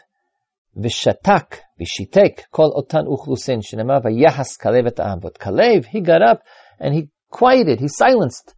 v'shatak 0.77 1.59
v'shitek 1.79 2.43
kol 2.51 2.73
otan 2.75 3.05
uchlusin 3.07 3.61
shenema 3.61 4.01
v'yahas 4.01 4.57
Kalev 4.59 4.87
et 4.87 4.97
ha'am. 4.97 5.19
But 5.19 5.39
Kalev, 5.39 5.85
he 5.85 6.01
got 6.01 6.21
up 6.21 6.43
and 6.79 6.93
he 6.93 7.09
quieted, 7.29 7.79
he 7.79 7.87
silenced 7.87 8.53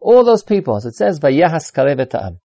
all 0.00 0.24
those 0.24 0.42
people. 0.42 0.76
As 0.76 0.84
it 0.84 0.94
says, 0.94 1.20
v'yahas 1.20 1.72
Kalev 1.72 2.00
et 2.00 2.12
ha'am. 2.12 2.40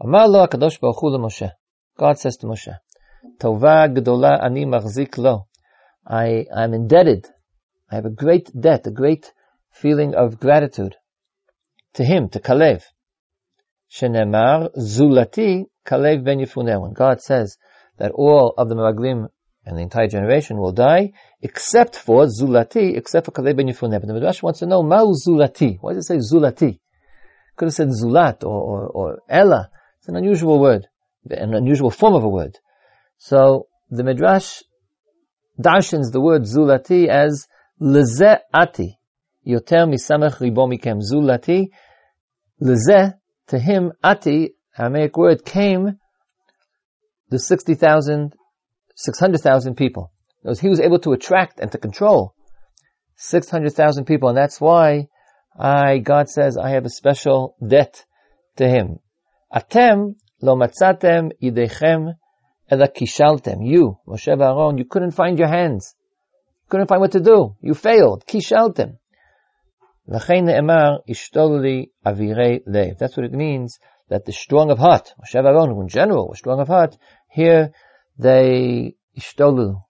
Amar 0.00 0.28
lo 0.28 0.46
HaKadosh 0.46 0.80
Baruch 0.80 1.00
Hu 1.00 1.18
Moshe. 1.18 1.50
God 1.96 2.18
says 2.18 2.36
to 2.38 2.46
Moshe, 2.46 2.76
Tova 3.38 3.88
gdola 3.88 4.42
ani 4.42 4.66
machzik 4.66 5.16
lo. 5.16 5.46
I 6.06 6.46
am 6.54 6.74
indebted. 6.74 7.28
I 7.90 7.96
have 7.96 8.04
a 8.04 8.10
great 8.10 8.50
debt, 8.58 8.86
a 8.86 8.90
great 8.90 9.32
feeling 9.70 10.14
of 10.14 10.38
gratitude 10.38 10.96
to 11.94 12.04
him, 12.04 12.28
to 12.30 12.40
Kalev. 12.40 12.82
Shenemar 13.90 14.70
zulati 14.76 15.66
Kalev 15.86 16.24
ben 16.24 16.40
Yefuneh. 16.40 16.80
When 16.80 16.92
God 16.92 17.22
says 17.22 17.56
that 17.98 18.12
all 18.12 18.54
of 18.56 18.68
the 18.68 18.74
Meraglim 18.74 19.28
and 19.66 19.76
the 19.76 19.82
entire 19.82 20.08
generation 20.08 20.58
will 20.58 20.72
die, 20.72 21.12
except 21.40 21.96
for 21.96 22.26
zulati, 22.26 22.96
except 22.96 23.26
for 23.26 23.32
Kalev 23.32 23.56
ben 23.56 23.68
Yefuneh. 23.68 24.00
But 24.00 24.06
the 24.06 24.14
Midrash 24.14 24.42
wants 24.42 24.58
to 24.60 24.66
know, 24.66 24.82
Ma'u 24.82 25.14
zulati. 25.26 25.78
Why 25.80 25.94
does 25.94 26.10
it 26.10 26.22
say 26.22 26.36
zulati? 26.36 26.80
Could 27.56 27.66
have 27.66 27.74
said 27.74 27.88
zulat 27.88 28.44
or, 28.44 28.60
or, 28.60 28.86
or 28.88 29.22
ella. 29.28 29.70
It's 29.98 30.08
an 30.08 30.16
unusual 30.16 30.60
word, 30.60 30.86
an 31.30 31.54
unusual 31.54 31.90
form 31.90 32.14
of 32.14 32.24
a 32.24 32.28
word. 32.28 32.58
So 33.18 33.68
the 33.90 34.02
Midrash 34.02 34.62
darshans 35.58 36.10
the 36.12 36.20
word 36.20 36.42
zulati 36.42 37.08
as 37.08 37.46
leze 37.80 38.38
ati. 38.52 38.98
Yoter 39.46 39.88
misamech 39.88 40.38
ribo 40.40 40.68
mikem. 40.68 41.00
Zulati, 41.00 41.68
leze, 42.60 43.14
to 43.48 43.58
him, 43.58 43.92
ati, 44.02 44.54
Aramaic 44.78 45.16
word, 45.16 45.44
came 45.44 45.98
the 47.34 47.40
60,000, 47.40 48.32
600,000 48.94 49.74
people. 49.74 50.12
He 50.60 50.68
was 50.68 50.78
able 50.78 51.00
to 51.00 51.12
attract 51.12 51.58
and 51.58 51.72
to 51.72 51.78
control 51.78 52.34
600,000 53.16 54.04
people, 54.04 54.28
and 54.28 54.38
that's 54.38 54.60
why 54.60 55.08
I, 55.58 55.98
God 55.98 56.28
says, 56.28 56.56
I 56.56 56.70
have 56.70 56.84
a 56.84 56.90
special 56.90 57.56
debt 57.66 58.04
to 58.56 58.68
him. 58.68 59.00
Atem 59.52 60.14
lo 60.40 60.54
matzatem 60.56 61.32
idechem 61.42 62.14
ela 62.70 62.88
kishaltem. 62.88 63.66
You, 63.66 63.98
Moshe 64.06 64.28
Aaron, 64.28 64.78
you 64.78 64.84
couldn't 64.84 65.10
find 65.10 65.36
your 65.36 65.48
hands. 65.48 65.96
Couldn't 66.68 66.86
find 66.86 67.00
what 67.00 67.12
to 67.12 67.20
do. 67.20 67.56
You 67.60 67.74
failed. 67.74 68.24
Kishaltem. 68.26 68.98
That's 70.06 70.28
what 73.16 73.24
it 73.24 73.32
means, 73.32 73.78
that 74.14 74.26
the 74.26 74.32
strong 74.32 74.70
of 74.70 74.78
heart, 74.78 75.12
Moshe 75.20 75.34
Aaron, 75.34 75.70
who 75.70 75.80
in 75.80 75.88
general 75.88 76.28
were 76.28 76.36
strong 76.36 76.60
of 76.60 76.68
heart, 76.68 76.96
here 77.28 77.72
they 78.16 78.94
ishtolu, 79.18 79.82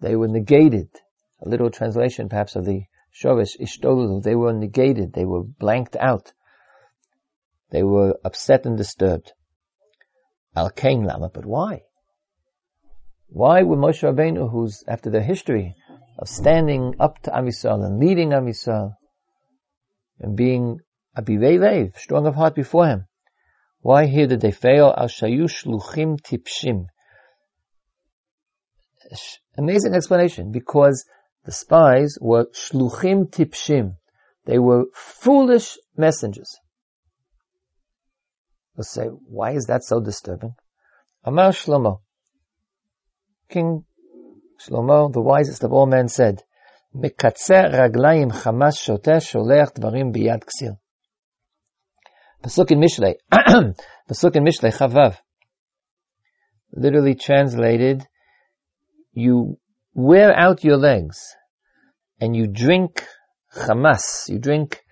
they 0.00 0.14
were 0.14 0.28
negated. 0.28 0.88
A 1.44 1.48
little 1.48 1.68
translation 1.68 2.28
perhaps 2.28 2.54
of 2.54 2.64
the 2.64 2.84
Shovish 3.12 3.58
ishtolu, 3.60 4.22
they 4.22 4.36
were 4.36 4.52
negated, 4.52 5.14
they 5.14 5.24
were 5.24 5.42
blanked 5.42 5.96
out. 5.96 6.32
They 7.70 7.82
were 7.82 8.20
upset 8.24 8.66
and 8.66 8.76
disturbed. 8.76 9.32
Al 10.54 10.70
Kain 10.70 11.02
Lama, 11.02 11.28
but 11.34 11.44
why? 11.44 11.82
Why 13.30 13.64
were 13.64 13.76
Moshe 13.76 14.04
Rabbeinu, 14.04 14.48
who's 14.48 14.84
after 14.86 15.10
the 15.10 15.22
history 15.22 15.74
of 16.20 16.28
standing 16.28 16.94
up 17.00 17.20
to 17.22 17.36
Am 17.36 17.46
Yisrael 17.46 17.84
and 17.84 17.98
leading 17.98 18.32
Am 18.32 18.46
Yisrael 18.46 18.94
and 20.20 20.36
being 20.36 20.78
Abirei 21.18 21.58
Lev, 21.58 21.98
strong 21.98 22.28
of 22.28 22.36
heart 22.36 22.54
before 22.54 22.86
him, 22.86 23.06
why 23.81 24.05
here 24.05 24.27
did 24.27 24.41
they 24.41 24.51
fail? 24.51 24.93
Al 24.95 25.07
Shayu 25.07 25.45
Shluchim 25.45 26.19
Tipshim. 26.19 26.87
amazing 29.57 29.93
explanation 29.93 30.51
because 30.51 31.05
the 31.45 31.51
spies 31.51 32.17
were 32.19 32.47
shluchim 32.47 33.29
tipshim. 33.29 33.95
They 34.45 34.59
were 34.59 34.85
foolish 34.93 35.77
messengers. 35.95 36.57
We'll 38.75 38.83
say, 38.83 39.05
why 39.05 39.51
is 39.53 39.65
that 39.65 39.83
so 39.83 39.99
disturbing? 40.01 40.55
Amar 41.23 41.51
Shlomo. 41.51 42.01
King 43.49 43.85
Shlomo, 44.59 45.11
the 45.11 45.21
wisest 45.21 45.63
of 45.63 45.73
all 45.73 45.87
men, 45.87 46.09
said, 46.09 46.43
מקצר 46.93 47.63
רגליים 47.71 48.31
חמאס 48.31 48.75
שוטה 48.75 49.19
שולח 49.19 49.69
דברים 49.75 50.11
ביד 50.11 50.43
כסיל. 50.43 50.71
Pasuk 52.42 52.70
in 52.70 52.80
Mishlei, 52.80 53.14
Pasuk 53.32 54.36
in 54.36 54.44
Mishlei, 54.44 54.72
Chavav. 54.76 55.16
Literally 56.72 57.14
translated, 57.14 58.06
you 59.12 59.58
wear 59.94 60.36
out 60.36 60.64
your 60.64 60.76
legs 60.76 61.18
and 62.20 62.34
you 62.34 62.46
drink 62.46 63.04
Hamas, 63.54 64.28
you 64.28 64.38
drink 64.38 64.82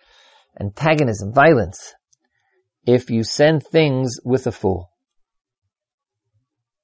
antagonism, 0.58 1.32
violence, 1.32 1.94
if 2.86 3.10
you 3.10 3.24
send 3.24 3.66
things 3.66 4.20
with 4.24 4.46
a 4.46 4.52
fool. 4.52 4.90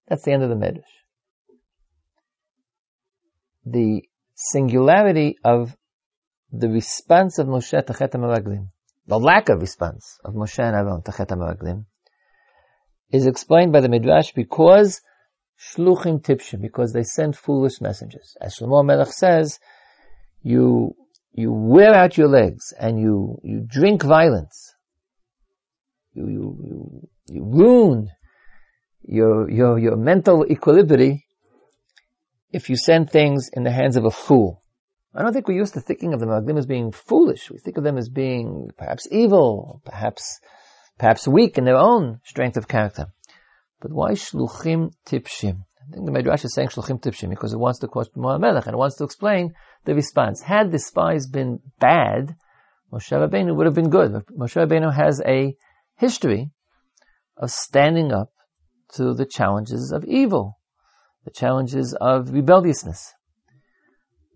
That's 0.09 0.25
the 0.25 0.33
end 0.33 0.43
of 0.43 0.49
the 0.49 0.57
Medrash. 0.57 0.83
The 3.65 4.03
singularity 4.35 5.37
of 5.45 5.77
the 6.53 6.69
response 6.69 7.39
of 7.39 7.49
Moshe 7.49 7.85
to 7.85 7.93
Chet 7.93 8.13
HaMeraglim, 8.13 8.69
the 9.07 9.19
lack 9.19 9.49
of 9.49 9.61
response 9.61 10.19
of 10.25 10.35
Moshe 10.35 10.59
and 10.59 10.75
Aaron 10.75 11.03
to 11.03 11.13
Chet 11.13 11.31
is 13.11 13.27
explained 13.27 13.73
by 13.73 13.81
the 13.81 13.89
Midrash 13.89 14.33
because 14.33 15.01
shluchim 15.59 16.21
tipshim, 16.21 16.61
because 16.61 16.93
they 16.93 17.05
send 17.05 17.37
foolish 17.37 17.81
messengers. 17.81 18.37
As 18.41 18.57
Shlomo 18.57 18.85
Melech 18.85 19.13
says, 19.13 19.59
you, 20.43 20.95
you 21.33 21.53
wear 21.53 21.95
out 21.95 22.17
your 22.17 22.29
legs 22.29 22.73
and 22.79 22.99
you, 22.99 23.39
you 23.43 23.65
drink 23.67 24.03
violence. 24.03 24.75
You, 26.13 26.29
you, 26.29 26.59
you, 26.65 27.09
you 27.29 27.45
ruin 27.45 28.09
your, 29.03 29.51
your, 29.51 29.79
your 29.79 29.97
mental 29.97 30.45
equilibrium 30.51 31.23
if 32.51 32.71
you 32.71 32.77
send 32.77 33.11
things 33.11 33.51
in 33.53 33.65
the 33.65 33.71
hands 33.71 33.97
of 33.97 34.05
a 34.05 34.11
fool. 34.11 34.63
I 35.17 35.23
don't 35.23 35.33
think 35.33 35.49
we're 35.49 35.55
used 35.55 35.75
to 35.75 35.81
thinking 35.81 36.13
of 36.13 36.21
the 36.21 36.27
Maglim 36.27 36.59
as 36.59 36.67
being 36.67 36.93
foolish. 36.93 37.51
We 37.51 37.59
think 37.59 37.79
of 37.79 37.85
them 37.85 37.97
as 37.97 38.11
being 38.11 38.71
perhaps 38.77 39.09
evil, 39.11 39.81
perhaps, 39.83 40.41
perhaps 40.99 41.27
weak 41.27 41.57
in 41.57 41.65
their 41.65 41.77
own 41.77 42.21
strength 42.25 42.59
of 42.59 42.69
character. 42.69 43.07
But 43.81 43.93
why 43.93 44.13
shluchim 44.13 44.93
tipshim? 45.07 45.65
I 45.89 45.95
think 45.95 46.05
the 46.05 46.13
Midrash 46.13 46.45
is 46.45 46.53
saying 46.53 46.69
shluchim 46.69 47.01
tipshim 47.01 47.31
because 47.31 47.55
it 47.55 47.59
wants 47.59 47.79
to 47.79 47.89
quote 47.89 48.11
Melech 48.15 48.67
and 48.67 48.75
it 48.75 48.79
wants 48.79 48.97
to 48.97 49.05
explain 49.05 49.55
the 49.87 49.95
response. 49.95 50.43
Had 50.43 50.71
the 50.71 50.79
spies 50.79 51.27
been 51.27 51.61
bad, 51.79 52.37
Moshe 52.93 53.11
Rabbeinu 53.11 53.57
would 53.57 53.67
have 53.67 53.75
been 53.75 53.89
good. 53.89 54.13
Moshe 54.39 54.57
Rabbeinu 54.57 54.93
has 54.93 55.23
a 55.25 55.57
history 55.97 56.51
of 57.39 57.51
standing 57.51 58.13
up 58.13 58.33
to 58.95 59.15
the 59.15 59.25
challenges 59.25 59.93
of 59.93 60.05
evil, 60.05 60.59
the 61.25 61.31
challenges 61.31 61.97
of 61.99 62.33
rebelliousness. 62.33 63.15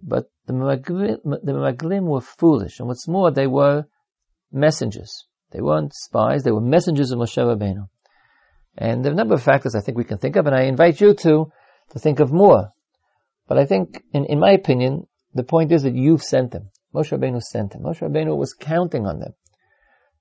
But 0.03 0.31
the 0.59 1.53
Maglim 1.53 2.05
were 2.05 2.21
foolish, 2.21 2.79
and 2.79 2.89
what's 2.89 3.09
more, 3.09 3.31
they 3.31 3.47
were 3.47 3.85
messengers. 4.53 5.27
They 5.51 5.61
weren't 5.61 5.95
spies, 5.95 6.43
they 6.43 6.53
were 6.53 6.61
messengers 6.61 7.11
of 7.11 7.19
Moshe 7.19 7.37
Rabbeinu. 7.37 7.89
And 8.77 9.05
there 9.05 9.11
are 9.11 9.15
a 9.15 9.17
number 9.17 9.35
of 9.35 9.43
factors 9.43 9.75
I 9.75 9.81
think 9.81 9.99
we 9.99 10.05
can 10.05 10.19
think 10.19 10.37
of, 10.37 10.47
and 10.47 10.55
I 10.55 10.63
invite 10.63 11.01
you 11.01 11.15
to, 11.15 11.53
to 11.91 11.99
think 11.99 12.21
of 12.21 12.33
more. 12.33 12.73
But 13.49 13.59
I 13.59 13.67
think, 13.67 14.03
in, 14.13 14.27
in 14.27 14.39
my 14.39 14.53
opinion, 14.53 15.07
the 15.35 15.43
point 15.43 15.73
is 15.73 15.83
that 15.83 15.95
you've 15.95 16.23
sent 16.23 16.53
them. 16.53 16.71
Moshe 16.95 17.17
Rabbeinu 17.17 17.41
sent 17.41 17.73
them. 17.73 17.83
Moshe 17.83 18.01
Rabbeinu 18.01 18.37
was 18.37 18.55
counting 18.55 19.07
on 19.07 19.19
them. 19.19 19.35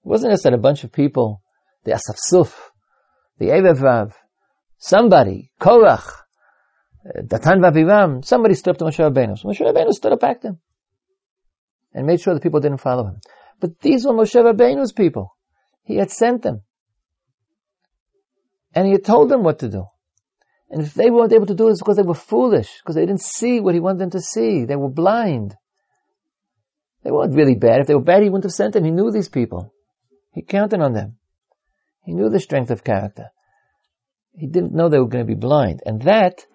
It 0.04 0.08
wasn't 0.08 0.34
just 0.34 0.44
that 0.44 0.54
a 0.54 0.58
bunch 0.58 0.84
of 0.84 0.92
people, 0.92 1.42
the 1.84 1.92
Asafsuf, 1.92 2.54
the 3.38 3.48
Erevav, 3.48 4.14
somebody, 4.78 5.52
Korach, 5.60 6.19
Datan 7.06 7.62
Vaviram, 7.62 8.26
somebody 8.26 8.56
stood 8.56 8.72
up 8.72 8.78
to 8.78 8.86
Moshe 8.86 9.00
Rabbeinu. 9.00 9.38
So 9.38 9.48
Moshe 9.48 9.62
Rabbeinu 9.62 9.94
stood 9.94 10.12
up 10.12 10.20
back 10.20 10.42
them 10.42 10.60
and 11.94 12.06
made 12.06 12.22
sure 12.22 12.34
the 12.34 12.40
people 12.40 12.60
didn't 12.60 12.82
follow 12.82 13.06
him. 13.06 13.22
But 13.60 13.80
these 13.80 14.06
were 14.06 14.14
Moshe 14.14 14.36
Rabbeinu's 14.36 14.92
people. 14.92 15.36
He 15.84 15.96
had 15.96 16.12
sent 16.12 16.44
them. 16.44 16.62
And 18.74 18.86
he 18.86 18.94
had 18.94 19.06
told 19.06 19.30
them 19.30 19.44
what 19.44 19.60
to 19.60 19.70
do. 19.70 19.86
And 20.70 20.84
if 20.84 20.94
they 20.94 21.10
weren't 21.10 21.34
able 21.34 21.48
to 21.48 21.56
do 21.56 21.70
it, 21.70 21.80
because 21.80 21.96
they 21.96 22.04
were 22.04 22.14
foolish, 22.14 22.70
because 22.80 22.96
they 22.96 23.06
didn't 23.06 23.22
see 23.22 23.60
what 23.60 23.74
he 23.74 23.80
wanted 23.80 24.00
them 24.00 24.12
to 24.12 24.22
see. 24.22 24.66
They 24.66 24.76
were 24.76 24.90
blind. 24.90 25.56
They 27.04 27.10
weren't 27.12 27.34
really 27.34 27.56
bad. 27.56 27.82
If 27.82 27.88
they 27.88 27.96
were 27.96 28.02
bad, 28.02 28.22
he 28.22 28.30
wouldn't 28.30 28.44
have 28.44 28.54
sent 28.54 28.74
them. 28.74 28.84
He 28.84 28.92
knew 28.92 29.10
these 29.10 29.30
people. 29.30 29.74
He 30.32 30.44
counted 30.44 30.80
on 30.80 30.94
them. 30.94 31.18
He 32.04 32.14
knew 32.14 32.30
the 32.30 32.40
strength 32.40 32.70
of 32.70 32.84
character. 32.84 33.32
He 34.34 34.46
didn't 34.46 34.74
know 34.74 34.90
they 34.90 35.00
were 35.00 35.08
going 35.08 35.26
to 35.26 35.34
be 35.34 35.40
blind. 35.40 35.82
And 35.86 36.04
that 36.04 36.46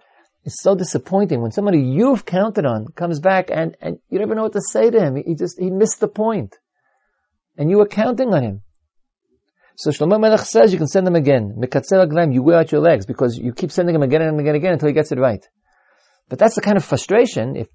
is 0.44 0.60
so 0.60 0.74
disappointing 0.74 1.40
when 1.40 1.52
somebody 1.52 1.80
you've 1.80 2.24
counted 2.24 2.66
on 2.66 2.86
comes 2.88 3.20
back 3.20 3.50
and, 3.50 3.76
and 3.80 3.98
you 4.10 4.18
never 4.18 4.34
know 4.34 4.42
what 4.42 4.52
to 4.52 4.60
say 4.60 4.90
to 4.90 5.00
him. 5.00 5.16
He 5.16 5.34
just, 5.34 5.58
he 5.58 5.70
missed 5.70 6.00
the 6.00 6.08
point. 6.08 6.56
And 7.56 7.70
you 7.70 7.78
were 7.78 7.86
counting 7.86 8.34
on 8.34 8.42
him. 8.42 8.62
So 9.76 9.90
Shlomo 9.90 10.20
Melech 10.20 10.40
says 10.40 10.72
you 10.72 10.78
can 10.78 10.86
send 10.86 11.06
them 11.06 11.16
again. 11.16 11.56
Mekatzer 11.58 12.06
aglam, 12.06 12.32
you 12.32 12.42
wear 12.42 12.58
out 12.58 12.70
your 12.70 12.80
legs 12.80 13.06
because 13.06 13.38
you 13.38 13.52
keep 13.52 13.72
sending 13.72 13.94
him 13.94 14.02
again 14.02 14.22
and 14.22 14.38
again 14.38 14.54
and 14.54 14.56
again 14.56 14.72
until 14.74 14.88
he 14.88 14.94
gets 14.94 15.12
it 15.12 15.18
right. 15.18 15.44
But 16.28 16.38
that's 16.38 16.54
the 16.54 16.60
kind 16.60 16.76
of 16.76 16.84
frustration, 16.84 17.56
if, 17.56 17.68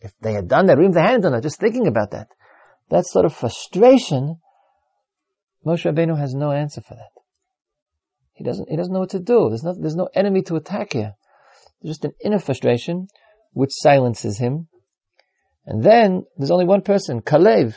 if 0.00 0.12
they 0.20 0.32
had 0.32 0.48
done 0.48 0.66
that, 0.66 0.78
or 0.78 0.82
even 0.82 0.90
if 0.90 0.94
they 0.94 1.02
hadn't 1.02 1.22
done 1.22 1.32
that, 1.32 1.42
just 1.42 1.58
thinking 1.58 1.86
about 1.86 2.12
that, 2.12 2.28
that 2.90 3.06
sort 3.06 3.24
of 3.24 3.34
frustration, 3.34 4.36
Moshe 5.66 5.90
Rabbeinu 5.90 6.18
has 6.18 6.34
no 6.34 6.52
answer 6.52 6.80
for 6.80 6.94
that. 6.94 7.10
He 8.32 8.44
doesn't, 8.44 8.70
he 8.70 8.76
doesn't 8.76 8.92
know 8.92 9.00
what 9.00 9.10
to 9.10 9.20
do. 9.20 9.48
There's 9.48 9.62
no, 9.62 9.74
there's 9.74 9.96
no 9.96 10.08
enemy 10.14 10.42
to 10.42 10.56
attack 10.56 10.92
here. 10.92 11.14
Just 11.84 12.04
an 12.04 12.12
inner 12.22 12.38
frustration, 12.38 13.08
which 13.52 13.70
silences 13.72 14.38
him. 14.38 14.68
And 15.66 15.82
then, 15.82 16.24
there's 16.36 16.50
only 16.50 16.64
one 16.66 16.82
person, 16.82 17.20
Kalev, 17.20 17.74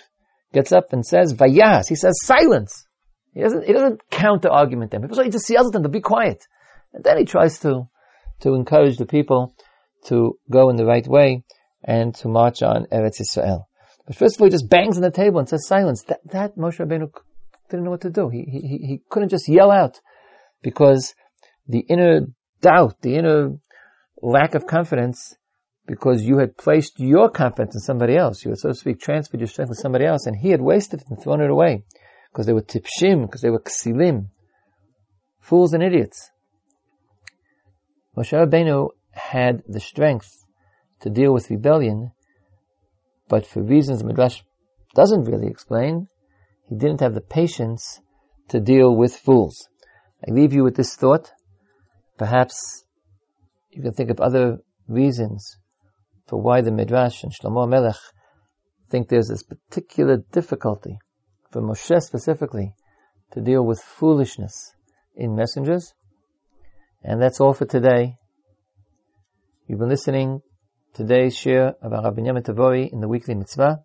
gets 0.54 0.72
up 0.72 0.94
and 0.94 1.06
says, 1.06 1.34
Vayas. 1.34 1.88
He 1.88 1.96
says, 1.96 2.14
silence. 2.24 2.86
He 3.34 3.42
doesn't, 3.42 3.66
he 3.66 3.74
doesn't 3.74 4.02
counter 4.10 4.50
argument 4.50 4.92
them. 4.92 5.12
So 5.12 5.24
he 5.24 5.30
just 5.30 5.50
yells 5.50 5.68
at 5.68 5.74
them 5.74 5.84
to 5.84 5.90
be 5.90 6.02
quiet. 6.02 6.46
And 6.94 7.04
then 7.04 7.18
he 7.18 7.26
tries 7.26 7.60
to, 7.60 7.90
to 8.42 8.54
encourage 8.54 8.98
the 8.98 9.06
people 9.06 9.56
to 10.06 10.38
go 10.52 10.70
in 10.70 10.76
the 10.76 10.86
right 10.86 11.08
way 11.08 11.44
and 11.84 12.14
to 12.16 12.28
march 12.28 12.62
on 12.62 12.86
Eretz 12.92 13.22
Israel. 13.22 13.68
But 14.06 14.16
first 14.16 14.36
of 14.36 14.42
all, 14.42 14.48
he 14.48 14.52
just 14.52 14.70
bangs 14.70 14.98
on 14.98 15.02
the 15.02 15.12
table 15.12 15.40
and 15.40 15.50
says 15.50 15.66
silence. 15.66 16.04
That, 16.04 16.20
that 16.32 16.58
Moshe 16.58 16.78
Rabbeinu 16.78 17.10
didn't 17.70 17.86
know 17.86 17.92
what 17.92 18.02
to 18.02 18.10
do. 18.10 18.30
He, 18.30 18.44
he, 18.44 18.60
he 18.86 19.02
couldn't 19.10 19.30
just 19.30 19.48
yell 19.48 19.72
out 19.72 20.00
because 20.62 21.14
the 21.68 21.80
inner 21.80 22.28
doubt, 22.62 23.02
the 23.02 23.16
inner 23.16 23.52
lack 24.24 24.56
of 24.56 24.66
confidence, 24.66 25.36
because 25.86 26.24
you 26.24 26.38
had 26.38 26.58
placed 26.58 27.00
your 27.00 27.30
confidence 27.30 27.76
in 27.76 27.82
somebody 27.82 28.16
else. 28.16 28.44
You 28.44 28.52
had, 28.52 28.60
so 28.60 28.70
to 28.70 28.76
speak, 28.76 29.02
transferred 29.02 29.42
your 29.42 29.48
strength 29.48 29.70
to 29.70 29.76
somebody 29.76 30.06
else 30.06 30.26
and 30.26 30.36
he 30.36 30.50
had 30.50 30.62
wasted 30.62 31.02
it 31.02 31.08
and 31.10 31.22
thrown 31.22 31.42
it 31.42 31.50
away 31.50 31.84
because 32.32 32.46
they 32.46 32.54
were 32.54 32.62
tipshim, 32.62 33.26
because 33.26 33.42
they 33.42 33.50
were 33.50 33.60
ksilim, 33.60 34.28
fools 35.40 35.74
and 35.74 35.84
idiots. 35.84 36.32
Moshe 38.18 38.32
Rabbeinu 38.32 38.90
had 39.12 39.62
the 39.68 39.80
strength 39.80 40.32
to 41.02 41.10
deal 41.10 41.34
with 41.34 41.50
rebellion, 41.50 42.12
but 43.28 43.46
for 43.46 43.62
reasons 43.62 44.04
Midrash 44.04 44.42
doesn't 44.96 45.26
really 45.26 45.48
explain, 45.48 46.08
he 46.70 46.76
didn't 46.76 47.02
have 47.02 47.14
the 47.14 47.22
patience 47.22 48.00
to 48.50 48.60
deal 48.60 48.96
with 48.96 49.16
fools. 49.16 49.68
I 50.26 50.32
leave 50.32 50.54
you 50.54 50.64
with 50.64 50.76
this 50.76 50.96
thought. 50.96 51.32
Perhaps 52.18 52.83
you 53.76 53.82
can 53.82 53.94
think 53.94 54.10
of 54.10 54.20
other 54.20 54.60
reasons 54.88 55.58
for 56.28 56.42
why 56.42 56.62
the 56.62 56.72
Midrash 56.72 57.24
and 57.24 57.34
Shlomo 57.34 57.68
Melech 57.68 57.96
think 58.90 59.10
there's 59.10 59.28
this 59.28 59.44
particular 59.44 60.18
difficulty 60.32 61.00
for 61.54 61.62
Moshe 61.62 62.02
specifically, 62.02 62.74
to 63.32 63.42
deal 63.42 63.64
with 63.66 63.80
foolishness 63.80 64.74
in 65.16 65.36
messengers. 65.36 65.94
And 67.04 67.22
that's 67.22 67.40
all 67.40 67.54
for 67.54 67.66
today. 67.66 68.18
You've 69.68 69.80
been 69.80 69.90
listening 69.90 70.42
today's 70.94 71.38
shir 71.38 71.74
of 71.82 71.94
our 71.94 72.04
Rabbi 72.04 72.22
in 72.92 73.00
the 73.00 73.08
weekly 73.08 73.36
mitzvah, 73.36 73.84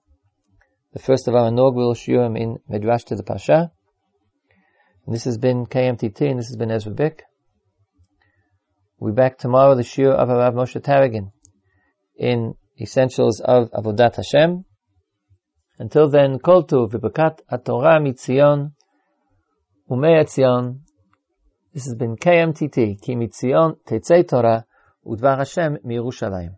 the 0.93 0.99
first 0.99 1.28
of 1.28 1.34
our 1.34 1.49
inaugural 1.49 1.95
shiurim 1.95 2.39
in 2.39 2.59
Midrash 2.68 3.05
to 3.05 3.16
the 3.16 3.22
Pasha. 3.22 3.70
And 5.07 5.14
this 5.14 5.24
has 5.24 5.39
been 5.39 5.66
KMTT 5.66 6.22
and 6.22 6.39
this 6.39 6.49
has 6.49 6.57
been 6.57 6.70
Ezra 6.70 6.93
Bick. 6.93 7.24
We'll 9.01 9.12
be 9.12 9.16
back 9.16 9.38
tomorrow 9.38 9.76
the 9.76 9.84
Shir 9.84 10.11
of 10.11 10.28
Rav 10.28 10.55
Moshe 10.55 10.82
Taragin 10.82 11.30
in 12.16 12.55
Essentials 12.80 13.40
of 13.40 13.70
Avodat 13.70 14.16
Hashem. 14.16 14.64
Until 15.78 16.09
then, 16.09 16.40
Kol 16.40 16.64
Tu 16.64 16.88
v'bekat 16.88 17.64
Torah 17.64 18.01
mitzion 18.01 18.72
umeetzion. 19.88 20.80
This 21.72 21.84
has 21.84 21.94
been 21.94 22.16
KMTT, 22.16 23.01
Ki 23.01 23.14
mitzion 23.14 23.76
Teitzei 23.86 24.26
Torah 24.28 24.64
udvar 25.07 25.38
Hashem 25.38 25.78
mirushalayim. 25.86 26.57